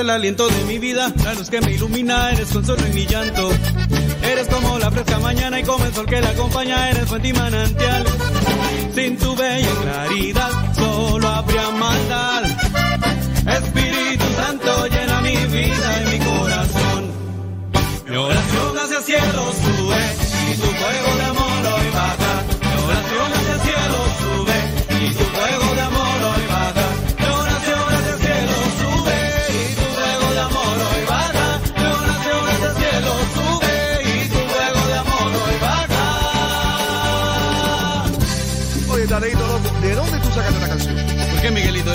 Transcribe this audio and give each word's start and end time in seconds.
el 0.00 0.10
aliento 0.10 0.48
de 0.48 0.64
mi 0.64 0.78
vida, 0.78 1.12
la 1.24 1.34
luz 1.34 1.50
que 1.50 1.60
me 1.60 1.72
ilumina, 1.72 2.30
eres 2.30 2.48
consuelo 2.48 2.84
en 2.86 2.94
mi 2.94 3.06
llanto. 3.06 3.50
Eres 4.22 4.48
como 4.48 4.78
la 4.78 4.90
fresca 4.90 5.18
mañana 5.18 5.60
y 5.60 5.62
como 5.62 5.84
el 5.84 5.94
sol 5.94 6.06
que 6.06 6.20
la 6.20 6.30
acompaña, 6.30 6.90
eres 6.90 7.06
fuente 7.06 7.28
y 7.28 7.32
manantial. 7.32 8.04
Sin 8.94 9.18
tu 9.18 9.36
bella 9.36 9.68
claridad 9.82 10.74
solo 10.74 11.28
habría 11.28 11.70
maldad. 11.70 12.44
Espíritu 13.46 14.24
Santo 14.36 14.86
llena 14.86 15.20
mi 15.20 15.36
vida 15.36 16.02
y 16.02 16.18
mi 16.18 16.24
corazón. 16.24 17.10
Mi 18.08 18.16
oración 18.16 18.78
hacia 18.78 18.98
el 18.98 19.04
cielo 19.04 19.52
sube 19.62 20.02
y 20.50 20.54
tu 20.56 20.66
fuego 20.66 21.16
de 21.16 21.24
amor 21.24 21.66
hoy 21.74 21.90
baja. 21.92 22.42
Mi 22.62 22.82
oración 22.84 23.32
hacia 23.32 23.52
el 23.52 23.60
cielo 23.60 23.69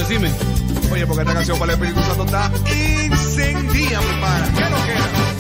Decime. 0.08 0.30
Oye, 0.92 1.08
porque 1.08 1.22
esta 1.24 1.34
canción 1.34 1.58
para 1.58 1.74
el 1.74 1.80
Espíritu 1.80 2.00
Santo 2.06 2.26
está 2.26 2.52
incendía, 2.72 4.00
mi 4.02 4.22
pana. 4.22 4.52
¿Qué 4.56 4.62
no 4.62 4.86
queda? 4.86 5.36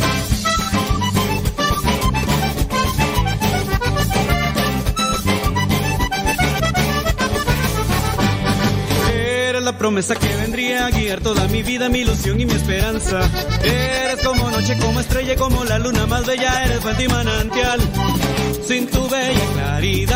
La 9.61 9.80
promesa 9.80 10.16
que 10.16 10.27
vendría 10.27 10.86
a 10.86 10.91
guiar 10.91 11.21
toda 11.21 11.47
mi 11.47 11.63
vida, 11.63 11.89
mi 11.89 12.02
ilusión 12.02 12.39
y 12.39 12.45
mi 12.45 12.53
esperanza. 12.53 13.27
Eres 13.63 14.23
como 14.23 14.52
noche, 14.52 14.77
como 14.77 14.99
estrella, 14.99 15.36
como 15.36 15.63
la 15.63 15.80
luna 15.80 16.05
más 16.05 16.23
bella, 16.27 16.66
eres 16.66 16.81
fuente 16.81 17.05
y 17.05 17.08
manantial. 17.08 17.80
Sin 18.67 18.88
tu 18.88 19.09
bella 19.09 19.45
claridad 19.55 20.14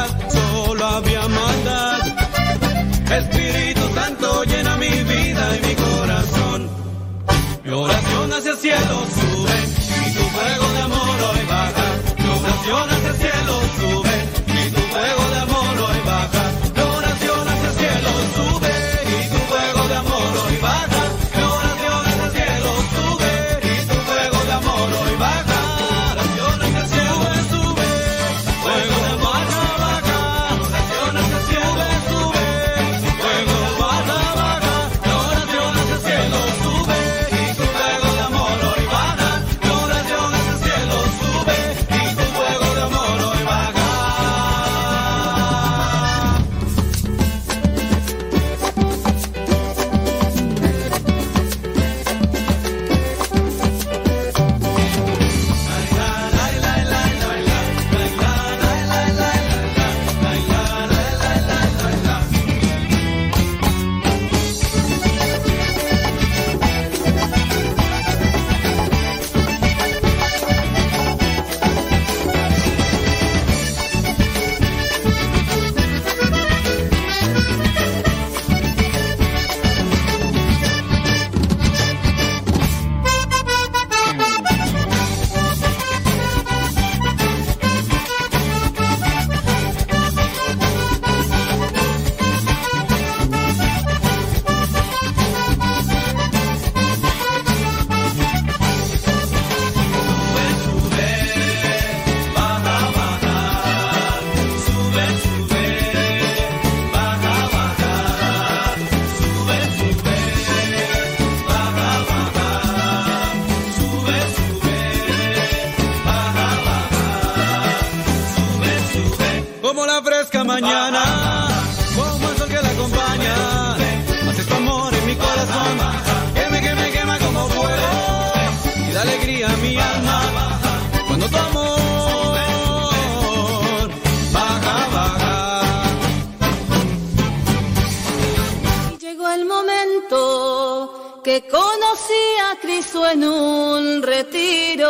retiro. 144.30 144.90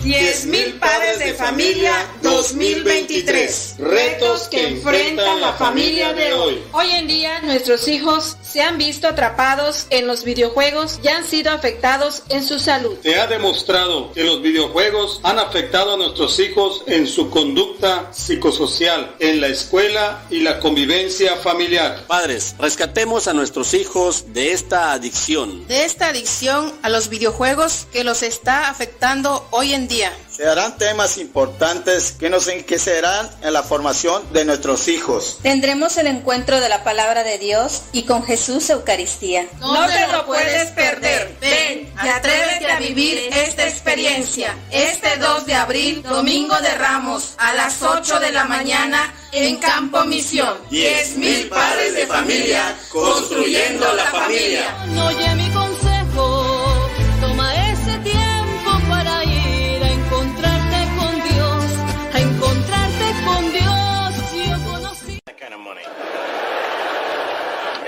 10.000 0.00 0.78
padres 0.78 1.18
de 1.18 1.34
familia 1.34 1.92
2023. 2.38 3.74
Retos 3.78 4.46
que 4.46 4.68
enfrentan 4.68 5.40
la 5.40 5.54
familia 5.54 6.12
de 6.12 6.32
hoy. 6.34 6.62
Hoy 6.70 6.88
en 6.92 7.08
día 7.08 7.40
nuestros 7.42 7.88
hijos 7.88 8.36
se 8.42 8.62
han 8.62 8.78
visto 8.78 9.08
atrapados 9.08 9.88
en 9.90 10.06
los 10.06 10.22
videojuegos 10.22 11.00
y 11.02 11.08
han 11.08 11.26
sido 11.26 11.50
afectados 11.50 12.22
en 12.28 12.44
su 12.44 12.60
salud. 12.60 12.96
Se 13.02 13.18
ha 13.18 13.26
demostrado 13.26 14.12
que 14.12 14.22
los 14.22 14.40
videojuegos 14.40 15.18
han 15.24 15.40
afectado 15.40 15.94
a 15.94 15.96
nuestros 15.96 16.38
hijos 16.38 16.84
en 16.86 17.08
su 17.08 17.28
conducta 17.28 18.08
psicosocial, 18.12 19.16
en 19.18 19.40
la 19.40 19.48
escuela 19.48 20.24
y 20.30 20.38
la 20.38 20.60
convivencia 20.60 21.34
familiar. 21.38 22.04
Padres, 22.06 22.54
rescatemos 22.60 23.26
a 23.26 23.32
nuestros 23.32 23.74
hijos 23.74 24.32
de 24.32 24.52
esta 24.52 24.92
adicción. 24.92 25.66
de 25.66 25.84
esta 25.84 26.06
adicción 26.06 26.72
a 26.82 26.88
los 26.88 27.08
videojuegos 27.08 27.88
que 27.92 28.04
los 28.04 28.22
está 28.22 28.70
afectando 28.70 29.48
hoy 29.50 29.74
en 29.74 29.88
día. 29.88 30.12
Se 30.30 30.44
darán 30.44 30.78
temas 30.78 31.18
importantes 31.18 32.12
que 32.12 32.27
nos 32.30 32.48
enriquecerán 32.48 33.30
en 33.42 33.52
la 33.52 33.62
formación 33.62 34.22
de 34.32 34.44
nuestros 34.44 34.88
hijos. 34.88 35.38
Tendremos 35.42 35.96
el 35.96 36.06
encuentro 36.06 36.60
de 36.60 36.68
la 36.68 36.84
palabra 36.84 37.24
de 37.24 37.38
Dios 37.38 37.82
y 37.92 38.02
con 38.02 38.24
Jesús 38.24 38.68
Eucaristía. 38.70 39.46
No 39.60 39.86
te 39.86 40.06
lo 40.12 40.26
puedes 40.26 40.70
perder. 40.70 41.36
Ven 41.40 41.92
y 42.04 42.08
atrévete 42.08 42.70
a 42.70 42.78
vivir 42.78 43.28
esta 43.32 43.66
experiencia. 43.66 44.54
Este 44.70 45.16
2 45.18 45.46
de 45.46 45.54
abril, 45.54 46.02
Domingo 46.02 46.56
de 46.60 46.74
Ramos, 46.74 47.34
a 47.38 47.54
las 47.54 47.82
8 47.82 48.20
de 48.20 48.32
la 48.32 48.44
mañana 48.44 49.14
en 49.32 49.56
Campo 49.56 50.04
Misión. 50.04 50.56
10.000 50.70 51.48
padres 51.48 51.94
de 51.94 52.06
familia 52.06 52.76
construyendo 52.90 53.92
la 53.94 54.04
familia. 54.06 54.76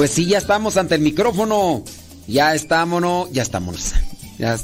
Pues 0.00 0.12
sí, 0.12 0.24
ya 0.24 0.38
estamos 0.38 0.78
ante 0.78 0.94
el 0.94 1.02
micrófono. 1.02 1.84
Ya 2.26 2.54
estamos, 2.54 3.30
ya 3.32 3.42
estamos. 3.42 3.92
Ya 4.38 4.58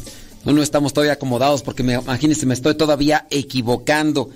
no, 0.47 0.55
no 0.55 0.63
estamos 0.63 0.95
todavía 0.95 1.13
acomodados 1.13 1.63
porque 1.63 1.83
me, 1.83 1.93
imagínense, 1.93 2.47
me 2.47 2.55
estoy 2.55 2.75
todavía 2.75 3.27
equivocando. 3.29 4.31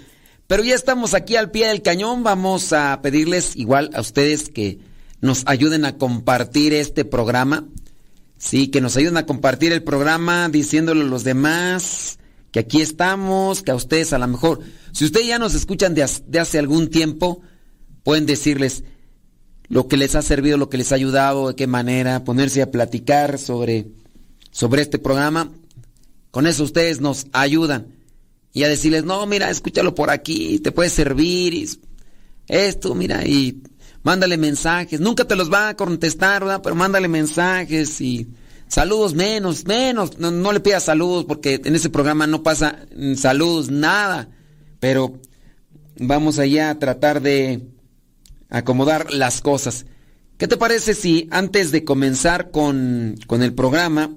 Pero 0.46 0.62
ya 0.62 0.74
estamos 0.74 1.14
aquí 1.14 1.36
al 1.36 1.50
pie 1.50 1.68
del 1.68 1.80
cañón. 1.80 2.22
Vamos 2.22 2.74
a 2.74 3.00
pedirles 3.00 3.56
igual 3.56 3.88
a 3.94 4.02
ustedes 4.02 4.50
que 4.50 4.80
nos 5.22 5.42
ayuden 5.46 5.86
a 5.86 5.96
compartir 5.96 6.74
este 6.74 7.06
programa. 7.06 7.64
Sí, 8.36 8.68
que 8.68 8.82
nos 8.82 8.94
ayuden 8.98 9.16
a 9.16 9.24
compartir 9.24 9.72
el 9.72 9.82
programa 9.82 10.50
diciéndole 10.50 11.00
a 11.00 11.06
los 11.06 11.24
demás 11.24 12.18
que 12.52 12.60
aquí 12.60 12.82
estamos, 12.82 13.62
que 13.62 13.70
a 13.70 13.74
ustedes 13.74 14.12
a 14.12 14.18
lo 14.18 14.28
mejor, 14.28 14.60
si 14.92 15.06
ustedes 15.06 15.28
ya 15.28 15.38
nos 15.38 15.54
escuchan 15.54 15.94
de 15.94 16.38
hace 16.38 16.58
algún 16.58 16.90
tiempo, 16.90 17.40
pueden 18.02 18.26
decirles, 18.26 18.84
lo 19.70 19.86
que 19.86 19.96
les 19.96 20.16
ha 20.16 20.20
servido, 20.22 20.58
lo 20.58 20.68
que 20.68 20.76
les 20.76 20.90
ha 20.90 20.96
ayudado, 20.96 21.48
de 21.48 21.54
qué 21.54 21.68
manera, 21.68 22.24
ponerse 22.24 22.60
a 22.60 22.72
platicar 22.72 23.38
sobre, 23.38 23.86
sobre 24.50 24.82
este 24.82 24.98
programa. 24.98 25.52
Con 26.32 26.48
eso 26.48 26.64
ustedes 26.64 27.00
nos 27.00 27.28
ayudan. 27.32 27.86
Y 28.52 28.64
a 28.64 28.68
decirles, 28.68 29.04
no, 29.04 29.24
mira, 29.26 29.48
escúchalo 29.48 29.94
por 29.94 30.10
aquí, 30.10 30.58
te 30.58 30.72
puede 30.72 30.90
servir. 30.90 31.54
Y 31.54 31.68
esto, 32.48 32.96
mira, 32.96 33.24
y 33.24 33.62
mándale 34.02 34.36
mensajes. 34.36 34.98
Nunca 34.98 35.24
te 35.24 35.36
los 35.36 35.52
va 35.52 35.68
a 35.68 35.76
contestar, 35.76 36.42
¿verdad? 36.42 36.62
Pero 36.64 36.74
mándale 36.74 37.06
mensajes 37.06 38.00
y 38.00 38.26
saludos 38.66 39.14
menos, 39.14 39.66
menos. 39.66 40.18
No, 40.18 40.32
no 40.32 40.52
le 40.52 40.58
pidas 40.58 40.82
saludos 40.82 41.26
porque 41.26 41.60
en 41.64 41.76
ese 41.76 41.90
programa 41.90 42.26
no 42.26 42.42
pasa 42.42 42.86
saludos, 43.14 43.70
nada. 43.70 44.30
Pero 44.80 45.20
vamos 45.96 46.40
allá 46.40 46.70
a 46.70 46.78
tratar 46.80 47.22
de 47.22 47.68
acomodar 48.50 49.12
las 49.12 49.40
cosas. 49.40 49.86
¿Qué 50.36 50.48
te 50.48 50.56
parece 50.56 50.94
si 50.94 51.28
antes 51.30 51.70
de 51.70 51.84
comenzar 51.84 52.50
con, 52.50 53.16
con 53.26 53.42
el 53.42 53.54
programa 53.54 54.14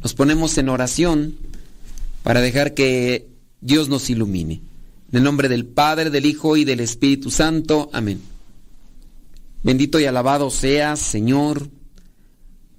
nos 0.00 0.14
ponemos 0.14 0.56
en 0.58 0.68
oración 0.68 1.34
para 2.22 2.40
dejar 2.40 2.74
que 2.74 3.28
Dios 3.60 3.88
nos 3.88 4.08
ilumine? 4.10 4.60
En 5.10 5.18
el 5.18 5.24
nombre 5.24 5.48
del 5.48 5.66
Padre, 5.66 6.10
del 6.10 6.26
Hijo 6.26 6.56
y 6.56 6.64
del 6.64 6.80
Espíritu 6.80 7.30
Santo. 7.30 7.90
Amén. 7.92 8.20
Bendito 9.62 10.00
y 10.00 10.06
alabado 10.06 10.50
seas, 10.50 10.98
Señor, 10.98 11.70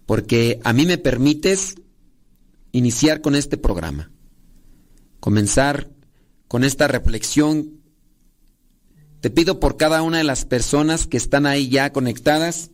porque 0.06 0.60
a 0.64 0.74
mí 0.74 0.86
me 0.86 0.98
permites 0.98 1.76
iniciar 2.72 3.22
con 3.22 3.36
este 3.36 3.58
programa, 3.58 4.12
comenzar 5.20 5.90
con 6.48 6.64
esta 6.64 6.88
reflexión 6.88 7.83
te 9.24 9.30
pido 9.30 9.62
por 9.62 9.78
cada 9.78 10.02
una 10.02 10.18
de 10.18 10.26
las 10.26 10.44
personas 10.44 11.08
que 11.08 11.16
están 11.16 11.46
ahí 11.46 11.70
ya 11.70 11.94
conectadas, 11.94 12.72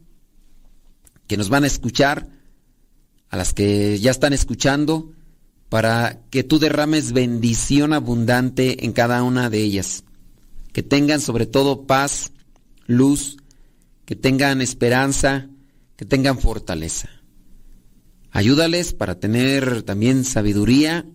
que 1.27 1.37
nos 1.37 1.49
van 1.49 1.63
a 1.63 1.67
escuchar, 1.67 2.27
a 3.29 3.37
las 3.37 3.53
que 3.53 3.99
ya 3.99 4.09
están 4.09 4.33
escuchando, 4.33 5.11
para 5.69 6.23
que 6.31 6.43
tú 6.43 6.57
derrames 6.57 7.11
bendición 7.11 7.93
abundante 7.93 8.83
en 8.83 8.93
cada 8.93 9.21
una 9.21 9.51
de 9.51 9.59
ellas. 9.59 10.05
Que 10.73 10.81
tengan 10.81 11.21
sobre 11.21 11.45
todo 11.45 11.85
paz, 11.85 12.31
luz, 12.87 13.37
que 14.05 14.15
tengan 14.15 14.59
esperanza, 14.59 15.49
que 15.97 16.05
tengan 16.05 16.39
fortaleza. 16.39 17.09
Ayúdales 18.31 18.95
para 18.95 19.19
tener 19.19 19.83
también 19.83 20.23
sabiduría 20.23 21.05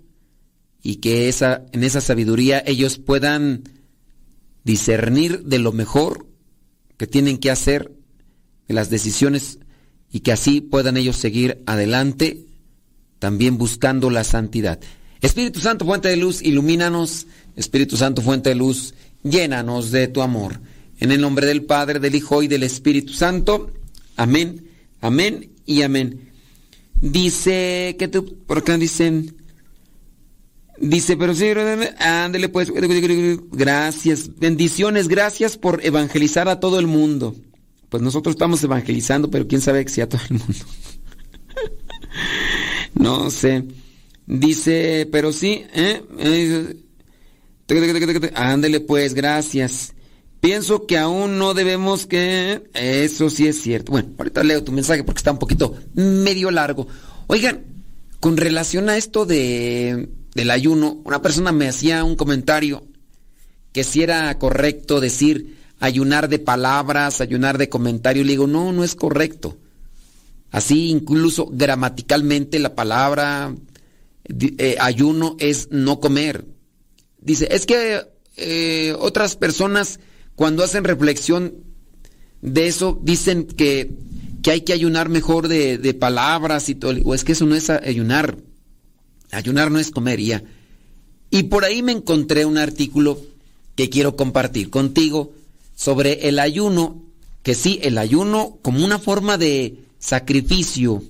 y 0.81 0.97
que 0.97 1.29
esa, 1.29 1.65
en 1.73 1.83
esa 1.83 2.01
sabiduría 2.01 2.63
ellos 2.65 2.99
puedan 2.99 3.65
discernir 4.65 5.45
de 5.45 5.59
lo 5.59 5.73
mejor 5.73 6.27
que 6.97 7.07
tienen 7.07 7.39
que 7.39 7.51
hacer, 7.51 7.93
de 8.67 8.75
las 8.75 8.91
decisiones 8.91 9.59
y 10.11 10.21
que 10.21 10.33
así 10.33 10.61
puedan 10.61 10.97
ellos 10.97 11.17
seguir 11.17 11.63
adelante, 11.67 12.47
también 13.19 13.59
buscando 13.59 14.11
la 14.11 14.25
santidad. 14.25 14.81
Espíritu 15.21 15.61
Santo, 15.61 15.85
fuente 15.85 16.09
de 16.09 16.17
luz, 16.17 16.43
ilumínanos. 16.43 17.27
Espíritu 17.57 17.97
Santo, 17.97 18.21
fuente 18.21 18.51
de 18.51 18.57
luz, 18.57 18.95
llénanos 19.23 19.91
de 19.91 20.09
tu 20.09 20.23
amor. 20.23 20.61
En 20.99 21.13
el 21.13 21.21
nombre 21.21 21.47
del 21.47 21.65
Padre, 21.65 22.01
del 22.01 22.15
Hijo 22.15 22.43
y 22.43 22.49
del 22.49 22.63
Espíritu 22.63 23.13
Santo. 23.13 23.71
Amén, 24.17 24.69
amén 25.01 25.51
y 25.67 25.83
amén. 25.83 26.31
Dice, 27.01 27.97
que 27.99 28.09
por 28.09 28.59
acá 28.59 28.77
dicen, 28.77 29.35
Dice, 30.79 31.17
pero 31.17 31.35
sí, 31.35 31.47
ándele 31.99 32.49
pues, 32.49 32.73
gracias, 33.53 34.37
bendiciones, 34.39 35.07
gracias 35.07 35.57
por 35.57 35.85
evangelizar 35.85 36.49
a 36.49 36.59
todo 36.59 36.79
el 36.81 36.87
mundo. 36.87 37.37
Pues 37.89 38.03
nosotros 38.03 38.35
estamos 38.35 38.63
evangelizando, 38.65 39.31
pero 39.31 39.47
quién 39.47 39.61
sabe 39.61 39.87
si 39.89 40.01
a 40.01 40.09
todo 40.09 40.21
el 40.29 40.39
mundo. 40.39 40.65
no 42.95 43.31
sé. 43.31 43.65
Dice, 44.27 45.09
pero 45.13 45.33
sí, 45.33 45.65
¿eh? 45.75 46.03
Ándele 48.35 48.81
pues, 48.81 49.15
gracias. 49.15 49.95
Pienso 50.41 50.87
que 50.87 50.99
aún 50.99 51.39
no 51.39 51.55
debemos 51.55 52.07
que... 52.07 52.65
Eso 52.75 53.31
sí 53.31 53.47
es 53.47 53.63
cierto. 53.63 53.93
Bueno, 53.93 54.11
ahorita 54.19 54.43
leo 54.43 54.63
tu 54.63 54.73
mensaje 54.73 55.05
porque 55.05 55.19
está 55.19 55.33
un 55.33 55.39
poquito 55.39 55.75
medio 55.95 56.51
largo. 56.51 56.87
Oigan, 57.29 57.63
con 58.21 58.37
relación 58.37 58.89
a 58.89 58.97
esto 58.97 59.25
de 59.25 60.09
del 60.35 60.51
ayuno, 60.51 61.01
una 61.05 61.23
persona 61.23 61.53
me 61.53 61.69
hacía 61.69 62.05
un 62.05 62.17
comentario 62.17 62.85
que 63.73 63.85
si 63.85 64.03
era 64.03 64.37
correcto 64.39 65.01
decir 65.01 65.57
ayunar 65.81 66.29
de 66.29 66.39
palabras, 66.39 67.21
ayunar 67.21 67.59
de 67.59 67.69
comentarios. 67.69 68.25
Le 68.25 68.33
digo, 68.33 68.47
no, 68.47 68.73
no 68.73 68.85
es 68.85 68.95
correcto. 68.95 69.59
Así 70.51 70.91
incluso 70.91 71.49
gramaticalmente 71.51 72.59
la 72.61 72.75
palabra 72.75 73.55
eh, 74.29 74.77
ayuno 74.81 75.37
es 75.41 75.69
no 75.71 75.99
comer. 75.99 76.45
Dice, 77.21 77.49
es 77.51 77.67
que 77.67 78.03
eh, 78.37 78.95
otras 78.99 79.37
personas 79.37 79.99
cuando 80.37 80.63
hacen 80.63 80.85
reflexión 80.85 81.55
de 82.41 82.69
eso 82.69 82.99
dicen 83.03 83.47
que, 83.47 83.91
que 84.43 84.53
hay 84.53 84.61
que 84.61 84.73
ayunar 84.73 85.09
mejor 85.09 85.49
de, 85.49 85.79
de 85.79 85.95
palabras 85.95 86.69
y 86.69 86.77
todo. 86.77 86.95
O 87.05 87.15
es 87.15 87.25
que 87.25 87.33
eso 87.33 87.47
no 87.47 87.57
es 87.57 87.71
ayunar. 87.71 88.37
Ayunar 89.35 89.71
no 89.71 89.79
es 89.79 89.91
comer 89.91 90.21
ya. 90.21 90.43
Y 91.31 91.45
por 91.45 91.65
ahí 91.65 91.83
me 91.83 91.93
encontré 91.93 92.45
un 92.45 92.59
artículo 92.59 93.21
que 93.75 93.91
quiero 93.91 94.17
compartir 94.17 94.71
contigo 94.71 95.33
sobre 95.75 96.29
el 96.29 96.39
ayuno, 96.39 97.03
que 97.43 97.55
sí, 97.55 97.81
el 97.83 97.99
ayuno 97.99 98.59
como 98.63 98.85
una 98.85 98.99
forma 98.99 99.37
de 99.37 99.79
sacrificio. 99.99 101.03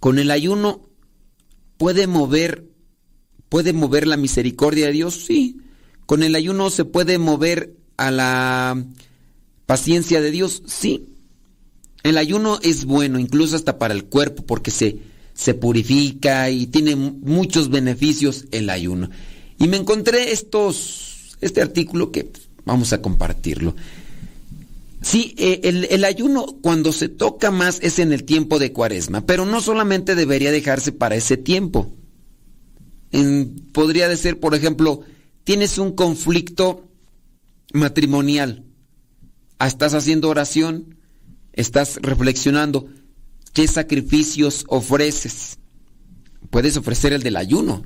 Con 0.00 0.18
el 0.18 0.30
ayuno 0.30 0.80
puede 1.78 2.06
mover 2.06 2.70
puede 3.50 3.72
mover 3.72 4.06
la 4.06 4.16
misericordia 4.16 4.86
de 4.86 4.92
Dios, 4.92 5.26
sí. 5.26 5.58
Con 6.06 6.22
el 6.22 6.34
ayuno 6.34 6.70
se 6.70 6.86
puede 6.86 7.18
mover 7.18 7.76
a 7.98 8.10
la 8.10 8.82
paciencia 9.66 10.22
de 10.22 10.30
Dios, 10.30 10.62
sí. 10.66 11.08
El 12.02 12.16
ayuno 12.16 12.58
es 12.62 12.86
bueno, 12.86 13.18
incluso 13.18 13.56
hasta 13.56 13.78
para 13.78 13.92
el 13.92 14.04
cuerpo, 14.04 14.44
porque 14.46 14.70
se 14.70 14.98
se 15.40 15.54
purifica 15.54 16.50
y 16.50 16.66
tiene 16.66 16.96
muchos 16.96 17.70
beneficios 17.70 18.44
el 18.50 18.68
ayuno. 18.68 19.08
Y 19.58 19.68
me 19.68 19.78
encontré 19.78 20.32
estos, 20.32 21.38
este 21.40 21.62
artículo 21.62 22.12
que 22.12 22.30
vamos 22.66 22.92
a 22.92 23.00
compartirlo. 23.00 23.74
Sí, 25.00 25.34
eh, 25.38 25.60
el, 25.62 26.04
ayuno 26.04 26.44
cuando 26.60 26.92
se 26.92 27.08
toca 27.08 27.50
más 27.50 27.78
es 27.80 27.98
en 27.98 28.12
el 28.12 28.24
tiempo 28.24 28.58
de 28.58 28.74
cuaresma, 28.74 29.22
pero 29.22 29.46
no 29.46 29.62
solamente 29.62 30.14
debería 30.14 30.52
dejarse 30.52 30.92
para 30.92 31.14
ese 31.16 31.38
tiempo. 31.38 31.90
podría 33.72 34.14
ser, 34.18 34.38
por 34.38 34.54
ejemplo, 34.54 35.00
tienes 35.44 35.78
un 35.78 35.92
conflicto 35.92 36.84
matrimonial, 37.72 38.64
ah, 39.58 39.68
estás 39.68 39.94
haciendo 39.94 40.28
oración, 40.28 40.96
estás 41.54 41.96
reflexionando, 42.02 42.88
¿qué 43.52 43.66
sacrificios 43.66 44.64
ofreces? 44.68 45.58
Puedes 46.50 46.76
ofrecer 46.76 47.12
el 47.12 47.22
del 47.22 47.36
ayuno, 47.36 47.84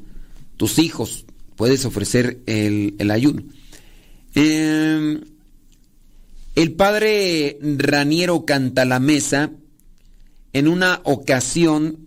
tus 0.56 0.78
hijos, 0.78 1.26
puedes 1.56 1.84
ofrecer 1.84 2.40
el, 2.46 2.94
el 2.98 3.10
ayuno. 3.10 3.42
Eh, 4.34 5.20
el 6.54 6.72
padre 6.72 7.58
Raniero 7.60 8.44
Cantalamesa, 8.44 9.50
en 10.52 10.68
una 10.68 11.00
ocasión, 11.02 12.06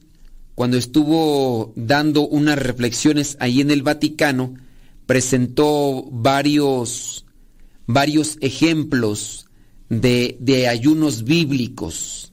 cuando 0.55 0.77
estuvo 0.77 1.73
dando 1.75 2.27
unas 2.27 2.57
reflexiones 2.57 3.37
ahí 3.39 3.59
en 3.59 3.71
el 3.71 3.83
Vaticano, 3.83 4.55
presentó 5.05 6.07
varios, 6.11 7.25
varios 7.87 8.37
ejemplos 8.41 9.47
de, 9.89 10.37
de 10.39 10.67
ayunos 10.67 11.23
bíblicos. 11.23 12.31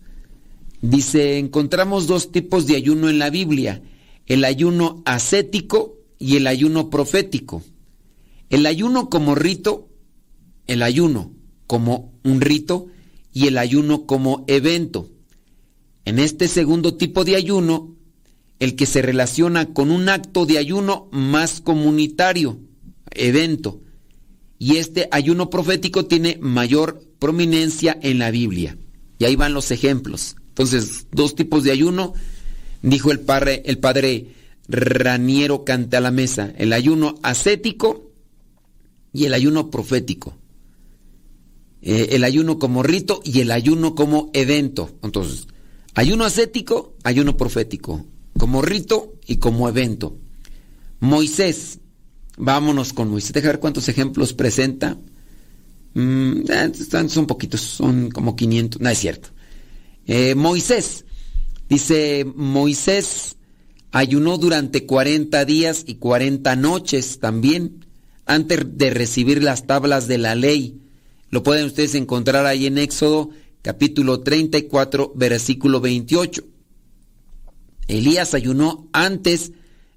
Dice, 0.86 1.38
encontramos 1.38 2.06
dos 2.06 2.30
tipos 2.30 2.66
de 2.66 2.76
ayuno 2.76 3.08
en 3.08 3.18
la 3.18 3.30
Biblia, 3.30 3.80
el 4.26 4.44
ayuno 4.44 5.02
ascético 5.06 5.96
y 6.18 6.36
el 6.36 6.46
ayuno 6.46 6.90
profético. 6.90 7.62
El 8.50 8.66
ayuno 8.66 9.08
como 9.08 9.34
rito, 9.34 9.88
el 10.66 10.82
ayuno 10.82 11.32
como 11.66 12.12
un 12.22 12.42
rito 12.42 12.88
y 13.32 13.46
el 13.46 13.56
ayuno 13.56 14.04
como 14.04 14.44
evento. 14.46 15.08
En 16.04 16.18
este 16.18 16.48
segundo 16.48 16.98
tipo 16.98 17.24
de 17.24 17.36
ayuno, 17.36 17.96
el 18.58 18.76
que 18.76 18.84
se 18.84 19.00
relaciona 19.00 19.72
con 19.72 19.90
un 19.90 20.10
acto 20.10 20.44
de 20.44 20.58
ayuno 20.58 21.08
más 21.12 21.62
comunitario, 21.62 22.58
evento, 23.10 23.80
y 24.58 24.76
este 24.76 25.08
ayuno 25.10 25.48
profético 25.48 26.04
tiene 26.04 26.36
mayor 26.42 27.02
prominencia 27.18 27.98
en 28.02 28.18
la 28.18 28.30
Biblia. 28.30 28.76
Y 29.18 29.24
ahí 29.24 29.34
van 29.34 29.54
los 29.54 29.70
ejemplos. 29.70 30.36
Entonces, 30.54 31.08
dos 31.10 31.34
tipos 31.34 31.64
de 31.64 31.72
ayuno, 31.72 32.14
dijo 32.80 33.10
el 33.10 33.18
padre, 33.18 33.64
el 33.66 33.78
padre 33.78 34.28
Raniero 34.68 35.64
Cante 35.64 35.96
a 35.96 36.00
la 36.00 36.12
Mesa, 36.12 36.52
el 36.56 36.72
ayuno 36.72 37.16
ascético 37.24 38.12
y 39.12 39.24
el 39.24 39.34
ayuno 39.34 39.68
profético. 39.72 40.38
Eh, 41.82 42.10
el 42.12 42.22
ayuno 42.22 42.60
como 42.60 42.84
rito 42.84 43.20
y 43.24 43.40
el 43.40 43.50
ayuno 43.50 43.96
como 43.96 44.30
evento. 44.32 44.96
Entonces, 45.02 45.48
ayuno 45.94 46.24
ascético, 46.24 46.94
ayuno 47.02 47.36
profético, 47.36 48.06
como 48.38 48.62
rito 48.62 49.14
y 49.26 49.38
como 49.38 49.68
evento. 49.68 50.18
Moisés, 51.00 51.80
vámonos 52.38 52.92
con 52.92 53.10
Moisés. 53.10 53.32
Deja 53.32 53.48
ver 53.48 53.58
cuántos 53.58 53.88
ejemplos 53.88 54.34
presenta. 54.34 54.96
Mm, 55.94 56.42
eh, 56.48 56.72
son 57.08 57.26
poquitos, 57.26 57.60
son 57.60 58.08
como 58.12 58.36
500, 58.36 58.80
no 58.80 58.88
es 58.88 58.98
cierto. 58.98 59.33
Eh, 60.06 60.34
Moisés, 60.34 61.04
dice 61.68 62.26
Moisés 62.34 63.36
ayunó 63.90 64.38
durante 64.38 64.86
40 64.86 65.44
días 65.44 65.84
y 65.86 65.94
40 65.94 66.56
noches 66.56 67.20
también 67.20 67.86
antes 68.26 68.76
de 68.76 68.90
recibir 68.90 69.42
las 69.42 69.66
tablas 69.66 70.08
de 70.08 70.18
la 70.18 70.34
ley 70.34 70.80
lo 71.34 71.42
pueden 71.42 71.66
ustedes 71.66 71.96
encontrar 71.96 72.46
ahí 72.46 72.66
en 72.66 72.78
Éxodo 72.78 73.30
capítulo 73.60 74.20
34, 74.20 75.14
versículo 75.16 75.80
28. 75.80 76.44
Elías 77.88 78.34
ayunó 78.34 78.88
antes 78.92 79.50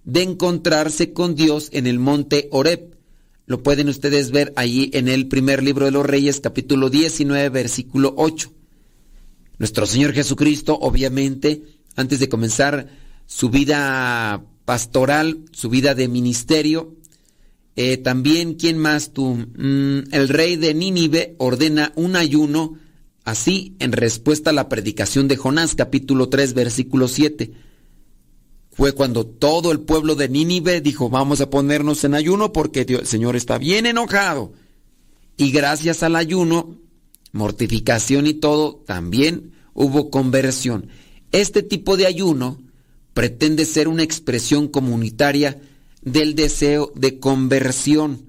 de 0.03 0.23
encontrarse 0.23 1.13
con 1.13 1.35
Dios 1.35 1.69
en 1.73 1.85
el 1.85 1.99
monte 1.99 2.47
Horeb. 2.51 2.97
Lo 3.45 3.61
pueden 3.61 3.87
ustedes 3.87 4.31
ver 4.31 4.51
allí 4.55 4.89
en 4.95 5.07
el 5.07 5.27
primer 5.27 5.61
libro 5.61 5.85
de 5.85 5.91
los 5.91 6.07
Reyes, 6.07 6.39
capítulo 6.39 6.89
19, 6.89 7.49
versículo 7.49 8.15
8. 8.17 8.51
Nuestro 9.59 9.85
Señor 9.85 10.13
Jesucristo, 10.13 10.77
obviamente, 10.79 11.63
antes 11.95 12.19
de 12.19 12.29
comenzar 12.29 12.89
su 13.25 13.49
vida 13.49 14.43
pastoral, 14.65 15.45
su 15.51 15.69
vida 15.69 15.95
de 15.95 16.07
ministerio, 16.07 16.95
eh, 17.75 17.97
también, 17.97 18.55
¿quién 18.55 18.79
más 18.79 19.13
tú? 19.13 19.35
Mm, 19.35 20.11
el 20.11 20.29
rey 20.29 20.55
de 20.55 20.73
Nínive 20.73 21.35
ordena 21.37 21.93
un 21.95 22.15
ayuno, 22.15 22.77
así 23.23 23.75
en 23.77 23.91
respuesta 23.91 24.49
a 24.49 24.53
la 24.53 24.67
predicación 24.67 25.27
de 25.27 25.37
Jonás, 25.37 25.75
capítulo 25.75 26.27
3, 26.27 26.55
versículo 26.55 27.07
7. 27.07 27.51
Fue 28.71 28.93
cuando 28.93 29.27
todo 29.27 29.71
el 29.71 29.81
pueblo 29.81 30.15
de 30.15 30.27
Nínive 30.27 30.81
dijo, 30.81 31.09
vamos 31.09 31.39
a 31.39 31.49
ponernos 31.49 32.03
en 32.03 32.15
ayuno 32.15 32.51
porque 32.51 32.81
el 32.81 33.05
Señor 33.05 33.35
está 33.35 33.59
bien 33.59 33.85
enojado. 33.85 34.53
Y 35.35 35.51
gracias 35.51 36.01
al 36.01 36.15
ayuno, 36.15 36.77
mortificación 37.37 38.27
y 38.27 38.33
todo, 38.33 38.83
también 38.85 39.53
hubo 39.73 40.09
conversión. 40.09 40.89
Este 41.31 41.63
tipo 41.63 41.95
de 41.95 42.07
ayuno 42.07 42.59
pretende 43.13 43.65
ser 43.65 43.87
una 43.87 44.03
expresión 44.03 44.67
comunitaria 44.67 45.61
del 46.01 46.35
deseo 46.35 46.91
de 46.95 47.19
conversión, 47.19 48.25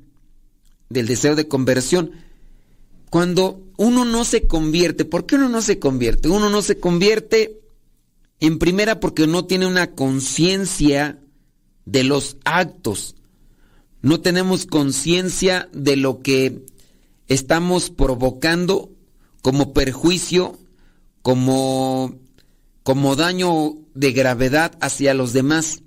del 0.89 1.07
deseo 1.07 1.35
de 1.35 1.49
conversión. 1.49 2.13
Cuando 3.11 3.63
uno 3.77 4.05
no 4.05 4.25
se 4.25 4.47
convierte, 4.47 5.05
¿por 5.05 5.27
qué 5.27 5.37
uno 5.37 5.49
no 5.49 5.63
se 5.63 5.79
convierte? 5.79 6.29
Uno 6.29 6.51
no 6.51 6.63
se 6.63 6.79
convierte 6.79 7.61
en 8.41 8.59
primera 8.59 9.01
porque 9.01 9.27
no 9.27 9.47
tiene 9.47 9.67
una 9.67 9.93
conciencia 9.93 11.19
de 11.85 12.05
los 12.05 12.37
actos. 12.45 13.15
No 14.03 14.21
tenemos 14.21 14.67
conciencia 14.67 15.69
de 15.73 15.97
lo 15.97 16.21
que 16.23 16.67
estamos 17.29 17.91
provocando 17.91 18.91
como 19.49 19.73
perjuicio, 19.73 20.59
como, 21.23 22.15
como 22.83 23.17
daño 23.17 23.79
de 23.95 24.13
gravedad 24.13 24.77
hacia 24.83 25.15
los 25.15 25.33
demás 25.33 25.81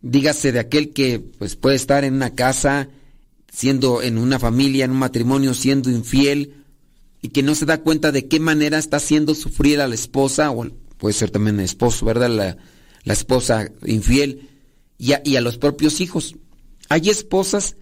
dígase 0.00 0.50
de 0.50 0.58
aquel 0.58 0.94
que 0.94 1.20
pues 1.20 1.56
puede 1.56 1.76
estar 1.76 2.06
en 2.06 2.14
una 2.14 2.34
casa, 2.34 2.88
siendo 3.52 4.00
en 4.00 4.16
una 4.16 4.38
familia, 4.38 4.86
en 4.86 4.92
un 4.92 4.96
matrimonio, 4.96 5.52
siendo 5.52 5.90
infiel 5.90 6.54
y 7.20 7.28
que 7.28 7.42
no 7.42 7.54
se 7.54 7.66
da 7.66 7.82
cuenta 7.82 8.12
de 8.12 8.28
qué 8.28 8.40
manera 8.40 8.78
está 8.78 8.96
haciendo 8.96 9.34
sufrir 9.34 9.82
a 9.82 9.86
la 9.86 9.94
esposa, 9.94 10.52
o 10.52 10.66
puede 10.96 11.12
ser 11.12 11.30
también 11.30 11.58
el 11.58 11.66
esposo, 11.66 12.06
¿verdad? 12.06 12.30
La, 12.30 12.56
la 13.04 13.12
esposa 13.12 13.70
infiel 13.84 14.48
y 14.96 15.12
a, 15.12 15.20
y 15.22 15.36
a 15.36 15.42
los 15.42 15.58
propios 15.58 16.00
hijos. 16.00 16.34
Hay 16.88 17.10
esposas, 17.10 17.76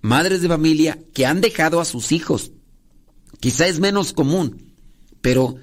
madres 0.00 0.42
de 0.42 0.48
familia, 0.48 0.98
que 1.12 1.26
han 1.26 1.40
dejado 1.40 1.80
a 1.80 1.84
sus 1.84 2.10
hijos. 2.10 2.50
Quizá 3.44 3.66
es 3.66 3.78
menos 3.78 4.14
común, 4.14 4.72
pero 5.20 5.56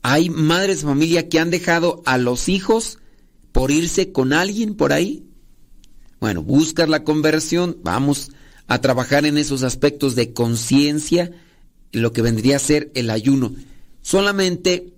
hay 0.00 0.30
madres 0.30 0.78
de 0.78 0.86
familia 0.86 1.28
que 1.28 1.38
han 1.38 1.50
dejado 1.50 2.02
a 2.06 2.16
los 2.16 2.48
hijos 2.48 2.96
por 3.52 3.70
irse 3.70 4.10
con 4.10 4.32
alguien 4.32 4.74
por 4.74 4.94
ahí? 4.94 5.26
Bueno, 6.18 6.42
buscar 6.42 6.88
la 6.88 7.04
conversión, 7.04 7.76
vamos 7.82 8.30
a 8.68 8.80
trabajar 8.80 9.26
en 9.26 9.36
esos 9.36 9.64
aspectos 9.64 10.14
de 10.14 10.32
conciencia, 10.32 11.30
lo 11.92 12.14
que 12.14 12.22
vendría 12.22 12.56
a 12.56 12.58
ser 12.58 12.90
el 12.94 13.10
ayuno. 13.10 13.52
Solamente 14.00 14.94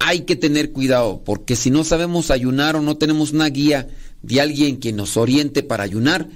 hay 0.00 0.22
que 0.22 0.34
tener 0.34 0.72
cuidado, 0.72 1.22
porque 1.24 1.54
si 1.54 1.70
no 1.70 1.84
sabemos 1.84 2.32
ayunar 2.32 2.74
o 2.74 2.82
no 2.82 2.96
tenemos 2.96 3.30
una 3.30 3.48
guía 3.48 3.86
de 4.24 4.40
alguien 4.40 4.80
que 4.80 4.92
nos 4.92 5.16
oriente 5.16 5.62
para 5.62 5.84
ayunar, 5.84 6.30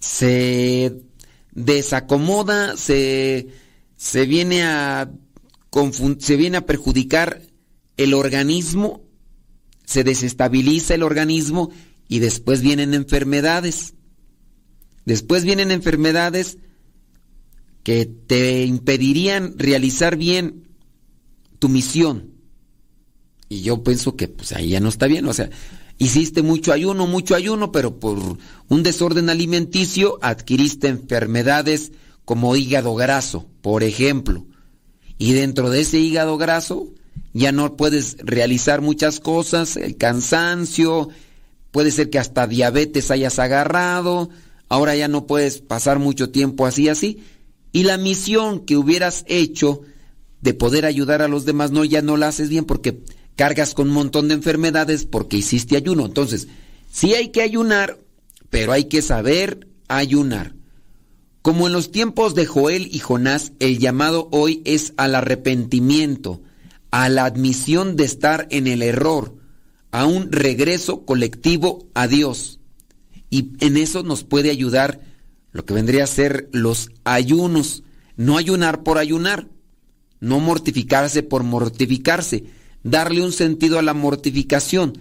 se 0.00 1.00
desacomoda, 1.52 2.76
se, 2.76 3.61
se, 4.02 4.26
viene, 4.26 4.64
a, 4.64 5.08
se 6.18 6.36
viene 6.36 6.56
a 6.56 6.66
perjudicar 6.66 7.40
el 7.96 8.14
organismo 8.14 9.02
se 9.84 10.04
desestabiliza 10.04 10.94
el 10.94 11.02
organismo 11.02 11.70
y 12.08 12.18
después 12.20 12.62
vienen 12.62 12.94
enfermedades. 12.94 13.94
Después 15.04 15.44
vienen 15.44 15.70
enfermedades 15.70 16.58
que 17.82 18.06
te 18.06 18.64
impedirían 18.64 19.58
realizar 19.58 20.16
bien 20.16 20.68
tu 21.58 21.68
misión. 21.68 22.30
Y 23.50 23.60
yo 23.60 23.84
pienso 23.84 24.16
que 24.16 24.28
pues 24.28 24.52
ahí 24.52 24.70
ya 24.70 24.80
no 24.80 24.88
está 24.88 25.06
bien, 25.06 25.26
o 25.26 25.34
sea, 25.34 25.50
hiciste 25.98 26.42
mucho 26.42 26.72
ayuno, 26.72 27.06
mucho 27.06 27.34
ayuno, 27.34 27.70
pero 27.70 28.00
por 28.00 28.18
un 28.68 28.82
desorden 28.82 29.28
alimenticio 29.28 30.18
adquiriste 30.22 30.88
enfermedades 30.88 31.92
como 32.24 32.56
hígado 32.56 32.94
graso, 32.94 33.46
por 33.60 33.82
ejemplo. 33.82 34.46
Y 35.18 35.32
dentro 35.32 35.70
de 35.70 35.80
ese 35.80 35.98
hígado 35.98 36.38
graso 36.38 36.88
ya 37.32 37.52
no 37.52 37.76
puedes 37.76 38.16
realizar 38.18 38.80
muchas 38.80 39.20
cosas, 39.20 39.76
el 39.76 39.96
cansancio, 39.96 41.08
puede 41.70 41.90
ser 41.90 42.10
que 42.10 42.18
hasta 42.18 42.46
diabetes 42.46 43.10
hayas 43.10 43.38
agarrado, 43.38 44.28
ahora 44.68 44.94
ya 44.94 45.08
no 45.08 45.26
puedes 45.26 45.58
pasar 45.60 45.98
mucho 45.98 46.30
tiempo 46.30 46.66
así, 46.66 46.88
así, 46.88 47.22
y 47.72 47.84
la 47.84 47.96
misión 47.96 48.60
que 48.60 48.76
hubieras 48.76 49.24
hecho 49.26 49.80
de 50.42 50.54
poder 50.54 50.84
ayudar 50.84 51.22
a 51.22 51.28
los 51.28 51.44
demás, 51.44 51.70
no, 51.70 51.84
ya 51.84 52.02
no 52.02 52.16
la 52.16 52.28
haces 52.28 52.48
bien 52.48 52.64
porque 52.64 53.00
cargas 53.36 53.74
con 53.74 53.88
un 53.88 53.94
montón 53.94 54.28
de 54.28 54.34
enfermedades 54.34 55.06
porque 55.06 55.38
hiciste 55.38 55.76
ayuno. 55.76 56.04
Entonces, 56.04 56.48
sí 56.90 57.14
hay 57.14 57.30
que 57.30 57.42
ayunar, 57.42 57.98
pero 58.50 58.72
hay 58.72 58.84
que 58.84 59.02
saber 59.02 59.68
ayunar. 59.88 60.52
Como 61.42 61.66
en 61.66 61.72
los 61.72 61.90
tiempos 61.90 62.36
de 62.36 62.46
Joel 62.46 62.88
y 62.92 63.00
Jonás, 63.00 63.52
el 63.58 63.80
llamado 63.80 64.28
hoy 64.30 64.62
es 64.64 64.94
al 64.96 65.16
arrepentimiento, 65.16 66.40
a 66.92 67.08
la 67.08 67.24
admisión 67.24 67.96
de 67.96 68.04
estar 68.04 68.46
en 68.50 68.68
el 68.68 68.80
error, 68.80 69.34
a 69.90 70.06
un 70.06 70.30
regreso 70.30 71.04
colectivo 71.04 71.88
a 71.94 72.06
Dios. 72.06 72.60
Y 73.28 73.50
en 73.58 73.76
eso 73.76 74.04
nos 74.04 74.22
puede 74.22 74.50
ayudar 74.50 75.00
lo 75.50 75.64
que 75.64 75.74
vendría 75.74 76.04
a 76.04 76.06
ser 76.06 76.48
los 76.52 76.90
ayunos. 77.02 77.82
No 78.16 78.36
ayunar 78.38 78.84
por 78.84 78.98
ayunar, 78.98 79.48
no 80.20 80.38
mortificarse 80.38 81.24
por 81.24 81.42
mortificarse, 81.42 82.44
darle 82.84 83.20
un 83.20 83.32
sentido 83.32 83.80
a 83.80 83.82
la 83.82 83.94
mortificación, 83.94 84.96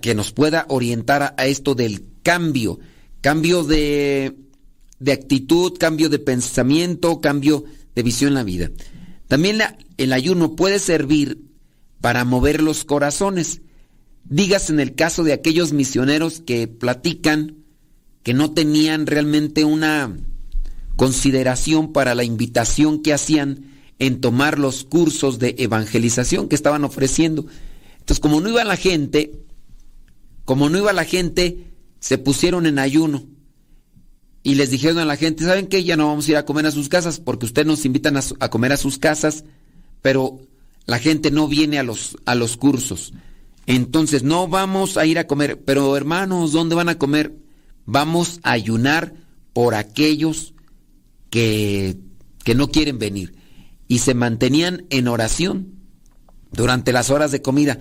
que 0.00 0.14
nos 0.14 0.32
pueda 0.32 0.64
orientar 0.70 1.34
a 1.36 1.46
esto 1.46 1.74
del 1.74 2.02
cambio, 2.22 2.78
cambio 3.20 3.64
de, 3.64 4.47
de 5.00 5.12
actitud, 5.12 5.76
cambio 5.78 6.08
de 6.08 6.18
pensamiento, 6.18 7.20
cambio 7.20 7.64
de 7.94 8.02
visión 8.02 8.28
en 8.28 8.34
la 8.34 8.44
vida. 8.44 8.70
También 9.28 9.60
el 9.96 10.12
ayuno 10.12 10.56
puede 10.56 10.78
servir 10.78 11.42
para 12.00 12.24
mover 12.24 12.62
los 12.62 12.84
corazones. 12.84 13.60
Digas 14.24 14.70
en 14.70 14.80
el 14.80 14.94
caso 14.94 15.24
de 15.24 15.32
aquellos 15.32 15.72
misioneros 15.72 16.40
que 16.40 16.68
platican 16.68 17.56
que 18.22 18.34
no 18.34 18.52
tenían 18.52 19.06
realmente 19.06 19.64
una 19.64 20.16
consideración 20.96 21.92
para 21.92 22.14
la 22.14 22.24
invitación 22.24 23.02
que 23.02 23.12
hacían 23.12 23.66
en 23.98 24.20
tomar 24.20 24.58
los 24.58 24.84
cursos 24.84 25.38
de 25.38 25.54
evangelización 25.58 26.48
que 26.48 26.54
estaban 26.54 26.84
ofreciendo. 26.84 27.46
Entonces, 28.00 28.20
como 28.20 28.40
no 28.40 28.48
iba 28.48 28.64
la 28.64 28.76
gente, 28.76 29.32
como 30.44 30.68
no 30.68 30.78
iba 30.78 30.92
la 30.92 31.04
gente, 31.04 31.72
se 32.00 32.18
pusieron 32.18 32.66
en 32.66 32.78
ayuno 32.78 33.24
y 34.42 34.54
les 34.54 34.70
dijeron 34.70 34.98
a 34.98 35.04
la 35.04 35.16
gente, 35.16 35.44
¿saben 35.44 35.66
qué? 35.66 35.84
Ya 35.84 35.96
no 35.96 36.06
vamos 36.06 36.26
a 36.26 36.30
ir 36.30 36.36
a 36.36 36.44
comer 36.44 36.66
a 36.66 36.70
sus 36.70 36.88
casas 36.88 37.20
porque 37.20 37.46
ustedes 37.46 37.66
nos 37.66 37.84
invitan 37.84 38.16
a, 38.16 38.48
comer 38.48 38.72
a 38.72 38.76
sus 38.76 38.98
casas, 38.98 39.44
pero 40.00 40.40
la 40.86 40.98
gente 40.98 41.30
no 41.30 41.48
viene 41.48 41.78
a 41.78 41.82
los, 41.82 42.16
a 42.24 42.34
los 42.34 42.56
cursos. 42.56 43.12
Entonces 43.66 44.22
no 44.22 44.48
vamos 44.48 44.96
a 44.96 45.04
ir 45.04 45.18
a 45.18 45.26
comer, 45.26 45.62
pero 45.64 45.96
hermanos, 45.96 46.52
¿dónde 46.52 46.74
van 46.74 46.88
a 46.88 46.98
comer? 46.98 47.34
Vamos 47.84 48.40
a 48.42 48.52
ayunar 48.52 49.14
por 49.52 49.74
aquellos 49.74 50.54
que, 51.30 51.98
que 52.44 52.54
no 52.54 52.70
quieren 52.70 52.98
venir. 52.98 53.34
Y 53.88 53.98
se 53.98 54.14
mantenían 54.14 54.86
en 54.90 55.08
oración 55.08 55.74
durante 56.52 56.92
las 56.92 57.10
horas 57.10 57.30
de 57.30 57.42
comida. 57.42 57.78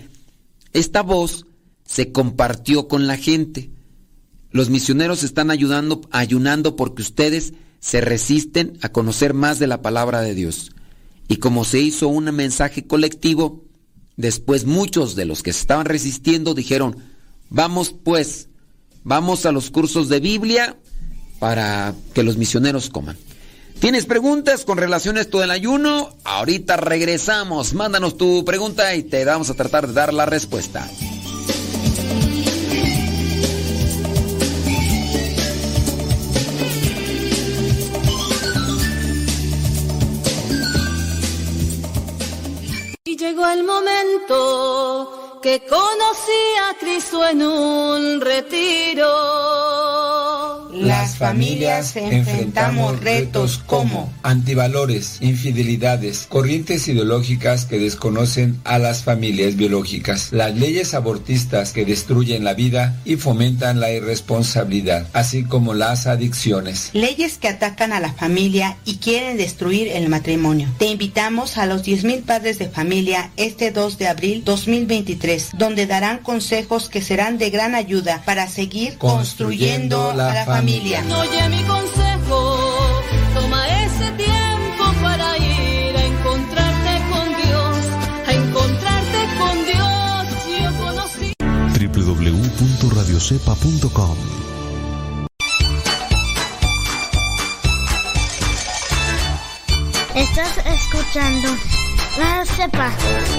Esta 0.73 1.01
voz 1.01 1.45
se 1.85 2.11
compartió 2.11 2.87
con 2.87 3.07
la 3.07 3.17
gente. 3.17 3.71
Los 4.51 4.69
misioneros 4.69 5.23
están 5.23 5.51
ayudando, 5.51 6.01
ayunando 6.11 6.75
porque 6.75 7.01
ustedes 7.01 7.53
se 7.79 8.01
resisten 8.01 8.77
a 8.81 8.89
conocer 8.89 9.33
más 9.33 9.59
de 9.59 9.67
la 9.67 9.81
palabra 9.81 10.21
de 10.21 10.33
Dios. 10.33 10.71
Y 11.27 11.37
como 11.37 11.65
se 11.65 11.79
hizo 11.79 12.07
un 12.07 12.25
mensaje 12.35 12.85
colectivo, 12.85 13.63
después 14.15 14.65
muchos 14.65 15.15
de 15.15 15.25
los 15.25 15.43
que 15.43 15.53
se 15.53 15.59
estaban 15.59 15.85
resistiendo 15.85 16.53
dijeron, 16.53 16.97
vamos 17.49 17.93
pues, 18.03 18.49
vamos 19.03 19.45
a 19.45 19.51
los 19.51 19.69
cursos 19.69 20.09
de 20.09 20.19
Biblia 20.19 20.77
para 21.39 21.93
que 22.13 22.23
los 22.23 22.37
misioneros 22.37 22.89
coman. 22.89 23.17
¿Tienes 23.79 24.05
preguntas 24.05 24.65
con 24.65 24.77
relación 24.77 25.17
a 25.17 25.21
esto 25.21 25.39
del 25.39 25.51
ayuno? 25.51 26.15
Ahorita 26.23 26.77
regresamos. 26.77 27.75
Mándanos 27.75 28.17
tu 28.17 28.43
pregunta 28.43 28.95
y 28.95 29.03
te 29.03 29.23
vamos 29.23 29.51
a 29.51 29.53
tratar 29.53 29.87
de 29.87 29.93
dar 29.93 30.13
la 30.13 30.25
respuesta. 30.25 30.89
Llegó 43.17 43.47
el 43.47 43.63
momento 43.63 45.39
que 45.41 45.65
conocí 45.65 46.55
a 46.69 46.75
Cristo 46.79 47.25
en 47.25 47.41
un 47.41 48.21
retiro. 48.21 49.07
Familias 51.17 51.95
enfrentamos 51.95 52.99
retos 52.99 53.57
como 53.65 54.13
antivalores, 54.23 55.17
infidelidades, 55.21 56.27
corrientes 56.29 56.87
ideológicas 56.87 57.65
que 57.65 57.79
desconocen 57.79 58.59
a 58.63 58.77
las 58.77 59.03
familias 59.03 59.55
biológicas, 59.55 60.31
las 60.31 60.55
leyes 60.55 60.93
abortistas 60.93 61.73
que 61.73 61.85
destruyen 61.85 62.43
la 62.43 62.53
vida 62.53 62.99
y 63.05 63.15
fomentan 63.15 63.79
la 63.79 63.91
irresponsabilidad, 63.91 65.07
así 65.13 65.43
como 65.43 65.73
las 65.73 66.07
adicciones. 66.07 66.91
Leyes 66.93 67.37
que 67.37 67.47
atacan 67.47 67.93
a 67.93 67.99
la 67.99 68.13
familia 68.13 68.77
y 68.85 68.97
quieren 68.97 69.37
destruir 69.37 69.87
el 69.89 70.09
matrimonio. 70.09 70.69
Te 70.77 70.87
invitamos 70.87 71.57
a 71.57 71.65
los 71.65 71.83
10.000 71.83 72.23
padres 72.23 72.59
de 72.59 72.69
familia 72.69 73.31
este 73.37 73.71
2 73.71 73.97
de 73.97 74.07
abril 74.07 74.43
2023, 74.43 75.51
donde 75.57 75.87
darán 75.87 76.19
consejos 76.19 76.89
que 76.89 77.01
serán 77.01 77.37
de 77.37 77.49
gran 77.49 77.75
ayuda 77.75 78.21
para 78.25 78.47
seguir 78.47 78.97
construyendo, 78.97 80.13
la, 80.13 80.45
familia. 80.45 81.01
Oye 81.15 81.49
mi 81.49 81.63
consejo, 81.63 82.57
toma 83.33 83.67
ese 83.83 84.11
tiempo 84.11 84.83
para 85.01 85.37
ir 85.37 85.95
a 85.95 86.05
encontrarte 86.05 87.01
con 87.11 87.27
Dios, 87.43 87.77
a 88.27 88.33
encontrarte 88.33 89.27
con 89.39 89.65
Dios. 89.65 90.27
Yo 90.61 90.69
conocí 90.83 91.33
www.radiocepa.com 91.39 94.17
Estás 100.15 100.57
escuchando 100.65 101.47
La 102.17 102.43
Cepa, 102.43 102.91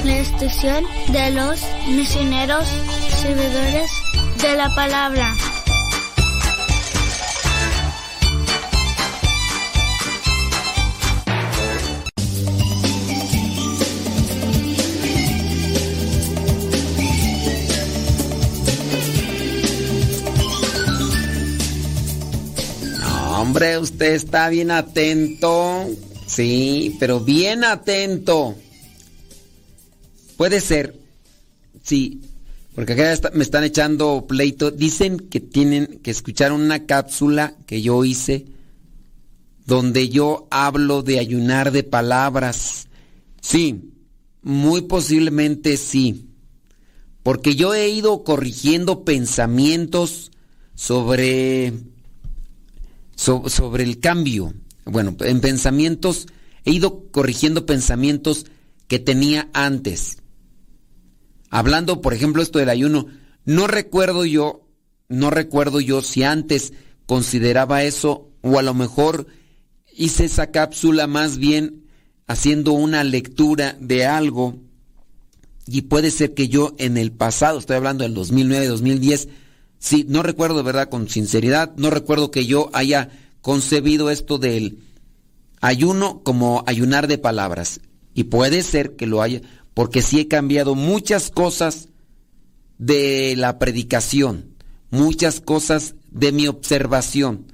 la 0.04 0.18
estación 0.18 0.84
de 1.08 1.32
los 1.32 1.60
misioneros 1.88 2.68
servidores 3.20 3.90
de 4.40 4.54
la 4.54 4.72
palabra. 4.76 5.34
Hombre, 23.48 23.78
usted 23.78 24.12
está 24.12 24.50
bien 24.50 24.70
atento. 24.70 25.86
Sí, 26.26 26.94
pero 27.00 27.18
bien 27.18 27.64
atento. 27.64 28.54
Puede 30.36 30.60
ser. 30.60 30.94
Sí, 31.82 32.20
porque 32.74 32.92
acá 32.92 33.30
me 33.32 33.42
están 33.42 33.64
echando 33.64 34.26
pleito. 34.28 34.70
Dicen 34.70 35.18
que 35.18 35.40
tienen 35.40 35.98
que 36.02 36.10
escuchar 36.10 36.52
una 36.52 36.84
cápsula 36.84 37.54
que 37.64 37.80
yo 37.80 38.04
hice 38.04 38.44
donde 39.64 40.10
yo 40.10 40.46
hablo 40.50 41.02
de 41.02 41.18
ayunar 41.18 41.72
de 41.72 41.84
palabras. 41.84 42.88
Sí, 43.40 43.94
muy 44.42 44.82
posiblemente 44.82 45.78
sí. 45.78 46.28
Porque 47.22 47.56
yo 47.56 47.72
he 47.72 47.88
ido 47.88 48.24
corrigiendo 48.24 49.04
pensamientos 49.04 50.32
sobre 50.74 51.72
sobre 53.18 53.82
el 53.82 53.98
cambio. 53.98 54.54
Bueno, 54.84 55.16
en 55.20 55.40
pensamientos, 55.40 56.28
he 56.64 56.72
ido 56.72 57.10
corrigiendo 57.10 57.66
pensamientos 57.66 58.46
que 58.86 58.98
tenía 58.98 59.50
antes. 59.52 60.18
Hablando, 61.50 62.00
por 62.00 62.14
ejemplo, 62.14 62.42
esto 62.42 62.58
del 62.58 62.68
ayuno, 62.68 63.06
no 63.44 63.66
recuerdo 63.66 64.24
yo, 64.24 64.66
no 65.08 65.30
recuerdo 65.30 65.80
yo 65.80 66.00
si 66.02 66.22
antes 66.22 66.72
consideraba 67.06 67.82
eso 67.82 68.30
o 68.42 68.58
a 68.58 68.62
lo 68.62 68.74
mejor 68.74 69.26
hice 69.94 70.26
esa 70.26 70.50
cápsula 70.50 71.06
más 71.06 71.38
bien 71.38 71.86
haciendo 72.26 72.72
una 72.72 73.02
lectura 73.04 73.76
de 73.80 74.06
algo 74.06 74.56
y 75.66 75.82
puede 75.82 76.10
ser 76.10 76.34
que 76.34 76.48
yo 76.48 76.74
en 76.78 76.96
el 76.96 77.12
pasado, 77.12 77.58
estoy 77.58 77.76
hablando 77.76 78.04
del 78.04 78.14
2009, 78.14 78.66
2010, 78.68 79.28
Sí, 79.78 80.04
no 80.08 80.22
recuerdo, 80.22 80.62
¿verdad? 80.64 80.88
Con 80.88 81.08
sinceridad, 81.08 81.72
no 81.76 81.90
recuerdo 81.90 82.30
que 82.30 82.46
yo 82.46 82.70
haya 82.72 83.10
concebido 83.40 84.10
esto 84.10 84.38
del 84.38 84.80
ayuno 85.60 86.22
como 86.22 86.64
ayunar 86.66 87.06
de 87.06 87.18
palabras. 87.18 87.80
Y 88.14 88.24
puede 88.24 88.62
ser 88.62 88.96
que 88.96 89.06
lo 89.06 89.22
haya, 89.22 89.40
porque 89.74 90.02
sí 90.02 90.20
he 90.20 90.28
cambiado 90.28 90.74
muchas 90.74 91.30
cosas 91.30 91.88
de 92.78 93.34
la 93.36 93.58
predicación, 93.58 94.56
muchas 94.90 95.40
cosas 95.40 95.94
de 96.10 96.32
mi 96.32 96.48
observación. 96.48 97.52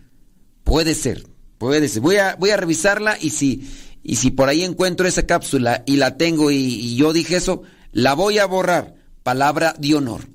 Puede 0.65 0.95
ser, 0.95 1.27
puede 1.59 1.89
ser. 1.89 2.01
Voy 2.01 2.17
a, 2.17 2.37
voy 2.37 2.51
a 2.51 2.57
revisarla 2.57 3.19
y 3.21 3.31
si, 3.31 3.71
y 4.03 4.17
si 4.17 4.31
por 4.31 4.49
ahí 4.49 4.63
encuentro 4.63 5.07
esa 5.07 5.27
cápsula 5.27 5.83
y 5.87 5.97
la 5.97 6.17
tengo 6.17 6.51
y, 6.51 6.57
y 6.57 6.97
yo 6.97 7.13
dije 7.13 7.37
eso, 7.37 7.63
la 7.93 8.15
voy 8.15 8.39
a 8.39 8.47
borrar. 8.47 8.95
Palabra 9.23 9.75
de 9.79 9.95
honor. 9.95 10.34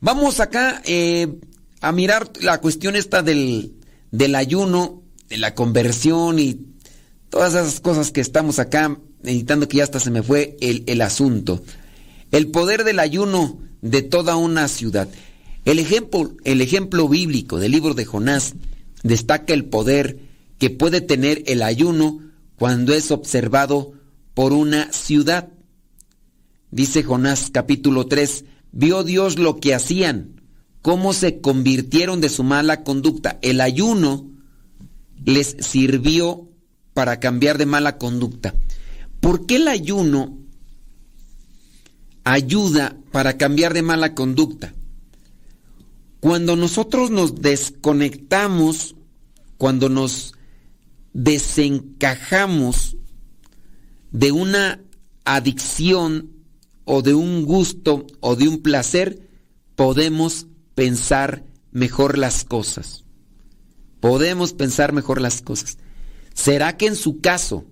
Vamos 0.00 0.40
acá 0.40 0.82
eh, 0.84 1.38
a 1.80 1.92
mirar 1.92 2.30
la 2.40 2.60
cuestión 2.60 2.96
esta 2.96 3.22
del, 3.22 3.74
del 4.10 4.34
ayuno 4.34 5.02
de 5.28 5.38
la 5.38 5.54
conversión 5.54 6.38
y 6.38 6.60
todas 7.30 7.54
esas 7.54 7.80
cosas 7.80 8.12
que 8.12 8.20
estamos 8.20 8.58
acá 8.58 8.98
meditando 9.22 9.68
que 9.68 9.78
ya 9.78 9.84
hasta 9.84 10.00
se 10.00 10.10
me 10.10 10.22
fue 10.22 10.56
el, 10.60 10.84
el 10.86 11.00
asunto. 11.00 11.62
El 12.30 12.48
poder 12.50 12.84
del 12.84 12.98
ayuno 12.98 13.58
de 13.80 14.02
toda 14.02 14.36
una 14.36 14.68
ciudad. 14.68 15.08
El 15.64 15.78
ejemplo, 15.78 16.32
el 16.44 16.60
ejemplo 16.60 17.08
bíblico 17.08 17.58
del 17.58 17.72
libro 17.72 17.94
de 17.94 18.04
Jonás 18.04 18.54
destaca 19.02 19.54
el 19.54 19.64
poder 19.64 20.20
que 20.58 20.70
puede 20.70 21.00
tener 21.00 21.42
el 21.46 21.62
ayuno 21.62 22.20
cuando 22.56 22.94
es 22.94 23.10
observado 23.10 23.92
por 24.34 24.52
una 24.52 24.92
ciudad. 24.92 25.48
Dice 26.70 27.02
Jonás 27.02 27.50
capítulo 27.52 28.06
3, 28.06 28.44
vio 28.76 29.04
Dios 29.04 29.38
lo 29.38 29.56
que 29.56 29.74
hacían, 29.74 30.42
cómo 30.82 31.14
se 31.14 31.40
convirtieron 31.40 32.20
de 32.20 32.28
su 32.28 32.44
mala 32.44 32.84
conducta. 32.84 33.38
El 33.40 33.62
ayuno 33.62 34.30
les 35.24 35.56
sirvió 35.60 36.50
para 36.92 37.18
cambiar 37.18 37.56
de 37.56 37.64
mala 37.64 37.96
conducta. 37.96 38.54
¿Por 39.20 39.46
qué 39.46 39.56
el 39.56 39.68
ayuno 39.68 40.38
ayuda 42.24 42.96
para 43.12 43.38
cambiar 43.38 43.72
de 43.72 43.80
mala 43.80 44.14
conducta? 44.14 44.74
Cuando 46.20 46.54
nosotros 46.54 47.10
nos 47.10 47.40
desconectamos, 47.40 48.94
cuando 49.56 49.88
nos 49.88 50.34
desencajamos 51.14 52.98
de 54.12 54.32
una 54.32 54.82
adicción 55.24 56.35
o 56.86 57.02
de 57.02 57.12
un 57.12 57.44
gusto 57.44 58.06
o 58.20 58.36
de 58.36 58.48
un 58.48 58.62
placer, 58.62 59.28
podemos 59.74 60.46
pensar 60.74 61.44
mejor 61.72 62.16
las 62.16 62.44
cosas. 62.44 63.04
Podemos 64.00 64.54
pensar 64.54 64.92
mejor 64.92 65.20
las 65.20 65.42
cosas. 65.42 65.78
¿Será 66.32 66.76
que 66.76 66.86
en 66.86 66.96
su 66.96 67.20
caso 67.20 67.64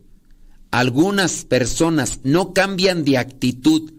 algunas 0.70 1.44
personas 1.44 2.20
no 2.24 2.53
cambian 2.53 3.05
de 3.05 3.16
actitud 3.16 3.92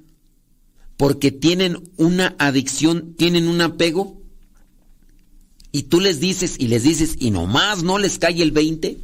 porque 0.97 1.31
tienen 1.31 1.89
una 1.95 2.35
adicción, 2.37 3.15
tienen 3.15 3.47
un 3.47 3.61
apego? 3.61 4.21
Y 5.71 5.83
tú 5.83 6.01
les 6.01 6.19
dices 6.19 6.55
y 6.59 6.67
les 6.67 6.83
dices 6.83 7.15
y 7.19 7.31
nomás 7.31 7.83
no 7.83 7.99
les 7.99 8.19
cae 8.19 8.41
el 8.41 8.51
20? 8.51 8.97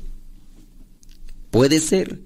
Puede 1.51 1.79
ser. 1.79 2.21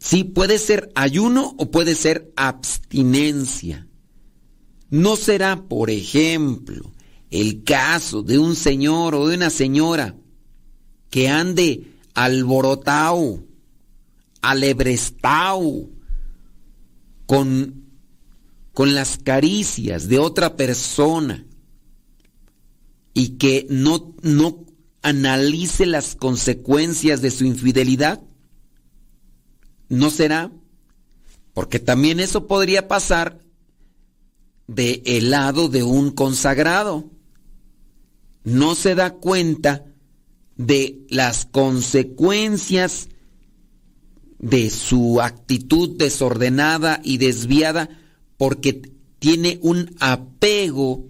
Sí, 0.00 0.24
puede 0.24 0.58
ser 0.58 0.90
ayuno 0.94 1.54
o 1.58 1.70
puede 1.70 1.94
ser 1.94 2.32
abstinencia. 2.34 3.86
No 4.88 5.14
será, 5.14 5.68
por 5.68 5.90
ejemplo, 5.90 6.90
el 7.30 7.62
caso 7.62 8.22
de 8.22 8.38
un 8.38 8.56
señor 8.56 9.14
o 9.14 9.28
de 9.28 9.36
una 9.36 9.50
señora 9.50 10.16
que 11.10 11.28
ande 11.28 11.92
alborotado, 12.14 13.44
alebrestado, 14.40 15.90
con, 17.26 17.84
con 18.72 18.94
las 18.94 19.18
caricias 19.18 20.08
de 20.08 20.18
otra 20.18 20.56
persona 20.56 21.46
y 23.12 23.36
que 23.36 23.66
no, 23.68 24.14
no 24.22 24.64
analice 25.02 25.84
las 25.84 26.16
consecuencias 26.16 27.20
de 27.20 27.30
su 27.30 27.44
infidelidad? 27.44 28.22
¿No 29.90 30.08
será? 30.08 30.50
Porque 31.52 31.80
también 31.80 32.20
eso 32.20 32.46
podría 32.46 32.88
pasar 32.88 33.40
de 34.68 35.02
el 35.04 35.30
lado 35.30 35.68
de 35.68 35.82
un 35.82 36.12
consagrado. 36.12 37.10
No 38.44 38.76
se 38.76 38.94
da 38.94 39.14
cuenta 39.14 39.84
de 40.56 41.04
las 41.10 41.44
consecuencias 41.44 43.08
de 44.38 44.70
su 44.70 45.20
actitud 45.20 45.98
desordenada 45.98 47.00
y 47.02 47.18
desviada 47.18 47.90
porque 48.36 48.92
tiene 49.18 49.58
un 49.60 49.94
apego 49.98 51.08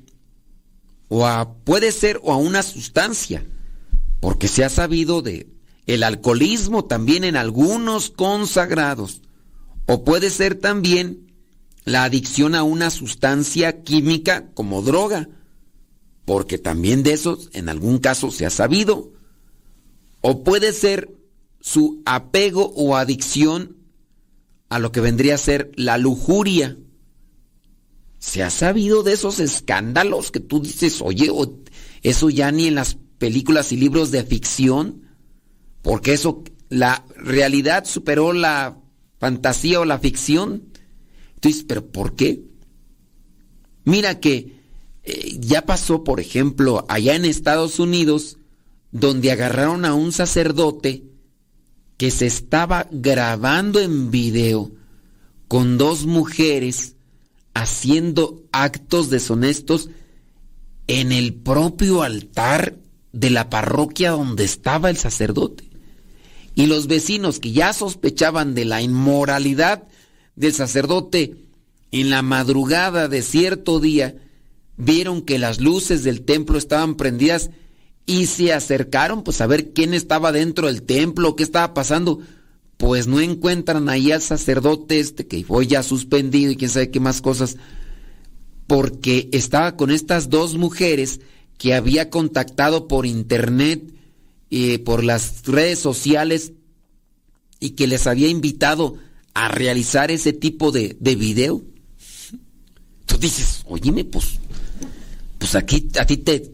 o 1.08 1.26
a, 1.26 1.54
puede 1.54 1.92
ser 1.92 2.18
o 2.22 2.32
a 2.32 2.36
una 2.36 2.62
sustancia, 2.62 3.44
porque 4.20 4.48
se 4.48 4.64
ha 4.64 4.70
sabido 4.70 5.20
de 5.20 5.48
el 5.94 6.04
alcoholismo 6.04 6.84
también 6.84 7.24
en 7.24 7.36
algunos 7.36 8.10
consagrados, 8.10 9.22
o 9.86 10.04
puede 10.04 10.30
ser 10.30 10.54
también 10.54 11.32
la 11.84 12.04
adicción 12.04 12.54
a 12.54 12.62
una 12.62 12.90
sustancia 12.90 13.82
química 13.82 14.50
como 14.54 14.82
droga, 14.82 15.28
porque 16.24 16.58
también 16.58 17.02
de 17.02 17.14
eso 17.14 17.38
en 17.52 17.68
algún 17.68 17.98
caso 17.98 18.30
se 18.30 18.46
ha 18.46 18.50
sabido, 18.50 19.12
o 20.20 20.44
puede 20.44 20.72
ser 20.72 21.12
su 21.60 22.02
apego 22.04 22.72
o 22.76 22.96
adicción 22.96 23.76
a 24.68 24.78
lo 24.78 24.92
que 24.92 25.00
vendría 25.00 25.34
a 25.34 25.38
ser 25.38 25.72
la 25.74 25.98
lujuria, 25.98 26.76
se 28.20 28.44
ha 28.44 28.50
sabido 28.50 29.02
de 29.02 29.14
esos 29.14 29.40
escándalos 29.40 30.30
que 30.30 30.40
tú 30.40 30.60
dices, 30.60 31.00
oye, 31.00 31.32
eso 32.02 32.30
ya 32.30 32.52
ni 32.52 32.68
en 32.68 32.76
las 32.76 32.96
películas 33.18 33.72
y 33.72 33.76
libros 33.76 34.12
de 34.12 34.22
ficción, 34.22 35.09
porque 35.82 36.12
eso, 36.12 36.44
la 36.68 37.04
realidad 37.16 37.84
superó 37.84 38.32
la 38.32 38.78
fantasía 39.18 39.80
o 39.80 39.84
la 39.84 39.98
ficción. 39.98 40.64
Dices, 41.40 41.64
pero 41.66 41.86
¿por 41.86 42.14
qué? 42.14 42.42
Mira 43.84 44.20
que 44.20 44.60
eh, 45.04 45.36
ya 45.40 45.62
pasó, 45.66 46.04
por 46.04 46.20
ejemplo, 46.20 46.84
allá 46.88 47.14
en 47.14 47.24
Estados 47.24 47.78
Unidos, 47.78 48.38
donde 48.92 49.32
agarraron 49.32 49.84
a 49.84 49.94
un 49.94 50.12
sacerdote 50.12 51.04
que 51.96 52.10
se 52.10 52.26
estaba 52.26 52.86
grabando 52.90 53.80
en 53.80 54.10
video 54.10 54.70
con 55.48 55.78
dos 55.78 56.06
mujeres 56.06 56.96
haciendo 57.54 58.44
actos 58.52 59.10
deshonestos 59.10 59.90
en 60.86 61.12
el 61.12 61.34
propio 61.34 62.02
altar 62.02 62.76
de 63.12 63.30
la 63.30 63.50
parroquia 63.50 64.12
donde 64.12 64.44
estaba 64.44 64.90
el 64.90 64.96
sacerdote. 64.96 65.69
Y 66.60 66.66
los 66.66 66.88
vecinos 66.88 67.38
que 67.38 67.52
ya 67.52 67.72
sospechaban 67.72 68.54
de 68.54 68.66
la 68.66 68.82
inmoralidad 68.82 69.84
del 70.36 70.52
sacerdote 70.52 71.36
en 71.90 72.10
la 72.10 72.20
madrugada 72.20 73.08
de 73.08 73.22
cierto 73.22 73.80
día, 73.80 74.16
vieron 74.76 75.22
que 75.22 75.38
las 75.38 75.58
luces 75.58 76.04
del 76.04 76.20
templo 76.20 76.58
estaban 76.58 76.96
prendidas 76.96 77.48
y 78.04 78.26
se 78.26 78.52
acercaron 78.52 79.24
pues 79.24 79.40
a 79.40 79.46
ver 79.46 79.72
quién 79.72 79.94
estaba 79.94 80.32
dentro 80.32 80.66
del 80.66 80.82
templo, 80.82 81.34
qué 81.34 81.44
estaba 81.44 81.72
pasando. 81.72 82.20
Pues 82.76 83.06
no 83.06 83.20
encuentran 83.20 83.88
ahí 83.88 84.12
al 84.12 84.20
sacerdote 84.20 85.00
este 85.00 85.26
que 85.26 85.42
fue 85.44 85.66
ya 85.66 85.82
suspendido 85.82 86.52
y 86.52 86.56
quién 86.56 86.70
sabe 86.70 86.90
qué 86.90 87.00
más 87.00 87.22
cosas, 87.22 87.56
porque 88.66 89.30
estaba 89.32 89.78
con 89.78 89.90
estas 89.90 90.28
dos 90.28 90.58
mujeres 90.58 91.20
que 91.56 91.72
había 91.72 92.10
contactado 92.10 92.86
por 92.86 93.06
internet 93.06 93.82
y 94.50 94.78
por 94.78 95.02
las 95.04 95.46
redes 95.46 95.78
sociales 95.78 96.52
y 97.58 97.70
que 97.70 97.86
les 97.86 98.06
había 98.06 98.28
invitado 98.28 98.98
a 99.32 99.48
realizar 99.48 100.10
ese 100.10 100.32
tipo 100.32 100.72
de, 100.72 100.96
de 101.00 101.16
video. 101.16 101.62
Tú 103.06 103.16
dices, 103.16 103.62
oíme, 103.66 104.04
pues, 104.04 104.38
pues 105.38 105.54
aquí 105.54 105.88
a 105.98 106.04
ti 106.04 106.18
te, 106.18 106.52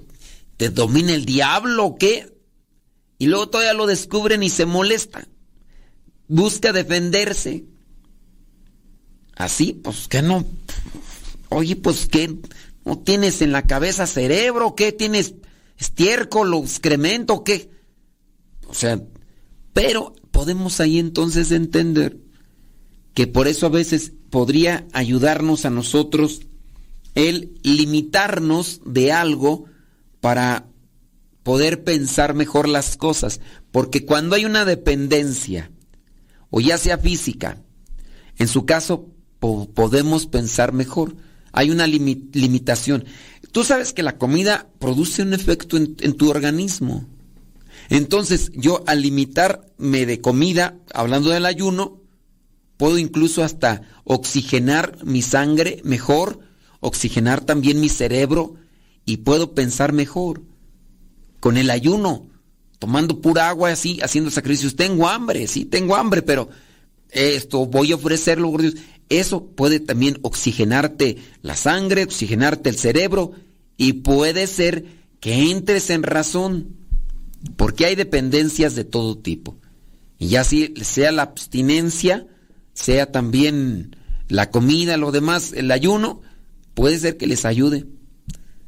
te 0.56 0.70
domina 0.70 1.14
el 1.14 1.24
diablo, 1.24 1.86
¿o 1.86 1.98
¿qué? 1.98 2.32
Y 3.18 3.26
luego 3.26 3.48
todavía 3.48 3.72
lo 3.72 3.86
descubren 3.86 4.42
y 4.44 4.50
se 4.50 4.66
molesta 4.66 5.26
busca 6.28 6.72
defenderse. 6.72 7.64
Así, 9.34 9.72
pues 9.74 10.08
que 10.08 10.22
no. 10.22 10.44
Oye, 11.48 11.76
pues 11.76 12.06
que 12.06 12.36
no 12.84 12.98
tienes 12.98 13.42
en 13.42 13.52
la 13.52 13.62
cabeza 13.62 14.06
cerebro, 14.06 14.74
¿qué 14.74 14.92
tienes 14.92 15.34
estiércol 15.78 16.54
o 16.54 16.62
excremento, 16.62 17.44
qué? 17.44 17.70
O 18.66 18.74
sea, 18.74 19.02
pero 19.72 20.14
podemos 20.30 20.80
ahí 20.80 20.98
entonces 20.98 21.52
entender 21.52 22.18
que 23.14 23.26
por 23.26 23.48
eso 23.48 23.66
a 23.66 23.70
veces 23.70 24.12
podría 24.30 24.86
ayudarnos 24.92 25.64
a 25.64 25.70
nosotros 25.70 26.42
el 27.14 27.54
limitarnos 27.62 28.82
de 28.84 29.12
algo 29.12 29.64
para 30.20 30.68
poder 31.42 31.84
pensar 31.84 32.34
mejor 32.34 32.68
las 32.68 32.96
cosas, 32.96 33.40
porque 33.70 34.04
cuando 34.04 34.34
hay 34.34 34.44
una 34.44 34.64
dependencia, 34.64 35.70
o 36.50 36.60
ya 36.60 36.78
sea 36.78 36.98
física. 36.98 37.62
En 38.36 38.48
su 38.48 38.66
caso, 38.66 39.08
podemos 39.38 40.26
pensar 40.26 40.72
mejor. 40.72 41.16
Hay 41.52 41.70
una 41.70 41.86
limitación. 41.86 43.04
Tú 43.52 43.64
sabes 43.64 43.92
que 43.92 44.02
la 44.02 44.18
comida 44.18 44.68
produce 44.78 45.22
un 45.22 45.32
efecto 45.32 45.76
en, 45.76 45.94
tu 46.16 46.30
organismo. 46.30 47.06
Entonces, 47.88 48.50
yo 48.54 48.82
al 48.86 49.02
limitarme 49.02 50.06
de 50.06 50.20
comida, 50.20 50.76
hablando 50.92 51.30
del 51.30 51.46
ayuno, 51.46 52.00
puedo 52.76 52.98
incluso 52.98 53.42
hasta 53.42 53.82
oxigenar 54.04 54.98
mi 55.04 55.22
sangre 55.22 55.80
mejor, 55.84 56.40
oxigenar 56.80 57.44
también 57.44 57.80
mi 57.80 57.88
cerebro 57.88 58.54
y 59.04 59.18
puedo 59.18 59.54
pensar 59.54 59.92
mejor. 59.92 60.42
Con 61.40 61.56
el 61.56 61.70
ayuno, 61.70 62.28
tomando 62.78 63.20
pura 63.20 63.48
agua 63.48 63.70
así, 63.70 63.98
haciendo 64.02 64.30
sacrificios. 64.30 64.76
Tengo 64.76 65.08
hambre, 65.08 65.46
sí, 65.46 65.64
tengo 65.64 65.96
hambre, 65.96 66.22
pero 66.22 66.48
esto 67.10 67.66
voy 67.66 67.92
a 67.92 67.96
ofrecerlo 67.96 68.50
por 68.50 68.62
Dios. 68.62 68.74
Eso 69.08 69.46
puede 69.46 69.78
también 69.80 70.18
oxigenarte 70.22 71.18
la 71.42 71.54
sangre, 71.54 72.04
oxigenarte 72.04 72.70
el 72.70 72.76
cerebro 72.76 73.32
y 73.76 73.94
puede 73.94 74.46
ser 74.46 74.84
que 75.20 75.50
entres 75.50 75.90
en 75.90 76.02
razón, 76.02 76.76
porque 77.56 77.86
hay 77.86 77.94
dependencias 77.94 78.74
de 78.74 78.84
todo 78.84 79.18
tipo. 79.18 79.56
Y 80.18 80.28
ya 80.28 80.44
si 80.44 80.74
sea 80.82 81.12
la 81.12 81.22
abstinencia, 81.22 82.26
sea 82.72 83.12
también 83.12 83.96
la 84.28 84.50
comida, 84.50 84.96
lo 84.96 85.12
demás, 85.12 85.52
el 85.52 85.70
ayuno, 85.70 86.22
puede 86.74 86.98
ser 86.98 87.16
que 87.16 87.26
les 87.26 87.44
ayude. 87.44 87.86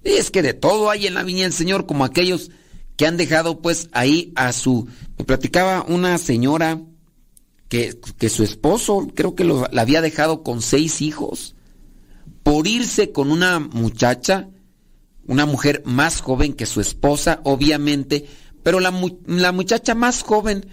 Es 0.04 0.30
que 0.30 0.42
de 0.42 0.54
todo 0.54 0.90
hay 0.90 1.06
en 1.06 1.14
la 1.14 1.24
viña 1.24 1.42
del 1.44 1.52
Señor, 1.52 1.86
como 1.86 2.04
aquellos 2.04 2.50
que 2.96 3.06
han 3.06 3.16
dejado 3.16 3.60
pues 3.60 3.88
ahí 3.92 4.32
a 4.34 4.52
su... 4.52 4.88
Me 5.18 5.24
platicaba 5.24 5.84
una 5.88 6.18
señora 6.18 6.80
que, 7.68 7.98
que 8.18 8.28
su 8.28 8.42
esposo 8.42 9.08
creo 9.14 9.34
que 9.34 9.44
lo, 9.44 9.68
la 9.70 9.82
había 9.82 10.00
dejado 10.00 10.42
con 10.42 10.62
seis 10.62 11.02
hijos 11.02 11.54
por 12.42 12.66
irse 12.66 13.12
con 13.12 13.30
una 13.30 13.58
muchacha, 13.58 14.48
una 15.26 15.44
mujer 15.44 15.82
más 15.84 16.20
joven 16.22 16.54
que 16.54 16.66
su 16.66 16.80
esposa, 16.80 17.40
obviamente, 17.44 18.26
pero 18.68 18.80
la, 18.80 18.92
la 19.28 19.50
muchacha 19.50 19.94
más 19.94 20.22
joven 20.22 20.66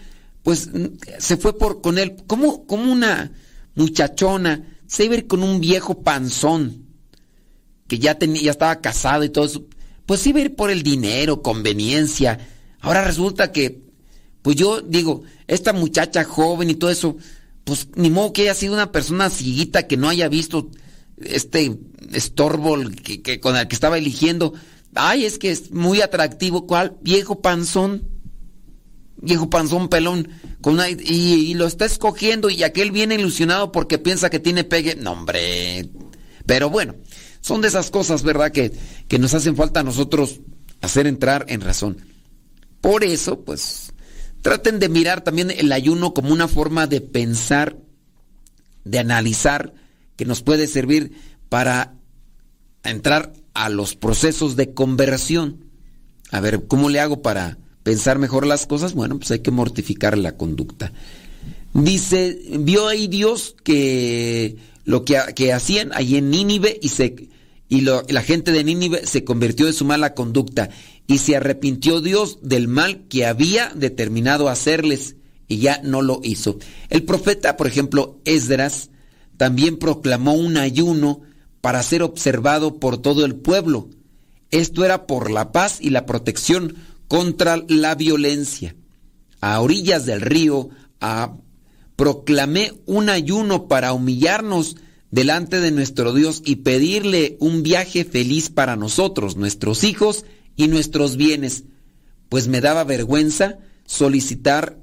pues 0.43 0.69
se 1.17 1.37
fue 1.37 1.57
por 1.57 1.79
con 1.79 1.97
él 1.97 2.17
como, 2.27 2.67
como 2.67 2.91
una 2.91 3.31
muchachona, 3.75 4.67
se 4.85 5.05
iba 5.05 5.15
a 5.15 5.19
ir 5.19 5.27
con 5.27 5.41
un 5.41 5.61
viejo 5.61 6.03
panzón 6.03 6.87
que 7.87 7.97
ya, 7.97 8.15
tenía, 8.15 8.41
ya 8.41 8.51
estaba 8.51 8.81
casado 8.81 9.23
y 9.23 9.29
todo 9.29 9.45
eso 9.45 9.65
pues 10.05 10.27
iba 10.27 10.39
a 10.39 10.41
ir 10.41 10.57
por 10.57 10.71
el 10.71 10.83
dinero, 10.83 11.41
conveniencia. 11.41 12.45
Ahora 12.81 13.01
resulta 13.05 13.53
que, 13.53 13.83
pues 14.41 14.57
yo 14.57 14.81
digo, 14.81 15.23
esta 15.47 15.71
muchacha 15.71 16.25
joven 16.25 16.69
y 16.69 16.75
todo 16.75 16.91
eso, 16.91 17.15
pues 17.63 17.87
ni 17.95 18.09
modo 18.09 18.33
que 18.33 18.41
haya 18.41 18.55
sido 18.55 18.73
una 18.73 18.91
persona 18.91 19.29
ciguita 19.29 19.87
que 19.87 19.95
no 19.95 20.09
haya 20.09 20.27
visto 20.27 20.69
este 21.15 21.79
estorbo 22.11 22.77
que, 23.23 23.39
con 23.39 23.55
el 23.55 23.69
que 23.69 23.75
estaba 23.75 23.97
eligiendo. 23.97 24.53
Ay, 24.95 25.25
es 25.25 25.37
que 25.37 25.51
es 25.51 25.71
muy 25.71 26.01
atractivo. 26.01 26.65
¿Cuál? 26.65 26.97
Viejo 27.01 27.41
panzón. 27.41 28.07
Viejo 29.17 29.49
panzón 29.49 29.89
pelón. 29.89 30.29
Con 30.61 30.79
y, 30.99 31.53
lo 31.53 31.67
está 31.67 31.85
escogiendo 31.85 32.49
y 32.49 32.63
aquel 32.63 32.91
viene 32.91 33.15
ilusionado 33.15 33.71
porque 33.71 33.97
piensa 33.97 34.29
que 34.29 34.39
tiene 34.39 34.63
pegue. 34.63 34.95
No, 34.95 35.11
hombre. 35.11 35.89
Pero 36.45 36.69
bueno, 36.69 36.95
son 37.41 37.61
de 37.61 37.67
esas 37.67 37.91
cosas, 37.91 38.23
¿verdad? 38.23 38.51
Que, 38.51 38.71
que 39.07 39.19
nos 39.19 39.33
hacen 39.33 39.55
falta 39.55 39.81
a 39.81 39.83
nosotros 39.83 40.39
hacer 40.81 41.07
entrar 41.07 41.45
en 41.49 41.61
razón. 41.61 41.97
Por 42.81 43.03
eso, 43.03 43.43
pues, 43.43 43.93
traten 44.41 44.79
de 44.79 44.89
mirar 44.89 45.23
también 45.23 45.51
el 45.51 45.71
ayuno 45.71 46.13
como 46.13 46.31
una 46.31 46.47
forma 46.47 46.87
de 46.87 47.01
pensar, 47.01 47.77
de 48.83 48.99
analizar, 48.99 49.73
que 50.15 50.25
nos 50.25 50.41
puede 50.41 50.67
servir 50.67 51.17
para 51.49 51.95
entrar 52.83 53.33
a 53.55 53.69
los 53.69 53.95
procesos 53.95 54.55
de 54.55 54.73
conversión. 54.73 55.65
A 56.31 56.39
ver, 56.39 56.67
¿cómo 56.67 56.89
le 56.89 56.99
hago 56.99 57.23
para 57.23 57.57
pensar 57.81 58.19
mejor 58.19 58.45
las 58.45 58.67
cosas? 58.67 58.93
Bueno, 58.93 59.17
pues 59.17 59.31
hay 59.31 59.39
que 59.39 59.51
mortificar 59.51 60.17
la 60.17 60.37
conducta. 60.37 60.93
Dice, 61.73 62.39
vio 62.59 62.87
ahí 62.87 63.07
Dios 63.07 63.55
que 63.63 64.57
lo 64.83 65.03
que, 65.03 65.19
que 65.35 65.51
hacían 65.51 65.91
ahí 65.93 66.15
en 66.17 66.29
Nínive 66.29 66.77
y 66.81 66.89
se 66.89 67.29
y, 67.67 67.81
la 67.81 68.21
gente 68.21 68.51
de 68.51 68.63
Nínive 68.63 69.07
se 69.07 69.23
convirtió 69.23 69.65
de 69.65 69.73
su 69.73 69.85
mala 69.85 70.13
conducta 70.13 70.69
y 71.07 71.17
se 71.17 71.35
arrepintió 71.35 72.01
Dios 72.01 72.39
del 72.41 72.67
mal 72.67 73.07
que 73.07 73.25
había 73.25 73.71
determinado 73.73 74.49
hacerles 74.49 75.15
y 75.47 75.57
ya 75.57 75.81
no 75.83 76.01
lo 76.01 76.21
hizo. 76.23 76.57
El 76.89 77.03
profeta, 77.03 77.57
por 77.57 77.67
ejemplo, 77.67 78.19
Esdras, 78.25 78.89
también 79.37 79.77
proclamó 79.77 80.33
un 80.33 80.57
ayuno 80.57 81.21
para 81.65 81.81
ser 81.81 82.03
observado 82.03 82.79
por 82.79 82.99
todo 82.99 83.25
el 83.25 83.33
pueblo. 83.33 83.89
Esto 84.51 84.85
era 84.85 85.07
por 85.07 85.31
la 85.31 85.51
paz 85.51 85.79
y 85.81 85.89
la 85.89 86.05
protección 86.05 86.75
contra 87.07 87.57
la 87.67 87.95
violencia. 87.95 88.75
A 89.41 89.59
orillas 89.61 90.05
del 90.05 90.21
río, 90.21 90.69
a, 91.01 91.37
proclamé 91.95 92.73
un 92.85 93.09
ayuno 93.09 93.67
para 93.67 93.93
humillarnos 93.93 94.75
delante 95.09 95.59
de 95.59 95.71
nuestro 95.71 96.13
Dios 96.13 96.43
y 96.45 96.57
pedirle 96.57 97.35
un 97.39 97.63
viaje 97.63 98.05
feliz 98.05 98.51
para 98.51 98.75
nosotros, 98.75 99.35
nuestros 99.35 99.83
hijos 99.83 100.23
y 100.55 100.67
nuestros 100.67 101.17
bienes, 101.17 101.63
pues 102.29 102.47
me 102.47 102.61
daba 102.61 102.83
vergüenza 102.83 103.57
solicitar 103.87 104.77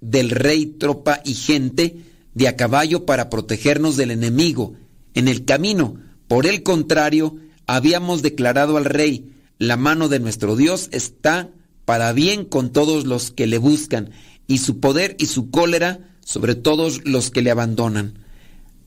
del 0.00 0.30
rey 0.30 0.66
tropa 0.66 1.20
y 1.24 1.34
gente 1.34 1.96
de 2.32 2.46
a 2.46 2.56
caballo 2.56 3.06
para 3.06 3.28
protegernos 3.28 3.96
del 3.96 4.12
enemigo 4.12 4.74
en 5.14 5.26
el 5.26 5.44
camino. 5.44 5.96
Por 6.32 6.46
el 6.46 6.62
contrario, 6.62 7.36
habíamos 7.66 8.22
declarado 8.22 8.78
al 8.78 8.86
rey, 8.86 9.34
la 9.58 9.76
mano 9.76 10.08
de 10.08 10.18
nuestro 10.18 10.56
Dios 10.56 10.88
está 10.90 11.50
para 11.84 12.14
bien 12.14 12.46
con 12.46 12.72
todos 12.72 13.04
los 13.04 13.30
que 13.30 13.46
le 13.46 13.58
buscan, 13.58 14.12
y 14.46 14.56
su 14.56 14.80
poder 14.80 15.14
y 15.18 15.26
su 15.26 15.50
cólera 15.50 16.16
sobre 16.24 16.54
todos 16.54 17.04
los 17.04 17.30
que 17.30 17.42
le 17.42 17.50
abandonan. 17.50 18.18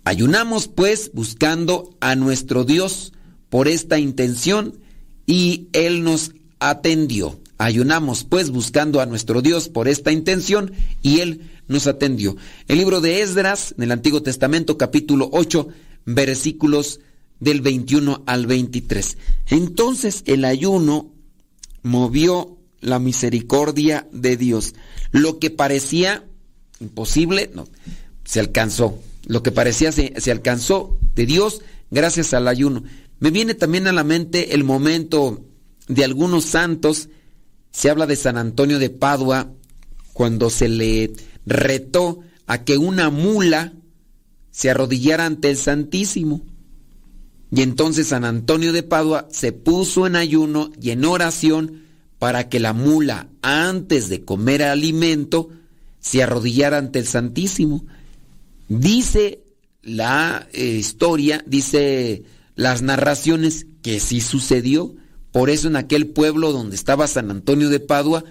Ayunamos 0.06 0.68
pues 0.68 1.12
buscando 1.14 1.96
a 2.00 2.16
nuestro 2.16 2.64
Dios 2.64 3.14
por 3.50 3.68
esta 3.68 4.00
intención 4.00 4.80
y 5.28 5.68
Él 5.74 6.04
nos 6.04 6.32
atendió. 6.58 7.40
Ayunamos 7.60 8.24
pues 8.24 8.50
buscando 8.50 9.02
a 9.02 9.06
nuestro 9.06 9.44
Dios 9.44 9.70
por 9.70 9.88
esta 9.88 10.12
intención 10.12 10.72
y 11.04 11.20
Él 11.20 11.52
nos 11.68 11.86
atendió. 11.86 12.38
El 12.68 12.80
libro 12.80 13.02
de 13.02 13.22
Esdras, 13.22 13.76
en 13.78 13.84
el 13.84 13.92
Antiguo 13.92 14.24
Testamento, 14.24 14.80
capítulo 14.80 15.30
8, 15.32 15.68
versículos 16.06 17.02
del 17.40 17.62
21 17.62 18.24
al 18.26 18.48
23. 18.48 19.18
Entonces 19.48 20.24
el 20.26 20.46
ayuno 20.46 21.12
movió 21.84 22.58
la 22.82 23.00
misericordia 23.00 24.08
de 24.12 24.38
Dios. 24.38 24.74
Lo 25.12 25.40
que 25.40 25.50
parecía 25.50 26.26
imposible, 26.80 27.52
no, 27.54 27.68
se 28.26 28.40
alcanzó 28.40 29.00
lo 29.28 29.44
que 29.44 29.52
parecía 29.52 29.92
se, 29.92 30.14
se, 30.18 30.32
alcanzó 30.32 31.00
de 31.16 31.26
Dios 31.26 31.62
gracias 31.92 32.34
al 32.34 32.48
ayuno. 32.48 32.84
Me 33.20 33.32
viene 33.32 33.54
también 33.56 33.88
a 33.88 33.94
la 33.94 34.04
mente 34.04 34.54
el 34.54 34.64
momento 34.64 35.44
de 35.88 36.04
algunos 36.04 36.46
santos, 36.46 37.10
se 37.72 37.90
habla 37.90 38.06
de 38.06 38.16
San 38.16 38.38
Antonio 38.38 38.80
de 38.80 38.90
Padua, 38.90 39.52
cuando 40.14 40.50
se 40.50 40.70
le 40.70 41.12
retó 41.46 42.20
a 42.48 42.64
que 42.64 42.78
una 42.78 43.10
mula 43.10 43.74
se 44.52 44.70
arrodillara 44.70 45.26
ante 45.26 45.50
el 45.50 45.58
Santísimo. 45.58 46.42
Y 47.52 47.62
entonces 47.62 48.08
San 48.08 48.26
Antonio 48.26 48.74
de 48.74 48.84
Padua 48.84 49.28
se 49.32 49.52
puso 49.52 50.08
en 50.08 50.16
ayuno 50.16 50.72
y 50.82 50.92
en 50.92 51.06
oración 51.06 51.84
para 52.20 52.50
que 52.50 52.60
la 52.60 52.74
mula, 52.74 53.28
antes 53.42 54.10
de 54.10 54.24
comer 54.24 54.64
alimento, 54.64 55.50
se 56.00 56.24
arrodillara 56.24 56.78
ante 56.78 57.00
el 57.00 57.08
Santísimo. 57.08 57.86
Dice 58.68 59.44
la 59.84 60.48
eh, 60.54 60.66
historia, 60.66 61.44
dice 61.46 62.24
las 62.56 62.82
narraciones 62.82 63.68
que 63.82 64.00
sí 64.00 64.22
sucedió. 64.22 64.96
Por 65.32 65.50
eso 65.50 65.68
en 65.68 65.76
aquel 65.76 66.08
pueblo 66.08 66.52
donde 66.52 66.76
estaba 66.76 67.08
San 67.08 67.30
Antonio 67.30 67.70
de 67.70 67.80
Padua, 67.80 68.24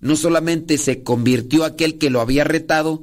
no 0.00 0.16
solamente 0.16 0.78
se 0.78 1.02
convirtió 1.02 1.64
aquel 1.64 1.98
que 1.98 2.10
lo 2.10 2.20
había 2.20 2.44
retado, 2.44 3.02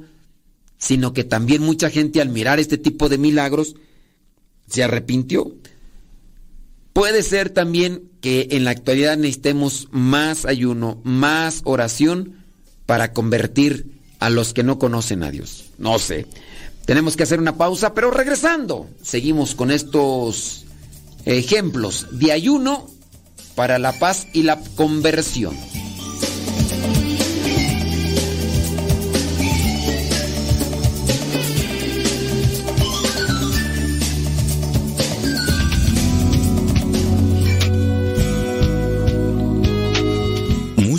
sino 0.78 1.12
que 1.12 1.24
también 1.24 1.62
mucha 1.62 1.90
gente 1.90 2.20
al 2.20 2.28
mirar 2.28 2.58
este 2.58 2.78
tipo 2.78 3.08
de 3.08 3.18
milagros 3.18 3.76
se 4.66 4.82
arrepintió. 4.82 5.54
Puede 6.92 7.22
ser 7.22 7.50
también 7.50 8.10
que 8.20 8.48
en 8.52 8.64
la 8.64 8.70
actualidad 8.70 9.16
necesitemos 9.16 9.88
más 9.90 10.44
ayuno, 10.44 11.00
más 11.02 11.60
oración 11.64 12.44
para 12.86 13.12
convertir 13.12 14.00
a 14.20 14.30
los 14.30 14.54
que 14.54 14.62
no 14.62 14.78
conocen 14.78 15.22
a 15.22 15.30
Dios. 15.30 15.70
No 15.78 15.98
sé. 15.98 16.26
Tenemos 16.86 17.16
que 17.16 17.22
hacer 17.22 17.40
una 17.40 17.56
pausa, 17.56 17.94
pero 17.94 18.10
regresando, 18.10 18.88
seguimos 19.02 19.54
con 19.54 19.70
estos 19.70 20.66
ejemplos 21.24 22.06
de 22.12 22.32
ayuno 22.32 22.88
para 23.54 23.78
la 23.78 23.92
paz 23.98 24.26
y 24.32 24.42
la 24.42 24.60
conversión. 24.76 25.56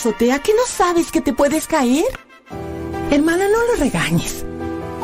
Azotea 0.00 0.38
que 0.38 0.54
no 0.54 0.62
sabes 0.66 1.12
que 1.12 1.20
te 1.20 1.34
puedes 1.34 1.66
caer? 1.66 2.06
Hermana, 3.10 3.44
no 3.48 3.66
lo 3.66 3.74
regañes. 3.78 4.46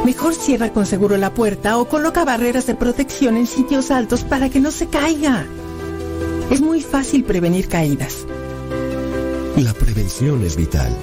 Mejor 0.07 0.35
cierra 0.35 0.73
con 0.73 0.87
seguro 0.87 1.19
la 1.19 1.35
puerta 1.35 1.77
o 1.77 1.87
coloca 1.87 2.25
barreras 2.25 2.67
de 2.67 2.77
protección 2.77 3.37
en 3.37 3.47
sitios 3.47 3.91
altos 3.91 4.25
para 4.25 4.49
que 4.49 4.59
no 4.59 4.71
se 4.71 4.87
caiga. 4.87 5.45
Es 6.51 6.63
muy 6.63 6.81
fácil 6.81 7.25
prevenir 7.25 7.69
caídas. 7.69 8.27
La 9.59 9.75
prevención 9.75 10.43
es 10.43 10.57
vital. 10.57 10.97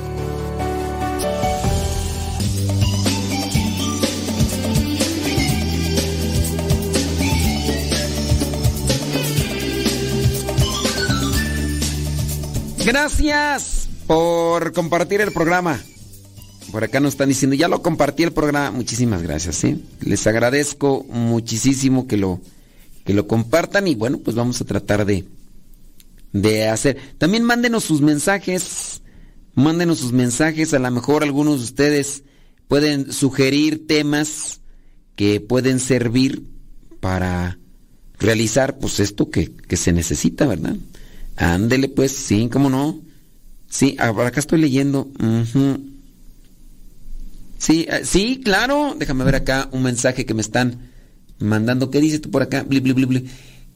Gracias 12.84 13.73
por 14.08 14.74
compartir 14.74 15.22
el 15.22 15.32
programa. 15.32 15.80
Por 16.72 16.84
acá 16.84 17.00
nos 17.00 17.14
están 17.14 17.30
diciendo, 17.30 17.56
ya 17.56 17.68
lo 17.68 17.82
compartí 17.82 18.24
el 18.24 18.32
programa. 18.32 18.72
Muchísimas 18.72 19.22
gracias, 19.22 19.56
¿sí? 19.56 19.84
Les 20.02 20.26
agradezco 20.28 21.06
muchísimo 21.10 22.08
que 22.08 22.18
lo, 22.18 22.42
que 23.06 23.14
lo 23.14 23.28
compartan 23.28 23.88
y 23.88 23.96
bueno, 23.96 24.20
pues 24.20 24.36
vamos 24.36 24.62
a 24.62 24.66
tratar 24.66 25.06
de, 25.06 25.26
de 26.32 26.68
hacer. 26.68 26.98
También 27.18 27.44
mándenos 27.44 27.84
sus 27.84 28.02
mensajes. 28.02 29.02
Mándenos 29.56 30.00
sus 30.00 30.14
mensajes. 30.14 30.74
A 30.74 30.80
lo 30.80 30.90
mejor 30.90 31.24
algunos 31.24 31.60
de 31.60 31.66
ustedes 31.66 32.24
pueden 32.68 33.12
sugerir 33.12 33.86
temas 33.86 34.62
que 35.16 35.42
pueden 35.42 35.80
servir 35.80 36.44
para 37.00 37.60
realizar 38.18 38.80
pues 38.80 39.00
esto 39.00 39.30
que, 39.30 39.54
que 39.54 39.78
se 39.78 39.92
necesita, 39.92 40.48
¿verdad? 40.48 40.76
Ándele 41.36 41.90
pues, 41.90 42.12
sí, 42.12 42.50
¿cómo 42.52 42.70
no? 42.70 43.00
Sí, 43.74 43.96
acá 43.98 44.40
estoy 44.40 44.60
leyendo. 44.60 45.10
Sí, 47.58 47.88
eh, 47.90 48.02
sí, 48.04 48.40
claro. 48.44 48.96
Déjame 49.00 49.24
ver 49.24 49.34
acá 49.34 49.68
un 49.72 49.82
mensaje 49.82 50.28
que 50.28 50.36
me 50.36 50.44
están 50.44 50.92
mandando. 51.40 51.90
¿Qué 51.90 52.00
dices 52.00 52.22
tú 52.22 52.30
por 52.30 52.44
acá? 52.44 52.68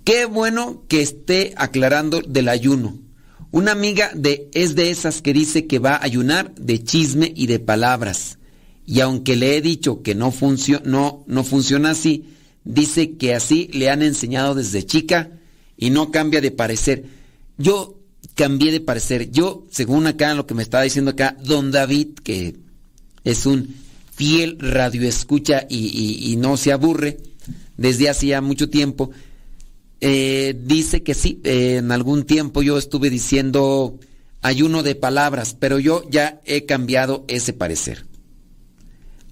Qué 0.03 0.25
bueno 0.25 0.83
que 0.88 1.01
esté 1.01 1.55
aclarando 1.57 2.21
del 2.21 2.47
ayuno. 2.47 2.95
Una 3.49 3.71
amiga 3.71 4.12
de 4.13 4.51
es 4.53 4.75
de 4.75 4.91
esas 4.91 5.23
que 5.23 5.33
dice 5.33 5.65
que 5.65 5.79
va 5.79 5.95
a 5.95 6.03
ayunar 6.03 6.53
de 6.53 6.83
chisme 6.83 7.33
y 7.36 7.47
de 7.47 7.57
palabras. 7.57 8.38
Y 8.86 8.99
aunque 8.99 9.36
le 9.36 9.57
he 9.57 9.62
dicho 9.62 10.03
que 10.03 10.13
no, 10.13 10.31
no, 10.83 11.23
no 11.25 11.43
funciona 11.43 11.89
así, 11.89 12.36
dice 12.63 13.17
que 13.17 13.33
así 13.33 13.67
le 13.73 13.89
han 13.89 14.03
enseñado 14.03 14.53
desde 14.53 14.86
chica 14.86 15.31
y 15.75 15.89
no 15.89 16.12
cambia 16.12 16.39
de 16.39 16.51
parecer. 16.51 17.05
Yo 17.57 17.96
cambié 18.38 18.71
de 18.71 18.80
parecer. 18.80 19.32
Yo, 19.32 19.65
según 19.71 20.08
acá 20.08 20.34
lo 20.36 20.45
que 20.45 20.54
me 20.54 20.63
estaba 20.63 20.84
diciendo 20.84 21.12
acá, 21.12 21.36
don 21.43 21.71
David, 21.71 22.19
que 22.23 22.56
es 23.23 23.45
un 23.45 23.76
fiel 24.13 24.58
radioescucha 24.60 25.65
y, 25.67 26.32
y, 26.32 26.36
no 26.38 26.56
se 26.56 26.71
aburre 26.71 27.17
desde 27.76 28.10
hacía 28.10 28.39
mucho 28.41 28.69
tiempo, 28.69 29.10
eh, 30.00 30.56
dice 30.63 31.04
que 31.04 31.13
sí, 31.13 31.41
en 31.43 31.91
algún 31.91 32.23
tiempo 32.23 32.62
yo 32.62 32.78
estuve 32.78 33.10
diciendo 33.10 34.00
ayuno 34.41 34.84
de 34.84 34.95
palabras, 34.95 35.56
pero 35.60 35.80
yo 35.80 36.04
ya 36.10 36.39
he 36.45 36.65
cambiado 36.65 37.26
ese 37.28 37.54
parecer. 37.54 38.06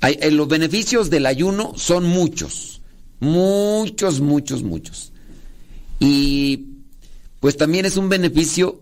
Eh, 0.02 0.32
los 0.32 0.48
beneficios 0.48 1.10
del 1.10 1.28
ayuno 1.28 1.74
son 1.78 2.06
muchos, 2.06 2.82
muchos, 3.20 4.20
muchos, 4.20 4.63
muchos. 4.63 5.13
Y 6.00 6.65
pues 7.39 7.56
también 7.56 7.86
es 7.86 7.98
un 7.98 8.10
beneficio 8.10 8.82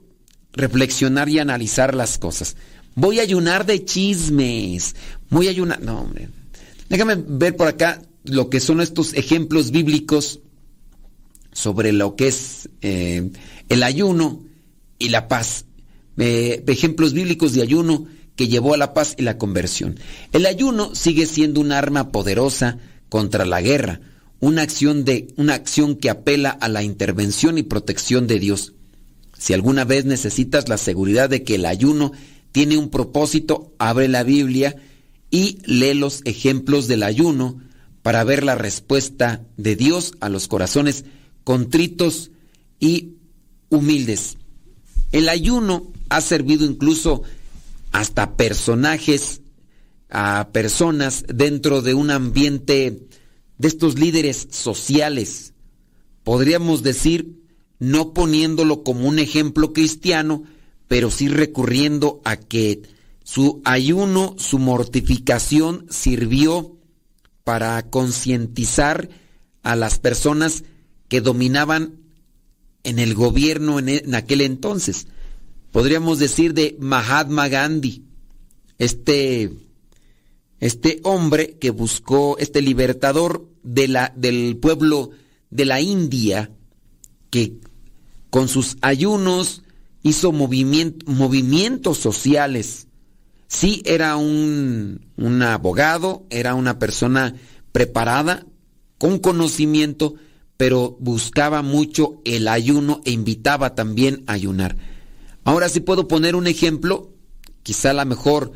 reflexionar 0.54 1.30
y 1.30 1.40
analizar 1.40 1.94
las 1.96 2.18
cosas. 2.18 2.56
Voy 2.96 3.20
a 3.20 3.24
ayunar 3.24 3.66
de 3.66 3.84
chismes. 3.84 4.96
Voy 5.30 5.48
a 5.48 5.52
ayunar. 5.52 5.82
No, 5.82 6.02
hombre. 6.02 6.30
Déjame 6.90 7.16
ver 7.16 7.56
por 7.56 7.68
acá 7.68 8.02
lo 8.24 8.50
que 8.50 8.60
son 8.60 8.82
estos 8.82 9.14
ejemplos 9.14 9.72
bíblicos 9.72 10.40
sobre 11.52 11.92
lo 11.92 12.16
que 12.16 12.28
es 12.28 12.70
eh, 12.82 13.32
el 13.70 13.84
ayuno 13.84 14.44
y 15.00 15.10
la 15.10 15.28
paz. 15.28 15.66
Eh, 16.18 16.64
ejemplos 16.68 17.14
bíblicos 17.14 17.54
de 17.54 17.64
ayuno 17.64 18.06
que 18.36 18.48
llevó 18.48 18.74
a 18.74 18.78
la 18.78 18.94
paz 18.94 19.16
y 19.18 19.24
la 19.24 19.38
conversión. 19.38 20.00
El 20.32 20.46
ayuno 20.46 20.94
sigue 20.96 21.26
siendo 21.26 21.62
un 21.62 21.72
arma 21.72 22.12
poderosa 22.12 22.78
contra 23.10 23.46
la 23.46 23.62
guerra 23.62 24.02
una 24.44 24.62
acción, 24.62 25.06
de, 25.06 25.34
una 25.38 25.54
acción 25.54 25.96
que 25.96 26.10
apela 26.10 26.50
a 26.50 26.68
la 26.68 26.84
intervención 26.84 27.58
y 27.58 27.64
protección 27.64 28.28
de 28.28 28.40
Dios. 28.40 28.74
Si 29.44 29.52
alguna 29.52 29.84
vez 29.84 30.06
necesitas 30.06 30.70
la 30.70 30.78
seguridad 30.78 31.30
de 31.30 31.44
que 31.44 31.56
el 31.56 31.66
ayuno 31.66 32.14
tiene 32.54 32.78
un 32.78 32.90
propósito, 32.90 33.74
abre 33.78 34.08
la 34.08 34.24
Biblia 34.24 34.78
y 35.32 35.58
lee 35.66 35.96
los 35.96 36.22
ejemplos 36.24 36.88
del 36.88 37.04
ayuno 37.04 37.60
para 38.04 38.24
ver 38.24 38.46
la 38.46 38.56
respuesta 38.56 39.46
de 39.58 39.76
Dios 39.76 40.14
a 40.22 40.30
los 40.30 40.48
corazones 40.48 41.04
contritos 41.44 42.32
y 42.80 43.16
humildes. 43.68 44.38
El 45.12 45.28
ayuno 45.28 45.92
ha 46.08 46.22
servido 46.22 46.66
incluso 46.66 47.24
hasta 47.92 48.38
personajes, 48.38 49.42
a 50.10 50.52
personas 50.54 51.26
dentro 51.28 51.82
de 51.82 51.94
un 51.94 52.12
ambiente 52.12 53.10
de 53.58 53.68
estos 53.68 54.00
líderes 54.00 54.48
sociales, 54.52 55.52
podríamos 56.24 56.82
decir, 56.82 57.43
no 57.80 58.14
poniéndolo 58.14 58.84
como 58.84 59.08
un 59.08 59.20
ejemplo 59.20 59.74
cristiano, 59.74 60.44
pero 60.88 61.12
sí 61.12 61.28
recurriendo 61.28 62.22
a 62.24 62.38
que 62.38 62.82
su 63.24 63.62
ayuno, 63.66 64.36
su 64.38 64.60
mortificación 64.60 65.86
sirvió 65.90 66.78
para 67.44 67.82
concientizar 67.90 69.10
a 69.64 69.76
las 69.76 70.00
personas 70.00 70.64
que 71.08 71.22
dominaban 71.22 72.00
en 72.84 73.00
el 73.00 73.14
gobierno 73.16 73.80
en, 73.80 73.90
en, 73.90 74.16
aquel 74.16 74.42
entonces. 74.42 75.08
Podríamos 75.72 76.20
decir 76.20 76.54
de 76.54 76.76
Mahatma 76.80 77.48
Gandhi, 77.48 78.04
este 78.78 79.52
este 80.64 81.02
hombre 81.04 81.58
que 81.60 81.72
buscó, 81.72 82.38
este 82.38 82.62
libertador 82.62 83.50
de 83.64 83.90
la, 83.90 84.14
del 84.16 84.56
pueblo 84.56 85.10
de 85.50 85.66
la 85.66 85.82
India, 85.82 86.52
que 87.30 87.60
con 88.34 88.48
sus 88.48 88.78
ayunos 88.82 89.62
hizo 90.02 90.32
movimientos 90.32 92.00
sociales. 92.00 92.88
Sí, 93.46 93.84
era 93.86 94.16
un, 94.16 95.06
un 95.18 95.44
abogado, 95.44 96.26
era 96.32 96.56
una 96.56 96.80
persona 96.80 97.36
preparada, 97.72 98.44
con 98.98 99.20
conocimiento, 99.20 100.16
pero 100.58 100.98
buscaba 101.00 101.62
mucho 101.62 102.24
el 102.26 102.48
ayuno 102.48 103.02
e 103.06 103.12
invitaba 103.12 103.76
también 103.76 104.24
a 104.26 104.34
ayunar. 104.34 104.78
Ahora 105.44 105.70
sí 105.70 105.80
puedo 105.82 106.08
poner 106.08 106.36
un 106.36 106.48
ejemplo, 106.48 107.12
quizá 107.62 107.94
la 107.94 108.04
mejor 108.04 108.54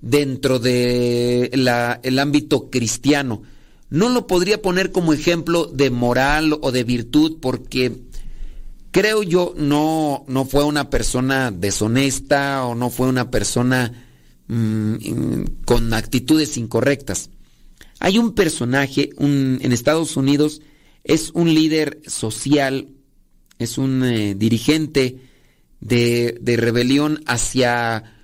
dentro 0.00 0.58
de 0.58 1.50
el 2.02 2.18
ámbito 2.18 2.70
cristiano. 2.70 3.42
No 3.90 4.08
lo 4.08 4.26
podría 4.26 4.62
poner 4.62 4.90
como 4.90 5.12
ejemplo 5.12 5.66
de 5.66 5.90
moral 5.90 6.56
o 6.62 6.72
de 6.72 6.84
virtud 6.84 7.36
porque 7.42 8.07
creo 8.90 9.22
yo 9.22 9.54
no, 9.56 10.24
no 10.28 10.44
fue 10.44 10.64
una 10.64 10.90
persona 10.90 11.50
deshonesta 11.50 12.64
o 12.64 12.74
no 12.74 12.90
fue 12.90 13.08
una 13.08 13.30
persona 13.30 14.06
mm, 14.48 15.42
con 15.64 15.92
actitudes 15.92 16.56
incorrectas. 16.56 17.30
Hay 18.00 18.18
un 18.18 18.34
personaje 18.34 19.10
en 19.18 19.72
Estados 19.72 20.16
Unidos, 20.16 20.62
es 21.02 21.30
un 21.34 21.52
líder 21.52 22.00
social, 22.06 22.88
es 23.58 23.76
un 23.76 24.04
eh, 24.04 24.34
dirigente 24.36 25.20
de, 25.80 26.38
de 26.40 26.56
rebelión 26.56 27.22
hacia 27.26 28.14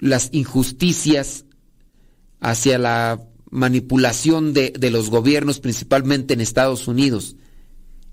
las 0.00 0.30
injusticias, 0.32 1.44
hacia 2.40 2.78
la 2.78 3.22
manipulación 3.50 4.52
de, 4.52 4.70
de, 4.70 4.90
los 4.90 5.10
gobiernos, 5.10 5.60
principalmente 5.60 6.34
en 6.34 6.40
Estados 6.40 6.88
Unidos. 6.88 7.36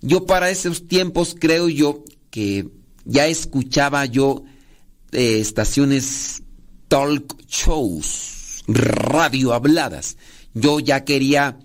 yo 0.01 0.27
para 0.27 0.51
esos 0.51 0.89
tiempos 0.89 1.37
creo 1.39 1.69
yo 1.69 2.05
que 2.31 2.69
ya 3.05 3.27
escuchaba 3.27 4.07
yo 4.07 4.45
eh, 5.13 5.41
estaciones 5.41 6.43
talk 6.89 7.37
shows, 7.47 8.65
radio 8.67 9.53
habladas. 9.53 10.17
Yo 10.55 10.81
ya 10.81 11.05
quería 11.05 11.59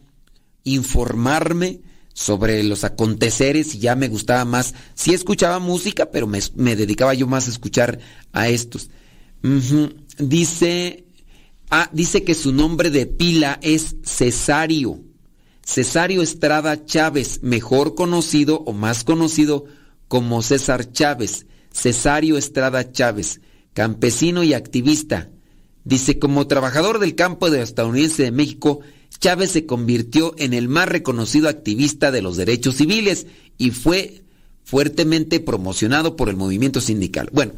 informarme 0.64 1.82
sobre 2.18 2.64
los 2.64 2.84
aconteceres 2.84 3.76
y 3.76 3.78
ya 3.78 3.96
me 3.96 4.08
gustaba 4.08 4.44
más. 4.44 4.74
Sí 4.96 5.14
escuchaba 5.14 5.60
música, 5.60 6.10
pero 6.10 6.26
me, 6.26 6.76
dedicaba 6.76 7.14
yo 7.14 7.28
más 7.28 7.48
a 7.48 7.52
escuchar 7.52 8.00
a 8.34 8.50
estos. 8.50 8.90
Dice, 10.18 11.06
ah, 11.70 11.92
dice 11.94 12.24
que 12.24 12.34
su 12.34 12.52
nombre 12.54 12.90
de 12.90 13.06
pila 13.06 13.60
es 13.62 13.98
Cesario. 14.04 15.00
Cesario 15.64 16.24
Estrada 16.24 16.86
Chávez, 16.86 17.42
mejor 17.44 17.94
conocido 17.94 18.64
o 18.66 18.74
más 18.74 19.04
conocido 19.04 19.66
como 20.08 20.42
César 20.42 20.92
Chávez, 20.92 21.46
Cesario 21.72 22.40
Estrada 22.40 22.92
Chávez, 22.92 23.42
campesino 23.74 24.42
y 24.44 24.56
activista. 24.56 25.30
Dice, 25.84 26.18
como 26.18 26.48
trabajador 26.48 26.98
del 26.98 27.14
campo 27.14 27.52
de 27.52 27.62
estadounidense 27.62 28.24
de 28.24 28.32
México, 28.32 28.80
Chávez 29.20 29.52
se 29.52 29.66
convirtió 29.66 30.34
en 30.38 30.54
el 30.54 30.68
más 30.68 30.88
reconocido 30.88 31.50
activista 31.50 32.12
de 32.12 32.22
los 32.22 32.38
derechos 32.38 32.76
civiles 32.76 33.28
y 33.58 33.72
fue 33.72 34.24
fuertemente 34.64 35.40
promocionado 35.40 36.16
por 36.16 36.30
el 36.30 36.36
movimiento 36.36 36.82
sindical. 36.82 37.30
Bueno, 37.32 37.54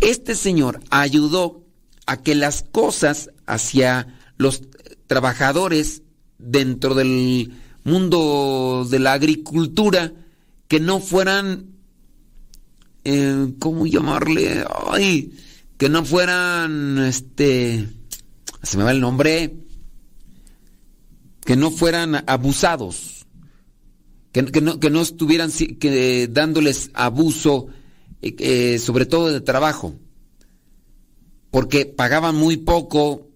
este 0.00 0.34
señor 0.34 0.80
ayudó 0.90 1.64
a 2.06 2.22
que 2.22 2.34
las 2.34 2.62
cosas 2.62 3.30
hacia 3.46 4.18
los 4.36 4.62
trabajadores 5.06 6.02
dentro 6.38 6.94
del 6.94 7.52
mundo 7.84 8.86
de 8.90 8.98
la 8.98 9.12
agricultura 9.12 10.12
que 10.68 10.80
no 10.80 11.00
fueran, 11.00 11.66
eh, 13.04 13.52
¿cómo 13.58 13.86
llamarle? 13.86 14.64
Ay, 14.88 15.32
que 15.78 15.88
no 15.88 16.04
fueran, 16.04 16.98
este, 16.98 17.88
se 18.62 18.76
me 18.76 18.84
va 18.84 18.90
el 18.90 19.00
nombre, 19.00 19.65
que 21.46 21.56
no 21.56 21.70
fueran 21.70 22.22
abusados, 22.26 23.26
que, 24.32 24.42
no, 24.60 25.00
estuvieran 25.00 25.50
dándoles 26.28 26.90
abuso, 26.92 27.68
eh, 28.20 28.36
eh, 28.38 28.78
sobre 28.78 29.06
todo 29.06 29.32
de 29.32 29.40
trabajo, 29.40 29.94
porque 31.50 31.86
pagaban 31.86 32.36
muy 32.36 32.58
poco, 32.58 33.28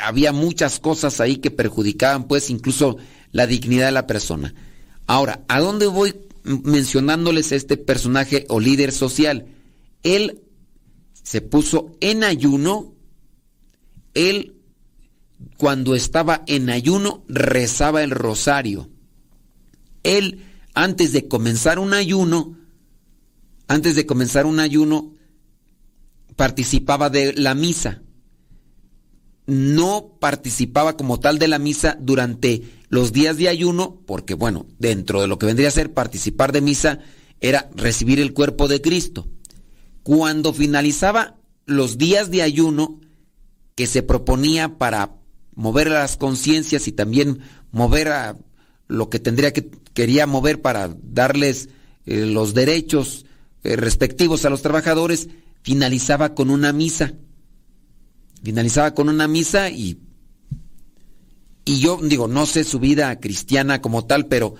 había 0.00 0.32
muchas 0.32 0.80
cosas 0.80 1.20
ahí 1.20 1.36
que 1.36 1.50
perjudicaban 1.50 2.26
pues 2.28 2.48
incluso 2.48 2.96
la 3.30 3.46
dignidad 3.46 3.86
de 3.86 3.92
la 3.92 4.06
persona. 4.06 4.54
Ahora, 5.06 5.44
¿a 5.48 5.60
dónde 5.60 5.86
voy 5.86 6.14
mencionándoles 6.44 7.52
este 7.52 7.76
personaje 7.76 8.46
o 8.48 8.60
líder 8.60 8.92
social. 8.92 9.46
Él 10.02 10.42
se 11.22 11.40
puso 11.40 11.96
en 12.00 12.24
ayuno, 12.24 12.94
él 14.14 14.56
cuando 15.56 15.94
estaba 15.94 16.42
en 16.46 16.70
ayuno 16.70 17.24
rezaba 17.28 18.02
el 18.02 18.10
rosario. 18.10 18.90
Él 20.02 20.44
antes 20.74 21.12
de 21.12 21.28
comenzar 21.28 21.78
un 21.78 21.94
ayuno, 21.94 22.58
antes 23.68 23.94
de 23.94 24.06
comenzar 24.06 24.46
un 24.46 24.60
ayuno, 24.60 25.14
participaba 26.36 27.10
de 27.10 27.34
la 27.34 27.54
misa. 27.54 28.02
No 29.46 30.16
participaba 30.20 30.96
como 30.96 31.20
tal 31.20 31.38
de 31.38 31.48
la 31.48 31.58
misa 31.58 31.96
durante 32.00 32.62
los 32.88 33.12
días 33.12 33.36
de 33.36 33.48
ayuno, 33.48 34.00
porque 34.06 34.34
bueno, 34.34 34.66
dentro 34.78 35.20
de 35.20 35.26
lo 35.26 35.38
que 35.38 35.46
vendría 35.46 35.68
a 35.68 35.72
ser 35.72 35.92
participar 35.92 36.52
de 36.52 36.60
misa, 36.60 37.00
era 37.40 37.68
recibir 37.74 38.20
el 38.20 38.32
cuerpo 38.32 38.68
de 38.68 38.80
Cristo. 38.80 39.26
Cuando 40.02 40.52
finalizaba 40.52 41.36
los 41.66 41.98
días 41.98 42.30
de 42.30 42.42
ayuno 42.42 43.00
que 43.74 43.86
se 43.86 44.02
proponía 44.02 44.78
para 44.78 45.21
mover 45.54 45.90
las 45.90 46.16
conciencias 46.16 46.88
y 46.88 46.92
también 46.92 47.40
mover 47.70 48.08
a 48.08 48.36
lo 48.88 49.10
que 49.10 49.18
tendría 49.18 49.52
que 49.52 49.70
quería 49.94 50.26
mover 50.26 50.60
para 50.60 50.94
darles 51.02 51.68
eh, 52.06 52.26
los 52.26 52.54
derechos 52.54 53.26
eh, 53.64 53.76
respectivos 53.76 54.44
a 54.44 54.50
los 54.50 54.62
trabajadores, 54.62 55.28
finalizaba 55.62 56.34
con 56.34 56.50
una 56.50 56.72
misa. 56.72 57.14
Finalizaba 58.42 58.94
con 58.94 59.08
una 59.08 59.28
misa 59.28 59.70
y 59.70 60.00
y 61.64 61.78
yo 61.78 61.98
digo, 62.02 62.26
no 62.26 62.46
sé 62.46 62.64
su 62.64 62.80
vida 62.80 63.18
cristiana 63.20 63.80
como 63.80 64.04
tal, 64.04 64.26
pero 64.26 64.54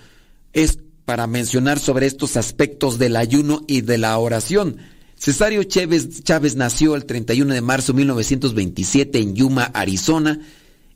es 0.53 0.79
para 1.05 1.27
mencionar 1.27 1.81
sobre 1.81 2.07
estos 2.07 2.37
aspectos 2.37 2.99
del 2.99 3.17
ayuno 3.17 3.63
y 3.67 3.81
de 3.81 3.99
la 3.99 4.17
oración. 4.19 4.77
Cesario 5.17 5.65
Chávez, 5.65 6.23
Chávez 6.23 6.57
nació 6.57 6.95
el 6.95 7.05
31 7.05 7.55
de 7.55 7.61
marzo 7.61 7.93
de 7.93 7.99
1927 7.99 9.19
en 9.19 9.35
Yuma, 9.35 9.65
Arizona, 9.65 10.41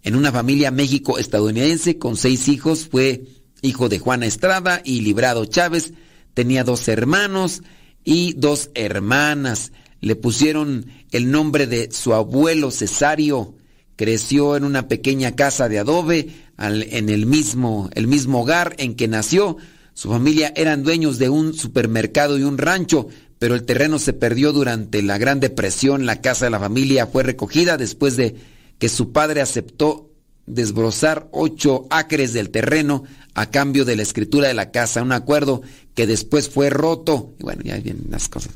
en 0.06 0.14
una 0.14 0.30
familia 0.30 0.70
México-estadounidense 0.70 1.98
con 1.98 2.16
seis 2.16 2.46
hijos. 2.48 2.88
Fue 2.88 3.24
hijo 3.60 3.88
de 3.88 3.98
Juana 3.98 4.26
Estrada 4.26 4.80
y 4.84 5.00
Librado 5.00 5.44
Chávez. 5.46 5.92
Tenía 6.32 6.62
dos 6.62 6.86
hermanos 6.86 7.62
y 8.04 8.32
dos 8.34 8.70
hermanas. 8.74 9.72
Le 10.00 10.14
pusieron 10.14 10.86
el 11.10 11.32
nombre 11.32 11.66
de 11.66 11.90
su 11.90 12.14
abuelo 12.14 12.70
Cesario 12.70 13.56
creció 13.96 14.56
en 14.56 14.64
una 14.64 14.88
pequeña 14.88 15.34
casa 15.34 15.68
de 15.68 15.78
adobe 15.78 16.28
en 16.58 17.08
el 17.08 17.26
mismo, 17.26 17.90
el 17.94 18.06
mismo 18.06 18.42
hogar 18.42 18.74
en 18.78 18.94
que 18.94 19.08
nació. 19.08 19.56
Su 19.94 20.10
familia 20.10 20.52
eran 20.54 20.84
dueños 20.84 21.18
de 21.18 21.30
un 21.30 21.54
supermercado 21.54 22.38
y 22.38 22.42
un 22.42 22.58
rancho, 22.58 23.08
pero 23.38 23.54
el 23.54 23.64
terreno 23.64 23.98
se 23.98 24.12
perdió 24.12 24.52
durante 24.52 25.02
la 25.02 25.18
Gran 25.18 25.40
Depresión. 25.40 26.06
La 26.06 26.20
casa 26.20 26.44
de 26.44 26.50
la 26.50 26.60
familia 26.60 27.06
fue 27.06 27.22
recogida 27.22 27.76
después 27.76 28.16
de 28.16 28.36
que 28.78 28.88
su 28.88 29.12
padre 29.12 29.40
aceptó 29.40 30.10
desbrozar 30.46 31.28
ocho 31.32 31.86
acres 31.90 32.32
del 32.32 32.50
terreno 32.50 33.04
a 33.34 33.50
cambio 33.50 33.84
de 33.84 33.96
la 33.96 34.02
escritura 34.02 34.48
de 34.48 34.54
la 34.54 34.70
casa, 34.70 35.02
un 35.02 35.12
acuerdo 35.12 35.62
que 35.94 36.06
después 36.06 36.48
fue 36.48 36.70
roto. 36.70 37.34
Y 37.38 37.42
bueno, 37.42 37.62
ya 37.64 37.76
vienen 37.78 38.06
las 38.10 38.28
cosas. 38.28 38.52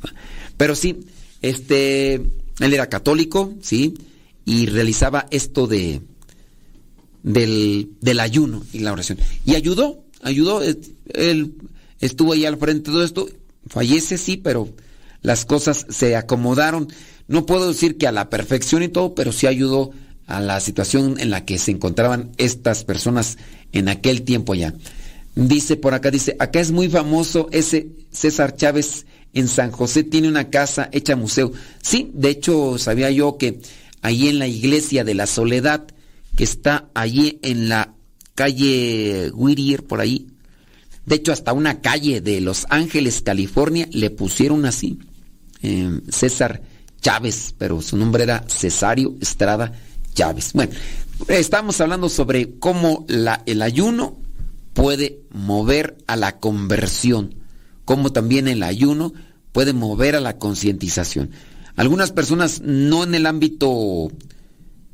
Pero 0.56 0.74
sí, 0.74 1.00
este, 1.42 2.14
él 2.14 2.74
era 2.74 2.88
católico, 2.88 3.54
sí, 3.60 3.94
y 4.44 4.66
realizaba 4.66 5.26
esto 5.30 5.66
de 5.66 6.00
del, 7.22 7.90
del, 8.00 8.20
ayuno 8.20 8.64
y 8.72 8.78
la 8.78 8.92
oración. 8.92 9.18
Y 9.44 9.54
ayudó, 9.54 10.02
ayudó, 10.22 10.62
él 10.62 11.54
estuvo 12.00 12.32
ahí 12.32 12.46
al 12.46 12.56
frente 12.56 12.90
de 12.90 12.94
todo 12.94 13.04
esto, 13.04 13.28
fallece 13.66 14.16
sí, 14.16 14.38
pero 14.38 14.68
las 15.22 15.44
cosas 15.44 15.86
se 15.90 16.16
acomodaron. 16.16 16.88
No 17.28 17.46
puedo 17.46 17.68
decir 17.68 17.98
que 17.98 18.06
a 18.06 18.12
la 18.12 18.30
perfección 18.30 18.82
y 18.82 18.88
todo, 18.88 19.14
pero 19.14 19.32
sí 19.32 19.46
ayudó 19.46 19.90
a 20.31 20.41
la 20.41 20.61
situación 20.61 21.16
en 21.18 21.31
la 21.31 21.45
que 21.45 21.59
se 21.59 21.72
encontraban 21.72 22.31
estas 22.39 22.85
personas 22.85 23.37
en 23.72 23.89
aquel 23.89 24.22
tiempo 24.22 24.55
ya. 24.55 24.74
Dice 25.35 25.76
por 25.76 25.95
acá, 25.95 26.11
dice, 26.11 26.37
acá 26.39 26.61
es 26.61 26.70
muy 26.70 26.89
famoso 26.89 27.49
ese 27.53 27.89
César 28.11 28.57
Chávez 28.57 29.07
en 29.33 29.49
San 29.49 29.70
José, 29.70 30.03
tiene 30.03 30.28
una 30.28 30.51
casa 30.51 30.89
hecha 30.93 31.16
museo. 31.16 31.53
Sí, 31.83 32.11
de 32.14 32.31
hecho 32.31 32.78
sabía 32.78 33.11
yo 33.11 33.39
que 33.39 33.61
allí 34.03 34.28
en 34.28 34.39
la 34.39 34.49
iglesia 34.49 35.05
de 35.05 35.14
la 35.14 35.26
Soledad, 35.26 35.87
que 36.37 36.45
está 36.45 36.89
allí 36.95 37.39
en 37.43 37.68
la 37.68 37.95
calle 38.35 39.31
Whittier, 39.35 39.85
por 39.85 40.01
ahí. 40.01 40.26
De 41.07 41.16
hecho, 41.16 41.33
hasta 41.33 41.53
una 41.53 41.81
calle 41.81 42.20
de 42.20 42.41
Los 42.41 42.66
Ángeles, 42.70 43.22
California, 43.22 43.89
le 43.91 44.11
pusieron 44.11 44.64
así. 44.64 44.99
Eh, 45.62 46.01
César 46.09 46.62
Chávez, 47.01 47.55
pero 47.59 47.81
su 47.83 47.97
nombre 47.97 48.22
era 48.22 48.45
Cesario 48.49 49.14
Estrada 49.20 49.72
Bueno, 50.52 50.72
estamos 51.28 51.80
hablando 51.80 52.10
sobre 52.10 52.58
cómo 52.58 53.06
el 53.08 53.62
ayuno 53.62 54.18
puede 54.74 55.22
mover 55.30 55.96
a 56.06 56.16
la 56.16 56.38
conversión, 56.38 57.36
cómo 57.86 58.12
también 58.12 58.46
el 58.46 58.62
ayuno 58.62 59.14
puede 59.52 59.72
mover 59.72 60.16
a 60.16 60.20
la 60.20 60.36
concientización. 60.36 61.30
Algunas 61.74 62.12
personas 62.12 62.60
no 62.60 63.04
en 63.04 63.14
el 63.14 63.24
ámbito 63.24 64.08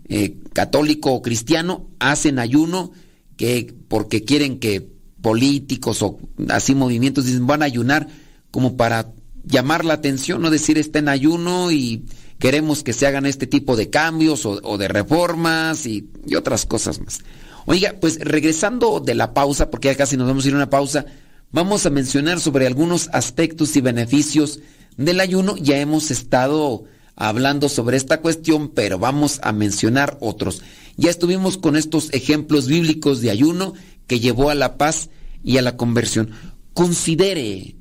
eh, 0.09 0.37
católico 0.53 1.13
o 1.13 1.23
cristiano 1.23 1.89
hacen 1.99 2.39
ayuno 2.39 2.93
que 3.37 3.75
porque 3.89 4.23
quieren 4.23 4.61
que 4.61 4.89
políticos 5.21 6.03
o 6.03 6.21
así 6.49 6.77
movimientos 6.77 7.25
dicen 7.25 7.49
van 7.49 7.63
a 7.63 7.67
ayunar 7.67 8.07
como 8.53 8.77
para 8.77 9.13
llamar 9.43 9.85
la 9.85 9.95
atención, 9.95 10.41
no 10.41 10.51
decir 10.51 10.79
está 10.79 11.01
en 11.01 11.09
ayuno 11.09 11.73
y 11.73 12.05
queremos 12.39 12.83
que 12.83 12.93
se 12.93 13.07
hagan 13.07 13.27
este 13.27 13.47
tipo 13.47 13.77
de 13.77 13.91
cambios 13.91 14.47
o, 14.47 14.79
de 14.79 14.89
reformas 14.89 15.87
y, 15.87 16.11
y, 16.27 16.35
otras 16.35 16.67
cosas 16.67 17.01
más. 17.01 17.21
Oiga, 17.67 17.95
pues 18.01 18.19
regresando 18.21 19.01
de 19.01 19.15
la 19.15 19.35
pausa, 19.35 19.71
porque 19.71 19.89
ya 19.89 19.97
casi 19.97 20.17
nos 20.17 20.29
vamos 20.29 20.45
a 20.45 20.49
ir 20.49 20.55
a 20.55 20.59
una 20.59 20.71
pausa, 20.71 21.07
vamos 21.51 21.87
a 21.87 21.91
mencionar 21.91 22.41
sobre 22.41 22.67
algunos 22.67 23.09
aspectos 23.13 23.77
y 23.77 23.81
beneficios 23.81 24.61
del 24.97 25.21
ayuno. 25.21 25.57
Ya 25.57 25.79
hemos 25.79 26.11
estado 26.11 26.85
hablando 27.17 27.69
sobre 27.69 27.97
esta 27.97 28.21
cuestión, 28.21 28.69
pero 28.69 28.99
vamos 28.99 29.41
a 29.43 29.53
mencionar 29.53 30.19
otros. 30.21 30.63
Ya 30.97 31.11
estuvimos 31.11 31.59
con 31.59 31.77
estos 31.77 32.13
ejemplos 32.13 32.69
bíblicos 32.69 33.21
de 33.21 33.31
ayuno 33.31 33.75
que 34.07 34.21
llevó 34.21 34.51
a 34.51 34.55
la 34.55 34.77
paz 34.77 35.11
y 35.43 35.57
a 35.59 35.63
la 35.63 35.77
conversión. 35.77 36.31
Considere 36.73 37.77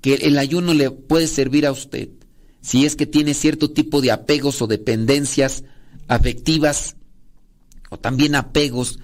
que 0.00 0.14
el 0.14 0.38
ayuno 0.38 0.72
le 0.72 0.90
puede 0.90 1.26
servir 1.26 1.66
a 1.66 1.72
usted 1.72 2.08
si 2.60 2.84
es 2.84 2.96
que 2.96 3.06
tiene 3.06 3.34
cierto 3.34 3.70
tipo 3.70 4.00
de 4.00 4.10
apegos 4.10 4.60
o 4.62 4.66
dependencias 4.66 5.64
afectivas 6.08 6.96
o 7.90 7.98
también 7.98 8.34
apegos 8.34 8.98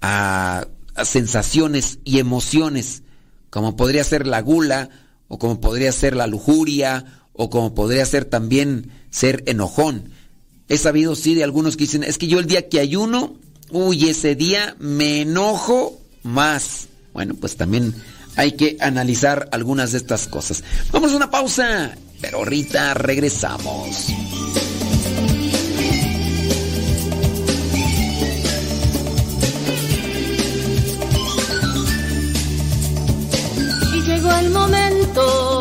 a, 0.00 0.66
sensaciones 1.04 1.98
y 2.04 2.18
emociones, 2.18 3.02
como 3.48 3.76
podría 3.76 4.04
ser 4.04 4.26
la 4.26 4.42
gula, 4.42 4.90
o 5.28 5.38
como 5.38 5.60
podría 5.60 5.92
ser 5.92 6.14
la 6.14 6.26
lujuria, 6.26 7.22
o 7.32 7.48
como 7.48 7.74
podría 7.74 8.04
ser 8.04 8.24
también 8.24 8.90
ser 9.10 9.42
enojón. 9.46 10.10
He 10.68 10.76
sabido, 10.76 11.16
sí, 11.16 11.34
de 11.34 11.44
algunos 11.44 11.76
que 11.76 11.84
dicen, 11.84 12.04
es 12.04 12.18
que 12.18 12.26
yo 12.26 12.38
el 12.38 12.46
día 12.46 12.68
que 12.68 12.80
ayuno, 12.80 13.36
uy, 13.70 14.08
ese 14.08 14.34
día 14.34 14.76
me 14.78 15.22
enojo 15.22 16.00
más. 16.22 16.88
Bueno, 17.12 17.34
pues 17.34 17.56
también 17.56 17.94
hay 18.36 18.52
que 18.52 18.76
analizar 18.80 19.48
algunas 19.52 19.92
de 19.92 19.98
estas 19.98 20.26
cosas. 20.26 20.62
Vamos 20.92 21.12
a 21.12 21.16
una 21.16 21.30
pausa, 21.30 21.96
pero 22.20 22.38
ahorita 22.38 22.94
regresamos. 22.94 24.08
Y 33.94 34.00
llegó 34.02 34.32
el 34.32 34.50
momento 34.50 35.59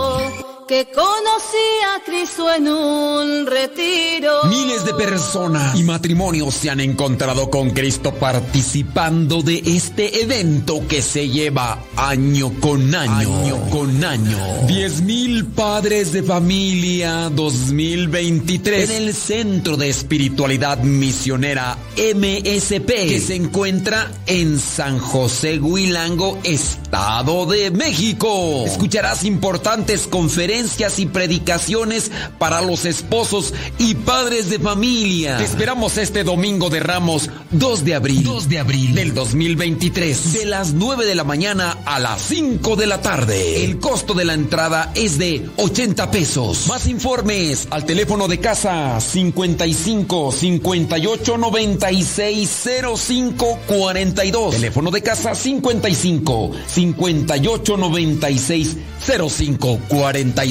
que 0.69 0.85
conocí 0.85 1.67
a 1.95 2.03
Cristo 2.05 2.53
en 2.53 2.67
un 2.67 3.47
retiro. 3.47 4.43
Miles 4.49 4.85
de 4.85 4.93
personas 4.93 5.75
y 5.75 5.81
matrimonios 5.81 6.53
se 6.53 6.69
han 6.69 6.79
encontrado 6.79 7.49
con 7.49 7.71
Cristo 7.71 8.13
participando 8.13 9.41
de 9.41 9.63
este 9.65 10.21
evento 10.21 10.87
que 10.87 11.01
se 11.01 11.27
lleva 11.27 11.79
año 11.95 12.53
con 12.59 12.93
año, 12.93 13.39
año 13.39 13.69
con 13.71 14.03
año. 14.03 14.37
Diez 14.67 15.01
mil 15.01 15.47
padres 15.47 16.11
de 16.11 16.21
familia 16.21 17.31
2023 17.31 18.91
en 18.91 18.95
el 18.95 19.15
Centro 19.15 19.75
de 19.75 19.89
Espiritualidad 19.89 20.83
Misionera 20.83 21.79
MSP 21.97 22.85
que 22.85 23.19
se 23.19 23.33
encuentra 23.33 24.11
en 24.27 24.59
San 24.59 24.99
José 24.99 25.57
Huilango, 25.57 26.37
Estado 26.43 27.47
de 27.47 27.71
México. 27.71 28.65
Escucharás 28.67 29.23
importantes 29.23 30.05
conferencias 30.05 30.58
y 30.97 31.05
predicaciones 31.05 32.11
para 32.37 32.61
los 32.61 32.83
esposos 32.83 33.53
y 33.77 33.95
padres 33.95 34.49
de 34.49 34.59
familia. 34.59 35.37
Te 35.37 35.45
esperamos 35.45 35.97
este 35.97 36.25
domingo 36.25 36.69
de 36.69 36.81
Ramos 36.81 37.29
2 37.51 37.85
de 37.85 37.95
abril. 37.95 38.23
2 38.23 38.49
de 38.49 38.59
abril 38.59 38.93
del 38.93 39.13
2023. 39.13 40.33
De 40.33 40.45
las 40.45 40.73
9 40.73 41.05
de 41.05 41.15
la 41.15 41.23
mañana 41.23 41.77
a 41.85 41.99
las 41.99 42.21
5 42.23 42.75
de 42.75 42.87
la 42.87 43.01
tarde. 43.01 43.63
El 43.63 43.79
costo 43.79 44.13
de 44.13 44.25
la 44.25 44.33
entrada 44.33 44.91
es 44.95 45.17
de 45.17 45.49
80 45.55 46.11
pesos. 46.11 46.67
Más 46.67 46.87
informes 46.87 47.67
al 47.69 47.85
teléfono 47.85 48.27
de 48.27 48.39
casa 48.39 48.99
55 48.99 50.33
58 50.33 51.37
96 51.37 52.69
05 52.97 53.59
42. 53.65 54.55
Teléfono 54.55 54.91
de 54.91 55.01
casa 55.01 55.33
55 55.33 56.51
58 56.67 57.77
96 57.77 58.77
05 59.07 59.79
42. 59.87 60.48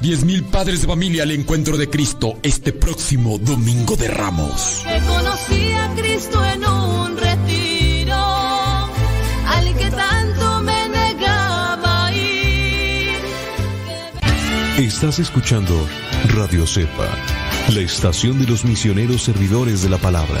Diez 0.00 0.24
mil 0.24 0.44
padres 0.44 0.82
de 0.82 0.86
familia 0.86 1.24
al 1.24 1.32
encuentro 1.32 1.76
de 1.76 1.90
Cristo 1.90 2.38
este 2.44 2.72
próximo 2.72 3.38
domingo 3.38 3.96
de 3.96 4.06
Ramos. 4.06 4.84
Que 4.84 5.00
conocí 5.00 5.72
a 5.72 5.92
Cristo 5.96 6.44
en 6.44 6.64
un 6.64 7.16
retiro, 7.16 8.14
al 8.14 9.76
que 9.76 9.90
tanto 9.90 10.62
me 10.62 10.88
negaba 10.90 12.12
ir. 12.12 13.16
Estás 14.78 15.18
escuchando 15.18 15.88
Radio 16.36 16.64
Cepa, 16.64 17.08
la 17.74 17.80
estación 17.80 18.38
de 18.38 18.46
los 18.46 18.64
misioneros 18.64 19.24
servidores 19.24 19.82
de 19.82 19.88
la 19.88 19.98
palabra. 19.98 20.40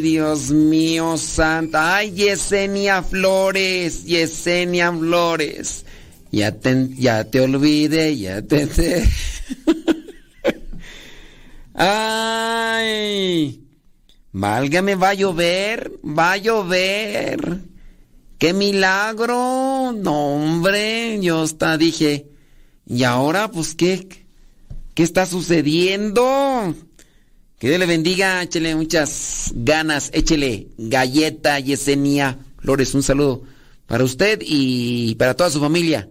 Dios 0.00 0.50
mío, 0.50 1.16
santa. 1.16 1.96
Ay, 1.96 2.12
Yesenia 2.12 3.02
Flores, 3.02 4.04
Yesenia 4.04 4.92
Flores. 4.92 5.84
Ya 6.30 6.52
te, 6.52 6.88
ya 6.94 7.24
te 7.24 7.40
olvidé, 7.40 8.16
ya 8.16 8.42
te... 8.42 8.66
te... 8.66 9.04
Ay. 11.74 13.64
Válgame, 14.32 14.94
va 14.94 15.10
a 15.10 15.14
llover, 15.14 15.92
va 16.04 16.32
a 16.32 16.36
llover. 16.36 17.60
¡Qué 18.38 18.52
milagro! 18.52 19.92
No, 19.96 20.34
hombre, 20.34 21.18
yo 21.20 21.42
hasta 21.42 21.76
dije, 21.78 22.26
¿y 22.86 23.04
ahora 23.04 23.48
pues 23.50 23.74
qué? 23.74 24.26
¿Qué 24.94 25.02
está 25.02 25.26
sucediendo? 25.26 26.74
Que 27.58 27.66
Dios 27.66 27.80
le 27.80 27.86
bendiga, 27.86 28.40
échele 28.40 28.76
muchas 28.76 29.50
ganas, 29.52 30.10
échele 30.14 30.68
galleta, 30.78 31.58
Yesenia 31.58 32.38
Flores, 32.58 32.94
un 32.94 33.02
saludo 33.02 33.42
para 33.86 34.04
usted 34.04 34.40
y 34.42 35.16
para 35.16 35.34
toda 35.34 35.50
su 35.50 35.58
familia. 35.58 36.08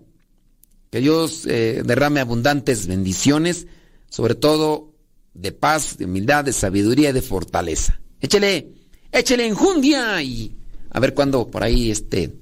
Que 0.91 0.99
Dios 0.99 1.45
eh, 1.45 1.83
derrame 1.85 2.19
abundantes 2.19 2.87
bendiciones, 2.87 3.67
sobre 4.09 4.35
todo 4.35 4.93
de 5.33 5.53
paz, 5.53 5.97
de 5.97 6.03
humildad, 6.03 6.43
de 6.43 6.51
sabiduría 6.51 7.11
y 7.11 7.13
de 7.13 7.21
fortaleza. 7.21 8.01
Échele, 8.19 8.73
échele 9.13 9.47
enjundia 9.47 10.21
y 10.21 10.53
a 10.89 10.99
ver 10.99 11.13
cuándo 11.13 11.49
por 11.49 11.63
ahí 11.63 11.91
este, 11.91 12.35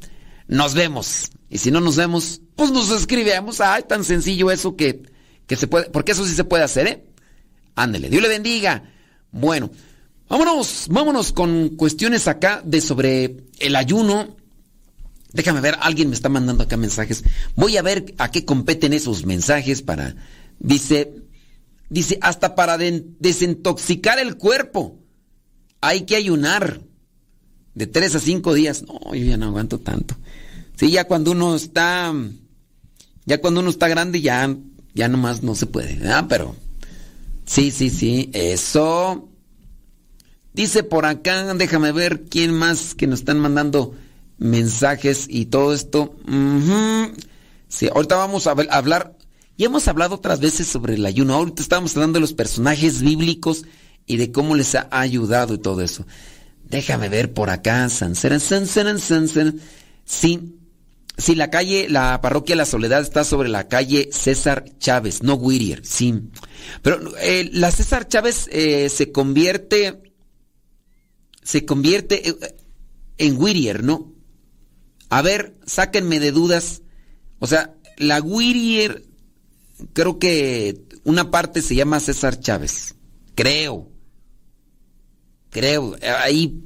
nos 0.48 0.74
vemos. 0.74 1.30
Y 1.48 1.60
si 1.60 1.70
no 1.70 1.80
nos 1.80 1.96
vemos, 1.96 2.42
pues 2.56 2.72
nos 2.72 2.90
escribimos. 2.90 3.62
Ay, 3.62 3.84
tan 3.88 4.04
sencillo 4.04 4.50
eso 4.50 4.76
que, 4.76 5.04
que 5.46 5.56
se 5.56 5.68
puede, 5.68 5.92
porque 5.92 6.14
eso 6.14 6.26
sí 6.26 6.34
se 6.34 6.44
puede 6.44 6.64
hacer, 6.64 6.88
¿eh? 6.88 7.06
Ándele, 7.76 8.10
Dios 8.10 8.24
le 8.24 8.30
bendiga. 8.30 8.95
Bueno, 9.36 9.70
vámonos, 10.30 10.88
vámonos 10.90 11.34
con 11.34 11.76
cuestiones 11.76 12.30
acá 12.30 12.62
de 12.64 12.80
sobre 12.80 13.44
el 13.60 13.76
ayuno. 13.76 14.38
Déjame 15.34 15.60
ver, 15.60 15.76
alguien 15.82 16.08
me 16.08 16.16
está 16.16 16.30
mandando 16.30 16.64
acá 16.64 16.78
mensajes. 16.78 17.26
Voy 17.58 17.76
a 17.76 17.82
ver 17.82 18.16
a 18.18 18.32
qué 18.32 18.46
competen 18.46 18.94
esos 18.94 19.26
mensajes 19.26 19.82
para. 19.82 20.16
Dice, 20.60 21.16
dice, 21.90 22.18
hasta 22.22 22.56
para 22.56 22.78
desintoxicar 22.78 24.20
el 24.20 24.38
cuerpo. 24.38 25.02
Hay 25.82 26.04
que 26.04 26.16
ayunar 26.16 26.80
de 27.74 27.88
tres 27.88 28.16
a 28.16 28.22
cinco 28.22 28.54
días. 28.54 28.84
No, 28.84 29.14
yo 29.14 29.26
ya 29.26 29.36
no 29.36 29.48
aguanto 29.48 29.82
tanto. 29.82 30.16
Sí, 30.78 30.92
ya 30.92 31.04
cuando 31.04 31.32
uno 31.32 31.58
está, 31.58 32.14
ya 33.26 33.42
cuando 33.42 33.60
uno 33.60 33.70
está 33.70 33.90
grande 33.90 34.22
ya, 34.22 34.56
ya 34.94 35.10
nomás 35.10 35.44
no 35.44 35.56
se 35.56 35.66
puede, 35.66 35.96
¿verdad? 35.96 36.26
Pero, 36.30 36.56
sí, 37.46 37.72
sí, 37.72 37.90
sí, 37.90 38.30
eso. 38.34 39.30
Dice 40.54 40.84
por 40.84 41.06
acá, 41.06 41.54
déjame 41.54 41.92
ver 41.92 42.26
quién 42.26 42.54
más 42.54 42.96
que 42.96 43.08
nos 43.08 43.20
están 43.20 43.40
mandando 43.40 43.94
mensajes 44.38 45.28
y 45.30 45.46
todo 45.46 45.74
esto. 45.74 46.16
Sí, 47.68 47.90
ahorita 47.94 48.16
vamos 48.16 48.48
a 48.48 48.52
hablar, 48.52 49.18
y 49.58 49.66
hemos 49.66 49.88
hablado 49.88 50.16
otras 50.16 50.40
veces 50.40 50.68
sobre 50.68 50.96
el 50.96 51.06
ayuno. 51.06 51.34
Ahorita 51.34 51.62
estamos 51.62 51.96
hablando 51.96 52.18
de 52.18 52.22
los 52.22 52.34
personajes 52.34 53.02
bíblicos 53.02 53.66
y 54.06 54.18
de 54.18 54.32
cómo 54.32 54.56
les 54.56 54.76
ha 54.76 54.88
ayudado 54.92 55.54
y 55.54 55.58
todo 55.58 55.82
eso. 55.82 56.06
Déjame 56.70 57.10
ver 57.10 57.34
por 57.34 57.50
acá. 57.50 57.90
Sí, 57.90 58.06
sí, 61.18 61.36
la 61.36 61.50
calle, 61.50 61.88
la 61.90 62.20
parroquia 62.22 62.56
La 62.56 62.66
Soledad 62.66 63.02
está 63.02 63.24
sobre 63.24 63.50
la 63.50 63.68
calle 63.68 64.10
César 64.12 64.66
Chávez, 64.78 65.24
no 65.24 65.36
Whittier, 65.36 65.86
sí. 65.86 66.22
Pero 66.82 67.16
eh, 67.18 67.50
la 67.54 67.72
César 67.72 68.08
Chávez 68.08 68.48
eh, 68.52 68.90
se 68.90 69.12
convierte, 69.12 70.14
se 71.44 71.66
convierte 71.66 72.30
eh, 72.30 72.56
en 73.18 73.42
Whittier, 73.42 73.84
¿no? 73.84 74.14
A 75.10 75.22
ver, 75.22 75.56
sáquenme 75.66 76.20
de 76.20 76.32
dudas. 76.32 76.82
O 77.40 77.48
sea, 77.48 77.76
la 77.98 78.22
Whittier, 78.22 79.06
creo 79.94 80.20
que 80.20 80.86
una 81.04 81.32
parte 81.32 81.62
se 81.62 81.76
llama 81.76 82.00
César 82.00 82.40
Chávez. 82.40 82.96
Creo. 83.36 83.90
Creo. 85.52 85.96
Ahí, 86.22 86.64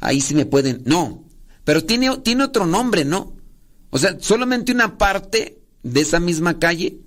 ahí 0.00 0.20
sí 0.20 0.34
me 0.34 0.46
pueden. 0.46 0.82
No. 0.86 1.24
Pero 1.64 1.84
tiene, 1.84 2.16
tiene 2.18 2.44
otro 2.44 2.64
nombre, 2.64 3.04
¿no? 3.04 3.35
O 3.90 3.98
sea, 3.98 4.16
solamente 4.20 4.72
una 4.72 4.98
parte 4.98 5.58
de 5.82 6.00
esa 6.00 6.20
misma 6.20 6.58
calle. 6.58 6.98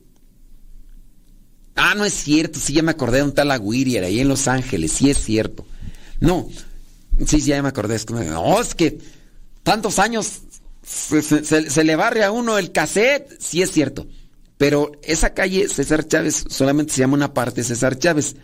Ah, 1.76 1.94
no 1.96 2.06
es 2.06 2.14
cierto. 2.14 2.60
Sí, 2.60 2.74
ya 2.74 2.84
me 2.84 2.92
acordé 2.92 3.18
de 3.18 3.24
un 3.24 3.34
tal 3.34 3.52
Aguirre 3.52 4.06
ahí 4.06 4.20
en 4.20 4.28
Los 4.28 4.48
Ángeles. 4.48 4.92
Sí, 4.92 5.10
es 5.10 5.18
cierto. 5.24 5.66
No. 6.20 6.48
Sí, 7.20 7.42
sí, 7.42 7.42
ya 7.42 7.62
me 7.62 7.70
acordé. 7.70 7.98
No, 8.26 8.62
es 8.62 8.76
que 8.76 9.00
tantos 9.64 10.00
años 10.00 10.42
se, 10.84 11.84
le 11.84 11.96
barre 11.96 12.24
a 12.24 12.32
uno 12.32 12.58
el 12.58 12.72
cassette. 12.72 13.38
Sí, 13.40 13.62
es 13.62 13.72
cierto. 13.72 14.08
Pero 14.58 14.92
esa 15.04 15.34
calle 15.34 15.68
César 15.70 16.08
Chávez 16.08 16.44
solamente 16.50 16.94
se 16.94 17.00
llama 17.00 17.16
una 17.16 17.34
parte 17.34 17.64
César 17.64 17.98
Chávez. 17.98 18.36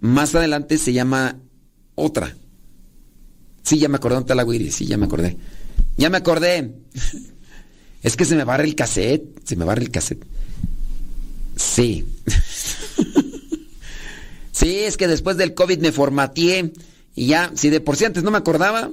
Más 0.00 0.34
adelante 0.34 0.78
se 0.78 0.92
llama 0.92 1.38
otra. 1.94 2.36
Sí, 3.62 3.78
ya 3.78 3.88
me 3.88 3.96
acordé 3.96 4.18
de 4.18 4.24
tal 4.24 4.40
Aguirre. 4.40 4.70
Sí, 4.70 4.86
ya 4.86 4.96
me 4.96 5.06
acordé. 5.06 5.36
Ya 5.96 6.10
me 6.10 6.16
acordé. 6.16 6.74
Es 8.02 8.16
que 8.16 8.24
se 8.24 8.36
me 8.36 8.44
barre 8.44 8.64
el 8.64 8.74
cassette. 8.74 9.40
Se 9.44 9.56
me 9.56 9.64
barre 9.64 9.82
el 9.82 9.90
cassette. 9.90 10.24
Sí. 11.56 12.06
sí, 14.52 14.78
es 14.78 14.96
que 14.96 15.08
después 15.08 15.36
del 15.36 15.54
COVID 15.54 15.78
me 15.78 15.92
formateé. 15.92 16.72
Y 17.14 17.26
ya, 17.26 17.50
si 17.54 17.70
de 17.70 17.80
por 17.80 17.96
sí 17.96 18.04
antes 18.04 18.22
no 18.22 18.30
me 18.30 18.38
acordaba, 18.38 18.90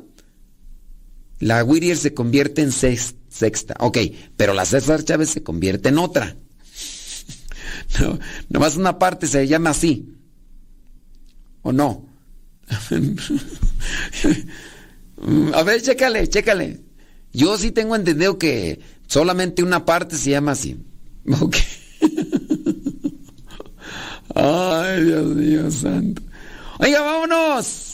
la 1.39 1.63
Whittier 1.63 1.97
se 1.97 2.13
convierte 2.13 2.61
en 2.61 2.71
sexta. 2.71 3.75
Ok, 3.79 3.97
pero 4.35 4.53
la 4.53 4.65
César 4.65 5.03
Chávez 5.03 5.29
se 5.29 5.43
convierte 5.43 5.89
en 5.89 5.97
otra. 5.97 6.35
No, 8.01 8.19
nomás 8.49 8.75
una 8.75 8.99
parte 8.99 9.27
se 9.27 9.47
llama 9.47 9.69
así. 9.69 10.13
¿O 11.61 11.71
no? 11.71 12.05
A 15.53 15.63
ver, 15.63 15.81
chécale, 15.81 16.27
chécale. 16.27 16.81
Yo 17.33 17.57
sí 17.57 17.71
tengo 17.71 17.95
entendido 17.95 18.37
que 18.37 18.79
solamente 19.07 19.63
una 19.63 19.83
parte 19.85 20.15
se 20.15 20.29
llama 20.31 20.51
así. 20.51 20.77
Ay, 24.35 25.03
Dios 25.03 25.35
mío 25.35 25.71
santo. 25.71 26.21
Oiga, 26.79 27.01
vámonos. 27.01 27.87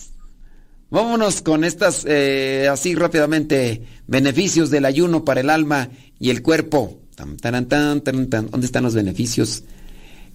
Vámonos 0.89 1.41
con 1.41 1.63
estas, 1.63 2.05
eh, 2.07 2.67
así 2.69 2.93
rápidamente, 2.93 3.81
beneficios 4.05 4.69
del 4.69 4.85
ayuno 4.85 5.25
para 5.25 5.41
el 5.41 5.49
alma 5.49 5.89
y 6.19 6.29
el 6.29 6.43
cuerpo. 6.43 6.99
¿Dónde 7.17 8.65
están 8.65 8.83
los 8.83 8.93
beneficios? 8.93 9.63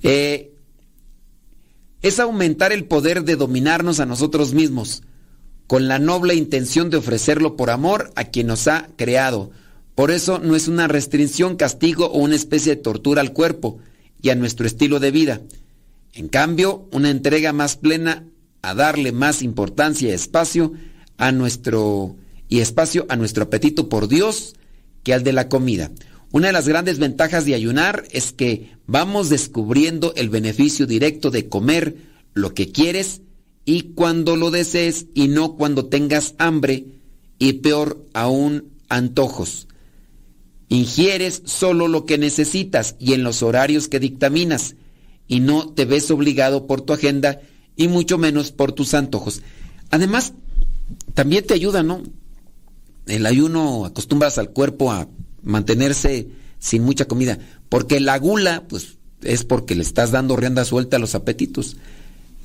Eh, 0.03 0.53
es 2.03 2.21
aumentar 2.21 2.73
el 2.73 2.87
poder 2.87 3.25
de 3.25 3.37
dominarnos 3.37 4.01
a 4.01 4.07
nosotros 4.07 4.55
mismos, 4.55 5.03
con 5.67 5.89
la 5.89 5.99
noble 5.99 6.35
intención 6.35 6.91
de 6.91 6.97
ofrecerlo 6.97 7.57
por 7.57 7.71
amor 7.71 8.11
a 8.17 8.25
quien 8.25 8.47
nos 8.47 8.67
ha 8.69 8.89
creado. 8.97 9.51
Por 9.99 10.13
eso 10.13 10.39
no 10.39 10.55
es 10.55 10.69
una 10.69 10.87
restricción, 10.87 11.57
castigo 11.57 12.07
o 12.07 12.19
una 12.19 12.37
especie 12.37 12.77
de 12.77 12.81
tortura 12.81 13.21
al 13.21 13.33
cuerpo 13.33 13.79
y 14.23 14.29
a 14.29 14.37
nuestro 14.37 14.65
estilo 14.65 15.01
de 15.01 15.11
vida. 15.11 15.41
En 16.13 16.29
cambio, 16.29 16.89
una 16.93 17.11
entrega 17.11 17.53
más 17.53 17.75
plena 17.75 18.25
a 18.63 18.75
darle 18.75 19.11
más 19.11 19.43
importancia 19.43 20.09
y 20.09 20.13
espacio 20.13 20.73
a 21.17 21.33
nuestro 21.33 22.15
y 22.49 22.61
espacio 22.61 23.07
a 23.09 23.17
nuestro 23.17 23.43
apetito 23.43 23.89
por 23.89 24.07
Dios 24.07 24.55
que 25.03 25.15
al 25.15 25.25
de 25.25 25.33
la 25.33 25.49
comida. 25.49 25.91
Una 26.31 26.47
de 26.47 26.53
las 26.53 26.69
grandes 26.69 27.01
ventajas 27.01 27.45
de 27.45 27.57
ayunar 27.57 28.05
es 28.13 28.33
que 28.33 28.71
vamos 28.87 29.31
descubriendo 29.31 30.13
el 30.15 30.29
beneficio 30.29 30.87
directo 30.87 31.33
de 31.33 31.49
comer 31.49 31.97
lo 32.35 32.55
que 32.55 32.71
quieres 32.71 33.21
y 33.65 33.95
cuando 33.97 34.37
lo 34.37 34.53
desees 34.53 35.07
y 35.15 35.27
no 35.27 35.57
cuando 35.57 35.87
tengas 35.87 36.37
hambre 36.39 36.85
y 37.41 37.55
peor 37.55 38.07
aún 38.13 38.75
antojos. 38.89 39.68
Ingieres 40.69 41.43
solo 41.47 41.89
lo 41.89 42.05
que 42.05 42.19
necesitas 42.19 42.97
y 42.99 43.15
en 43.15 43.23
los 43.23 43.43
horarios 43.43 43.89
que 43.89 44.01
dictaminas 44.01 44.75
y 45.27 45.41
no 45.41 45.69
te 45.69 45.85
ves 45.85 46.11
obligado 46.11 46.67
por 46.67 46.83
tu 46.83 46.93
agenda 46.93 47.41
y 47.77 47.89
mucho 47.89 48.19
menos 48.19 48.53
por 48.53 48.73
tus 48.73 48.95
antojos. 48.95 49.43
Además, 49.91 50.35
también 51.15 51.47
te 51.47 51.55
ayuda, 51.55 51.83
¿no? 51.83 52.03
El 53.07 53.25
ayuno 53.25 53.85
acostumbras 53.85 54.37
al 54.39 54.51
cuerpo 54.51 54.93
a 54.93 55.09
mantenerse 55.43 56.29
sin 56.59 56.83
mucha 56.83 57.07
comida. 57.07 57.39
Porque 57.69 58.01
la 58.01 58.19
gula, 58.19 58.65
pues, 58.69 58.99
es 59.23 59.45
porque 59.45 59.75
le 59.75 59.83
estás 59.83 60.11
dando 60.11 60.37
rienda 60.37 60.65
suelta 60.65 60.97
a 60.97 61.01
los 61.01 61.15
apetitos. 61.15 61.77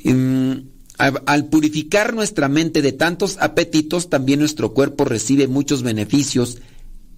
Mm, 0.03 0.53
al 0.97 1.45
purificar 1.45 2.13
nuestra 2.13 2.47
mente 2.47 2.82
de 2.82 2.91
tantos 2.91 3.38
apetitos, 3.39 4.09
también 4.09 4.39
nuestro 4.39 4.74
cuerpo 4.74 5.05
recibe 5.05 5.47
muchos 5.47 5.84
beneficios 5.84 6.59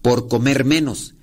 por 0.06 0.28
comer 0.28 0.66
menos, 0.66 1.16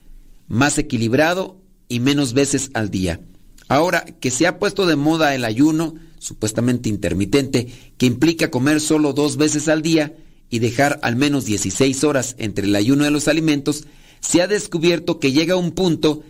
más 0.48 0.76
equilibrado 0.76 1.56
y 1.88 2.00
menos 2.00 2.32
veces 2.32 2.72
al 2.74 2.90
día. 2.90 3.20
Ahora 3.68 4.04
que 4.04 4.32
se 4.32 4.48
ha 4.48 4.58
puesto 4.58 4.86
de 4.86 4.96
moda 4.96 5.36
el 5.36 5.44
ayuno, 5.44 5.94
supuestamente 6.18 6.88
intermitente, 6.88 7.68
que 7.96 8.06
implica 8.06 8.50
comer 8.50 8.80
solo 8.80 9.12
dos 9.12 9.36
veces 9.36 9.68
al 9.68 9.82
día 9.82 10.16
y 10.50 10.58
dejar 10.58 10.98
al 11.04 11.14
menos 11.14 11.44
16 11.44 12.02
horas 12.02 12.34
entre 12.38 12.66
el 12.66 12.74
ayuno 12.74 13.04
de 13.04 13.12
los 13.12 13.28
alimentos, 13.28 13.84
se 14.18 14.42
ha 14.42 14.48
descubierto 14.48 15.20
que 15.20 15.30
llega 15.30 15.54
un 15.54 15.70
punto 15.70 16.24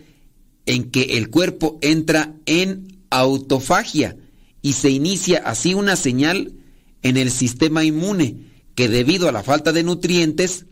en 0.67 0.91
que 0.91 1.17
el 1.17 1.31
cuerpo 1.31 1.79
entra 1.81 2.35
en 2.45 2.99
autofagia 3.09 4.15
y 4.61 4.73
se 4.73 4.91
inicia 4.91 5.39
así 5.39 5.73
una 5.73 5.95
señal 5.95 6.53
en 7.01 7.17
el 7.17 7.31
sistema 7.31 7.83
inmune 7.83 8.35
que 8.75 8.89
debido 8.89 9.27
a 9.27 9.31
la 9.31 9.41
falta 9.41 9.71
de 9.71 9.81
nutrientes, 9.81 10.67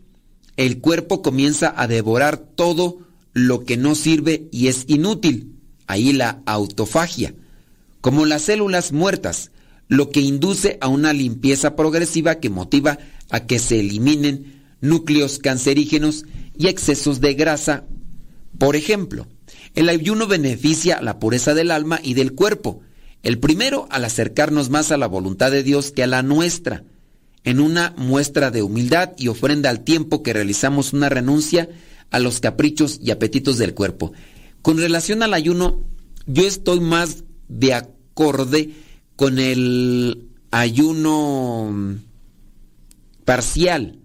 el 0.56 0.80
cuerpo 0.80 1.22
comienza 1.22 1.72
a 1.76 1.86
devorar 1.86 2.36
todo 2.36 2.98
lo 3.32 3.64
que 3.64 3.76
no 3.76 3.94
sirve 3.94 4.48
y 4.50 4.68
es 4.68 4.84
inútil. 4.86 5.56
Ahí 5.86 6.12
la 6.12 6.42
autofagia. 6.46 7.34
Como 8.00 8.26
las 8.26 8.42
células 8.42 8.92
muertas, 8.92 9.50
lo 9.88 10.10
que 10.10 10.20
induce 10.20 10.78
a 10.80 10.88
una 10.88 11.12
limpieza 11.12 11.76
progresiva 11.76 12.36
que 12.36 12.50
motiva 12.50 12.98
a 13.30 13.46
que 13.46 13.58
se 13.58 13.80
eliminen 13.80 14.62
núcleos 14.80 15.38
cancerígenos 15.38 16.24
y 16.56 16.68
excesos 16.68 17.20
de 17.20 17.34
grasa. 17.34 17.84
Por 18.58 18.76
ejemplo, 18.76 19.26
el 19.74 19.88
ayuno 19.88 20.26
beneficia 20.26 21.00
la 21.00 21.18
pureza 21.18 21.54
del 21.54 21.70
alma 21.70 22.00
y 22.02 22.14
del 22.14 22.34
cuerpo. 22.34 22.80
El 23.22 23.38
primero 23.38 23.86
al 23.90 24.04
acercarnos 24.04 24.68
más 24.68 24.92
a 24.92 24.96
la 24.96 25.06
voluntad 25.06 25.50
de 25.50 25.62
Dios 25.62 25.92
que 25.92 26.02
a 26.02 26.06
la 26.06 26.22
nuestra, 26.22 26.84
en 27.44 27.60
una 27.60 27.94
muestra 27.96 28.50
de 28.50 28.62
humildad 28.62 29.12
y 29.16 29.28
ofrenda 29.28 29.70
al 29.70 29.84
tiempo 29.84 30.22
que 30.22 30.32
realizamos 30.32 30.92
una 30.92 31.08
renuncia 31.08 31.68
a 32.10 32.18
los 32.18 32.40
caprichos 32.40 32.98
y 33.02 33.10
apetitos 33.10 33.58
del 33.58 33.74
cuerpo. 33.74 34.12
Con 34.60 34.78
relación 34.78 35.22
al 35.22 35.34
ayuno, 35.34 35.82
yo 36.26 36.46
estoy 36.46 36.80
más 36.80 37.24
de 37.48 37.74
acorde 37.74 38.70
con 39.16 39.38
el 39.38 40.28
ayuno 40.50 41.98
parcial. 43.24 43.98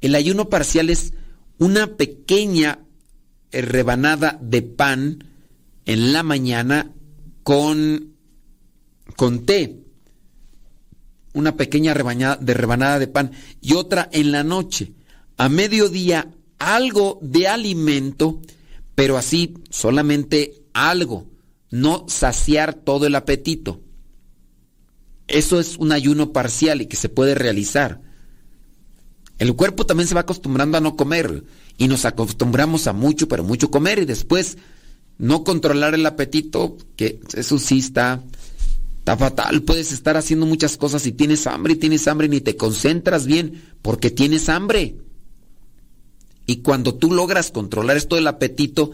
El 0.00 0.14
ayuno 0.14 0.48
parcial 0.48 0.90
es 0.90 1.12
una 1.58 1.96
pequeña 1.96 2.80
rebanada 3.52 4.38
de 4.40 4.62
pan 4.62 5.24
en 5.86 6.12
la 6.12 6.22
mañana 6.22 6.92
con, 7.42 8.14
con 9.16 9.44
té. 9.44 9.79
Una 11.32 11.56
pequeña 11.56 11.94
rebanada 11.94 12.36
de 12.36 12.54
rebanada 12.54 12.98
de 12.98 13.06
pan 13.06 13.32
y 13.60 13.74
otra 13.74 14.08
en 14.12 14.32
la 14.32 14.42
noche. 14.42 14.92
A 15.36 15.48
mediodía 15.48 16.28
algo 16.58 17.18
de 17.22 17.48
alimento, 17.48 18.40
pero 18.94 19.16
así 19.16 19.54
solamente 19.70 20.62
algo, 20.72 21.26
no 21.70 22.04
saciar 22.08 22.74
todo 22.74 23.06
el 23.06 23.14
apetito. 23.14 23.80
Eso 25.26 25.60
es 25.60 25.76
un 25.76 25.92
ayuno 25.92 26.32
parcial 26.32 26.82
y 26.82 26.86
que 26.86 26.96
se 26.96 27.08
puede 27.08 27.34
realizar. 27.34 28.00
El 29.38 29.54
cuerpo 29.54 29.86
también 29.86 30.06
se 30.06 30.14
va 30.14 30.20
acostumbrando 30.20 30.76
a 30.76 30.80
no 30.80 30.96
comer 30.96 31.44
y 31.78 31.88
nos 31.88 32.04
acostumbramos 32.04 32.86
a 32.86 32.92
mucho, 32.92 33.26
pero 33.26 33.42
mucho 33.42 33.70
comer 33.70 34.00
y 34.00 34.04
después 34.04 34.58
no 35.16 35.44
controlar 35.44 35.94
el 35.94 36.04
apetito, 36.04 36.76
que 36.96 37.20
eso 37.34 37.58
sí 37.58 37.78
está, 37.78 38.22
está 39.00 39.16
fatal. 39.16 39.62
Puedes 39.62 39.92
estar 39.92 40.16
haciendo 40.16 40.46
muchas 40.46 40.76
cosas 40.76 41.06
y 41.06 41.12
tienes 41.12 41.46
hambre 41.46 41.72
y 41.72 41.76
tienes 41.76 42.06
hambre 42.06 42.28
ni 42.28 42.40
te 42.40 42.56
concentras 42.56 43.26
bien 43.26 43.62
porque 43.82 44.10
tienes 44.10 44.48
hambre. 44.48 44.96
Y 46.46 46.58
cuando 46.58 46.94
tú 46.94 47.12
logras 47.12 47.50
controlar 47.50 47.96
esto 47.96 48.16
del 48.16 48.26
apetito, 48.26 48.92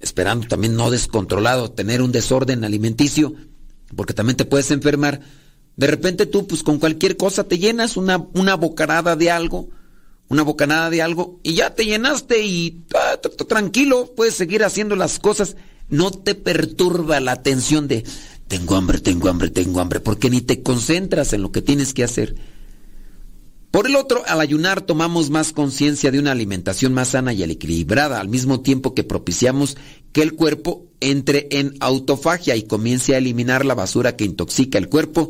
esperando 0.00 0.48
también 0.48 0.74
no 0.74 0.90
descontrolado, 0.90 1.70
tener 1.70 2.02
un 2.02 2.12
desorden 2.12 2.64
alimenticio, 2.64 3.34
porque 3.94 4.14
también 4.14 4.36
te 4.36 4.44
puedes 4.44 4.70
enfermar, 4.70 5.20
de 5.76 5.86
repente 5.86 6.26
tú, 6.26 6.46
pues 6.46 6.62
con 6.62 6.78
cualquier 6.78 7.16
cosa 7.16 7.44
te 7.44 7.58
llenas 7.58 7.96
una, 7.96 8.26
una 8.34 8.56
bocanada 8.56 9.16
de 9.16 9.30
algo, 9.30 9.68
una 10.28 10.42
bocanada 10.42 10.90
de 10.90 11.02
algo, 11.02 11.38
y 11.42 11.54
ya 11.54 11.74
te 11.74 11.84
llenaste 11.84 12.44
y 12.44 12.84
ah, 12.94 13.18
tranquilo, 13.46 14.12
puedes 14.16 14.34
seguir 14.34 14.64
haciendo 14.64 14.96
las 14.96 15.18
cosas. 15.18 15.56
No 15.90 16.10
te 16.10 16.34
perturba 16.34 17.18
la 17.20 17.32
atención 17.32 17.88
de 17.88 18.04
tengo 18.48 18.76
hambre, 18.76 18.98
tengo 18.98 19.28
hambre, 19.28 19.50
tengo 19.50 19.80
hambre, 19.80 20.00
porque 20.00 20.30
ni 20.30 20.40
te 20.40 20.62
concentras 20.62 21.32
en 21.32 21.42
lo 21.42 21.52
que 21.52 21.62
tienes 21.62 21.94
que 21.94 22.02
hacer. 22.02 22.34
Por 23.70 23.86
el 23.86 23.96
otro, 23.96 24.22
al 24.26 24.40
ayunar 24.40 24.80
tomamos 24.80 25.28
más 25.28 25.52
conciencia 25.52 26.10
de 26.10 26.18
una 26.18 26.32
alimentación 26.32 26.94
más 26.94 27.08
sana 27.08 27.34
y 27.34 27.42
equilibrada, 27.42 28.18
al 28.18 28.28
mismo 28.28 28.62
tiempo 28.62 28.94
que 28.94 29.04
propiciamos 29.04 29.76
que 30.12 30.22
el 30.22 30.32
cuerpo 30.32 30.86
entre 31.00 31.48
en 31.50 31.74
autofagia 31.80 32.56
y 32.56 32.62
comience 32.62 33.14
a 33.14 33.18
eliminar 33.18 33.66
la 33.66 33.74
basura 33.74 34.16
que 34.16 34.24
intoxica 34.24 34.78
el 34.78 34.88
cuerpo 34.88 35.28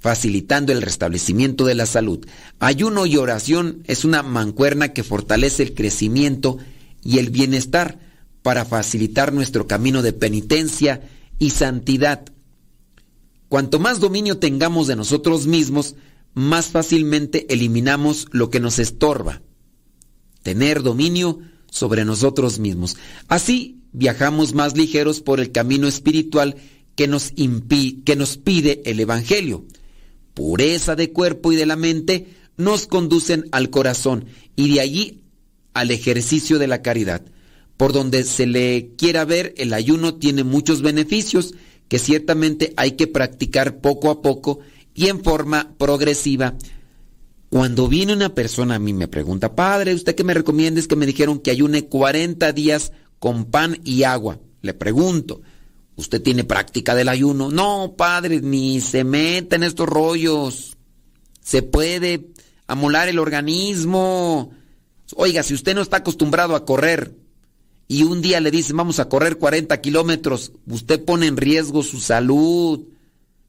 facilitando 0.00 0.72
el 0.72 0.82
restablecimiento 0.82 1.64
de 1.64 1.74
la 1.74 1.86
salud. 1.86 2.24
Ayuno 2.60 3.06
y 3.06 3.16
oración 3.16 3.82
es 3.86 4.04
una 4.04 4.22
mancuerna 4.22 4.92
que 4.92 5.02
fortalece 5.02 5.62
el 5.62 5.74
crecimiento 5.74 6.58
y 7.02 7.18
el 7.18 7.30
bienestar 7.30 7.98
para 8.42 8.64
facilitar 8.64 9.32
nuestro 9.32 9.66
camino 9.66 10.02
de 10.02 10.12
penitencia 10.12 11.00
y 11.38 11.50
santidad. 11.50 12.26
Cuanto 13.48 13.78
más 13.78 14.00
dominio 14.00 14.38
tengamos 14.38 14.86
de 14.86 14.96
nosotros 14.96 15.46
mismos, 15.46 15.94
más 16.34 16.66
fácilmente 16.66 17.52
eliminamos 17.52 18.26
lo 18.30 18.50
que 18.50 18.60
nos 18.60 18.78
estorba. 18.78 19.42
Tener 20.42 20.82
dominio 20.82 21.40
sobre 21.70 22.04
nosotros 22.04 22.58
mismos. 22.58 22.96
Así 23.28 23.82
viajamos 23.92 24.54
más 24.54 24.76
ligeros 24.76 25.20
por 25.20 25.40
el 25.40 25.52
camino 25.52 25.88
espiritual 25.88 26.56
que 26.94 27.08
nos, 27.08 27.32
que 27.32 28.16
nos 28.16 28.36
pide 28.36 28.82
el 28.84 29.00
Evangelio 29.00 29.64
pureza 30.38 30.94
de 30.94 31.10
cuerpo 31.10 31.50
y 31.52 31.56
de 31.56 31.66
la 31.66 31.74
mente, 31.74 32.28
nos 32.56 32.86
conducen 32.86 33.46
al 33.50 33.70
corazón 33.70 34.26
y 34.54 34.72
de 34.72 34.80
allí 34.80 35.24
al 35.74 35.90
ejercicio 35.90 36.60
de 36.60 36.68
la 36.68 36.80
caridad. 36.80 37.22
Por 37.76 37.92
donde 37.92 38.22
se 38.22 38.46
le 38.46 38.92
quiera 38.96 39.24
ver, 39.24 39.52
el 39.56 39.72
ayuno 39.74 40.14
tiene 40.14 40.44
muchos 40.44 40.80
beneficios 40.80 41.54
que 41.88 41.98
ciertamente 41.98 42.72
hay 42.76 42.92
que 42.92 43.06
practicar 43.06 43.80
poco 43.80 44.10
a 44.10 44.22
poco 44.22 44.60
y 44.94 45.08
en 45.08 45.22
forma 45.22 45.74
progresiva. 45.78 46.54
Cuando 47.50 47.88
viene 47.88 48.12
una 48.12 48.34
persona 48.34 48.74
a 48.74 48.78
mí 48.78 48.92
me 48.92 49.08
pregunta, 49.08 49.54
padre, 49.54 49.94
¿usted 49.94 50.14
qué 50.14 50.24
me 50.24 50.34
recomienda? 50.34 50.80
Es 50.80 50.88
que 50.88 50.96
me 50.96 51.06
dijeron 51.06 51.38
que 51.38 51.50
ayune 51.50 51.86
40 51.86 52.52
días 52.52 52.92
con 53.18 53.46
pan 53.46 53.78
y 53.84 54.02
agua. 54.02 54.38
Le 54.60 54.74
pregunto, 54.74 55.40
¿Usted 55.98 56.22
tiene 56.22 56.44
práctica 56.44 56.94
del 56.94 57.08
ayuno? 57.08 57.50
No, 57.50 57.94
padre, 57.96 58.40
ni 58.40 58.80
se 58.80 59.02
meta 59.02 59.56
en 59.56 59.64
estos 59.64 59.88
rollos. 59.88 60.76
Se 61.42 61.62
puede 61.62 62.28
amolar 62.68 63.08
el 63.08 63.18
organismo. 63.18 64.52
Oiga, 65.16 65.42
si 65.42 65.54
usted 65.54 65.74
no 65.74 65.82
está 65.82 65.96
acostumbrado 65.96 66.54
a 66.54 66.64
correr 66.64 67.16
y 67.88 68.02
un 68.02 68.22
día 68.22 68.40
le 68.40 68.50
dicen 68.50 68.76
vamos 68.76 69.00
a 69.00 69.08
correr 69.08 69.38
40 69.38 69.80
kilómetros, 69.80 70.52
usted 70.66 71.04
pone 71.04 71.26
en 71.26 71.36
riesgo 71.36 71.82
su 71.82 71.98
salud. 72.00 72.86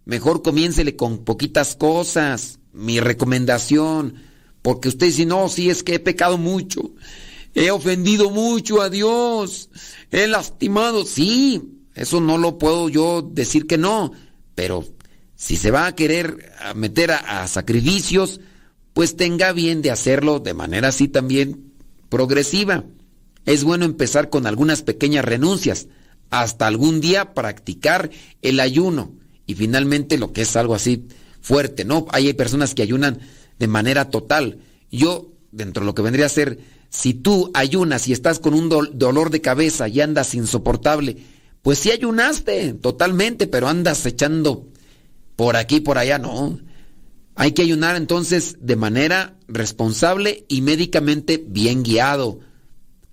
Mejor 0.05 0.41
comiéncele 0.41 0.95
con 0.95 1.19
poquitas 1.19 1.75
cosas. 1.75 2.59
Mi 2.73 2.99
recomendación. 2.99 4.15
Porque 4.61 4.87
usted 4.87 5.07
dice, 5.07 5.25
no, 5.25 5.49
sí, 5.49 5.69
es 5.69 5.83
que 5.83 5.95
he 5.95 5.99
pecado 5.99 6.37
mucho. 6.37 6.91
He 7.53 7.69
ofendido 7.69 8.29
mucho 8.29 8.81
a 8.81 8.89
Dios. 8.89 9.69
He 10.09 10.27
lastimado. 10.27 11.05
Sí, 11.05 11.79
eso 11.99 12.21
no 12.21 12.37
lo 12.37 12.57
puedo 12.57 12.87
yo 12.87 13.21
decir 13.21 13.67
que 13.67 13.77
no, 13.77 14.13
pero 14.55 14.85
si 15.35 15.57
se 15.57 15.69
va 15.69 15.85
a 15.85 15.95
querer 15.95 16.51
meter 16.73 17.11
a, 17.11 17.45
sacrificios, 17.47 18.39
pues 18.93 19.17
tenga 19.17 19.51
bien 19.51 19.81
de 19.81 19.91
hacerlo 19.91 20.39
de 20.39 20.53
manera 20.53 20.89
así 20.89 21.09
también 21.09 21.73
progresiva. 22.07 22.85
Es 23.49 23.63
bueno 23.63 23.83
empezar 23.83 24.29
con 24.29 24.45
algunas 24.45 24.83
pequeñas 24.83 25.25
renuncias, 25.25 25.87
hasta 26.29 26.67
algún 26.67 27.01
día 27.01 27.33
practicar 27.33 28.11
el 28.43 28.59
ayuno 28.59 29.13
y 29.47 29.55
finalmente 29.55 30.19
lo 30.19 30.33
que 30.33 30.43
es 30.43 30.55
algo 30.55 30.75
así 30.75 31.07
fuerte, 31.41 31.83
¿no? 31.83 32.05
Hay 32.11 32.31
personas 32.33 32.75
que 32.75 32.83
ayunan 32.83 33.21
de 33.57 33.67
manera 33.67 34.11
total. 34.11 34.59
Yo, 34.91 35.31
dentro 35.51 35.81
de 35.81 35.87
lo 35.87 35.95
que 35.95 36.03
vendría 36.03 36.27
a 36.27 36.29
ser, 36.29 36.59
si 36.89 37.15
tú 37.15 37.49
ayunas 37.55 38.07
y 38.07 38.13
estás 38.13 38.37
con 38.37 38.53
un 38.53 38.69
dolor 38.69 39.31
de 39.31 39.41
cabeza 39.41 39.87
y 39.87 39.99
andas 39.99 40.35
insoportable, 40.35 41.17
pues 41.63 41.79
sí 41.79 41.89
ayunaste 41.89 42.73
totalmente, 42.73 43.47
pero 43.47 43.67
andas 43.67 44.05
echando 44.05 44.67
por 45.35 45.55
aquí, 45.55 45.79
por 45.79 45.97
allá, 45.97 46.19
no. 46.19 46.59
Hay 47.33 47.53
que 47.53 47.63
ayunar 47.63 47.95
entonces 47.95 48.57
de 48.59 48.75
manera 48.75 49.39
responsable 49.47 50.45
y 50.47 50.61
médicamente 50.61 51.43
bien 51.43 51.81
guiado. 51.81 52.41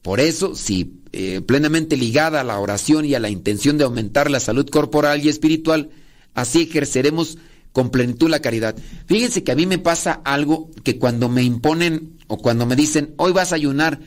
Por 0.06 0.20
eso, 0.20 0.54
si 0.54 1.00
eh, 1.10 1.40
plenamente 1.40 1.96
ligada 1.96 2.40
a 2.40 2.44
la 2.44 2.60
oración 2.60 3.04
y 3.04 3.14
a 3.14 3.18
la 3.18 3.28
intención 3.28 3.76
de 3.76 3.82
aumentar 3.82 4.30
la 4.30 4.38
salud 4.38 4.64
corporal 4.70 5.20
y 5.24 5.28
espiritual, 5.28 5.90
así 6.32 6.62
ejerceremos 6.62 7.38
con 7.72 7.90
plenitud 7.90 8.30
la 8.30 8.38
caridad. 8.38 8.76
Fíjense 9.06 9.42
que 9.42 9.50
a 9.50 9.56
mí 9.56 9.66
me 9.66 9.78
pasa 9.78 10.20
algo 10.24 10.70
que 10.84 11.00
cuando 11.00 11.28
me 11.28 11.42
imponen 11.42 12.18
o 12.28 12.38
cuando 12.38 12.66
me 12.66 12.76
dicen, 12.76 13.14
hoy 13.16 13.32
vas 13.32 13.50
a 13.50 13.56
ayunar, 13.56 13.98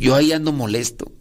yo 0.00 0.16
ahí 0.16 0.32
ando 0.32 0.50
molesto. 0.50 1.12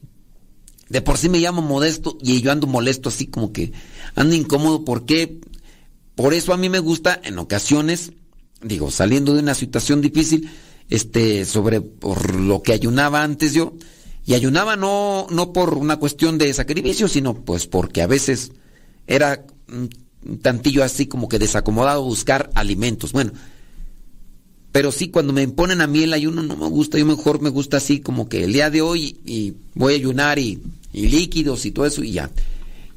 De 0.90 1.04
por 1.04 1.20
sí 1.20 1.30
me 1.30 1.38
llamo 1.38 1.62
modesto 1.62 2.18
y 2.20 2.42
yo 2.42 2.52
ando 2.52 2.66
molesto 2.66 3.10
así 3.10 3.28
como 3.28 3.54
que 3.54 3.72
ando 4.16 4.34
incómodo. 4.34 4.84
¿Por 4.84 5.06
qué? 5.06 5.42
Por 6.16 6.34
eso 6.34 6.54
a 6.54 6.58
mí 6.58 6.70
me 6.70 6.80
gusta 6.80 7.22
en 7.24 7.38
ocasiones, 7.38 8.14
digo, 8.64 8.90
saliendo 8.90 9.36
de 9.36 9.42
una 9.42 9.54
situación 9.54 10.02
difícil, 10.02 10.50
este, 10.90 11.46
sobre 11.46 11.82
por 11.82 12.34
lo 12.34 12.64
que 12.64 12.74
ayunaba 12.74 13.22
antes 13.22 13.54
yo, 13.54 13.76
y 14.28 14.34
ayunaba 14.34 14.76
no, 14.76 15.26
no 15.32 15.54
por 15.54 15.76
una 15.76 15.96
cuestión 15.96 16.38
de 16.38 16.54
sacrificio, 16.54 17.08
sino 17.08 17.34
pues 17.34 17.66
porque 17.66 18.02
a 18.02 18.08
veces 18.08 18.52
era 19.08 19.46
un 19.70 19.90
tantillo 20.42 20.84
así 20.84 21.08
como 21.08 21.30
que 21.30 21.40
desacomodado 21.40 22.04
buscar 22.04 22.50
alimentos. 22.54 23.14
Bueno, 23.14 23.32
pero 24.74 24.92
sí, 24.92 25.08
cuando 25.08 25.32
me 25.32 25.44
imponen 25.44 25.80
a 25.80 25.88
mí 25.88 26.04
el 26.04 26.12
ayuno 26.12 26.44
no 26.44 26.58
me 26.58 26.68
gusta, 26.68 26.98
yo 26.98 27.06
mejor 27.06 27.42
me 27.42 27.50
gusta 27.50 27.78
así 27.78 28.02
como 28.02 28.28
que 28.28 28.44
el 28.44 28.52
día 28.52 28.70
de 28.70 28.82
hoy 28.82 29.18
y 29.26 29.54
voy 29.76 29.94
a 29.94 29.96
ayunar 29.96 30.40
y, 30.40 30.62
y 30.92 31.08
líquidos 31.08 31.66
y 31.66 31.72
todo 31.72 31.86
eso 31.86 32.04
y 32.04 32.12
ya. 32.12 32.30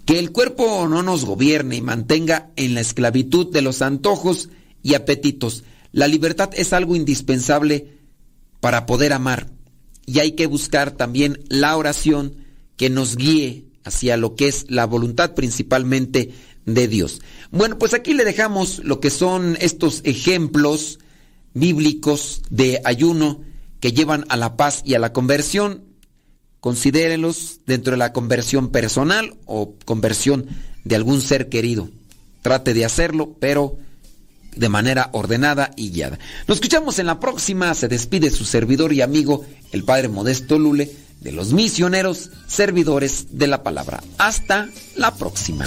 Que 0.04 0.18
el 0.18 0.32
cuerpo 0.32 0.88
no 0.88 1.04
nos 1.04 1.24
gobierne 1.24 1.76
y 1.76 1.80
mantenga 1.80 2.50
en 2.56 2.74
la 2.74 2.80
esclavitud 2.80 3.52
de 3.52 3.62
los 3.62 3.82
antojos 3.82 4.48
y 4.82 4.94
apetitos. 4.94 5.62
La 5.92 6.08
libertad 6.08 6.50
es 6.54 6.72
algo 6.72 6.96
indispensable 6.96 7.86
para 8.58 8.84
poder 8.84 9.12
amar 9.12 9.59
y 10.06 10.18
hay 10.18 10.32
que 10.32 10.46
buscar 10.46 10.92
también 10.92 11.42
la 11.48 11.76
oración 11.76 12.36
que 12.76 12.90
nos 12.90 13.16
guíe 13.16 13.64
hacia 13.84 14.16
lo 14.16 14.34
que 14.34 14.48
es 14.48 14.66
la 14.68 14.86
voluntad 14.86 15.34
principalmente 15.34 16.32
de 16.66 16.88
Dios. 16.88 17.20
Bueno, 17.50 17.78
pues 17.78 17.94
aquí 17.94 18.14
le 18.14 18.24
dejamos 18.24 18.80
lo 18.84 19.00
que 19.00 19.10
son 19.10 19.56
estos 19.60 20.02
ejemplos 20.04 20.98
bíblicos 21.54 22.42
de 22.50 22.80
ayuno 22.84 23.40
que 23.80 23.92
llevan 23.92 24.24
a 24.28 24.36
la 24.36 24.56
paz 24.56 24.82
y 24.84 24.94
a 24.94 24.98
la 24.98 25.12
conversión. 25.12 25.84
Considérenlos 26.60 27.60
dentro 27.66 27.92
de 27.92 27.96
la 27.96 28.12
conversión 28.12 28.68
personal 28.68 29.36
o 29.46 29.74
conversión 29.84 30.46
de 30.84 30.96
algún 30.96 31.22
ser 31.22 31.48
querido. 31.48 31.88
Trate 32.42 32.74
de 32.74 32.84
hacerlo, 32.84 33.36
pero 33.40 33.78
de 34.56 34.68
manera 34.68 35.10
ordenada 35.12 35.70
y 35.76 35.90
guiada. 35.90 36.18
Nos 36.46 36.56
escuchamos 36.56 36.98
en 36.98 37.06
la 37.06 37.20
próxima. 37.20 37.74
Se 37.74 37.88
despide 37.88 38.30
su 38.30 38.44
servidor 38.44 38.92
y 38.92 39.02
amigo, 39.02 39.44
el 39.72 39.84
Padre 39.84 40.08
Modesto 40.08 40.58
Lule, 40.58 40.90
de 41.20 41.32
los 41.32 41.52
misioneros 41.52 42.30
servidores 42.46 43.26
de 43.38 43.46
la 43.46 43.62
palabra. 43.62 44.02
Hasta 44.18 44.68
la 44.96 45.14
próxima. 45.14 45.66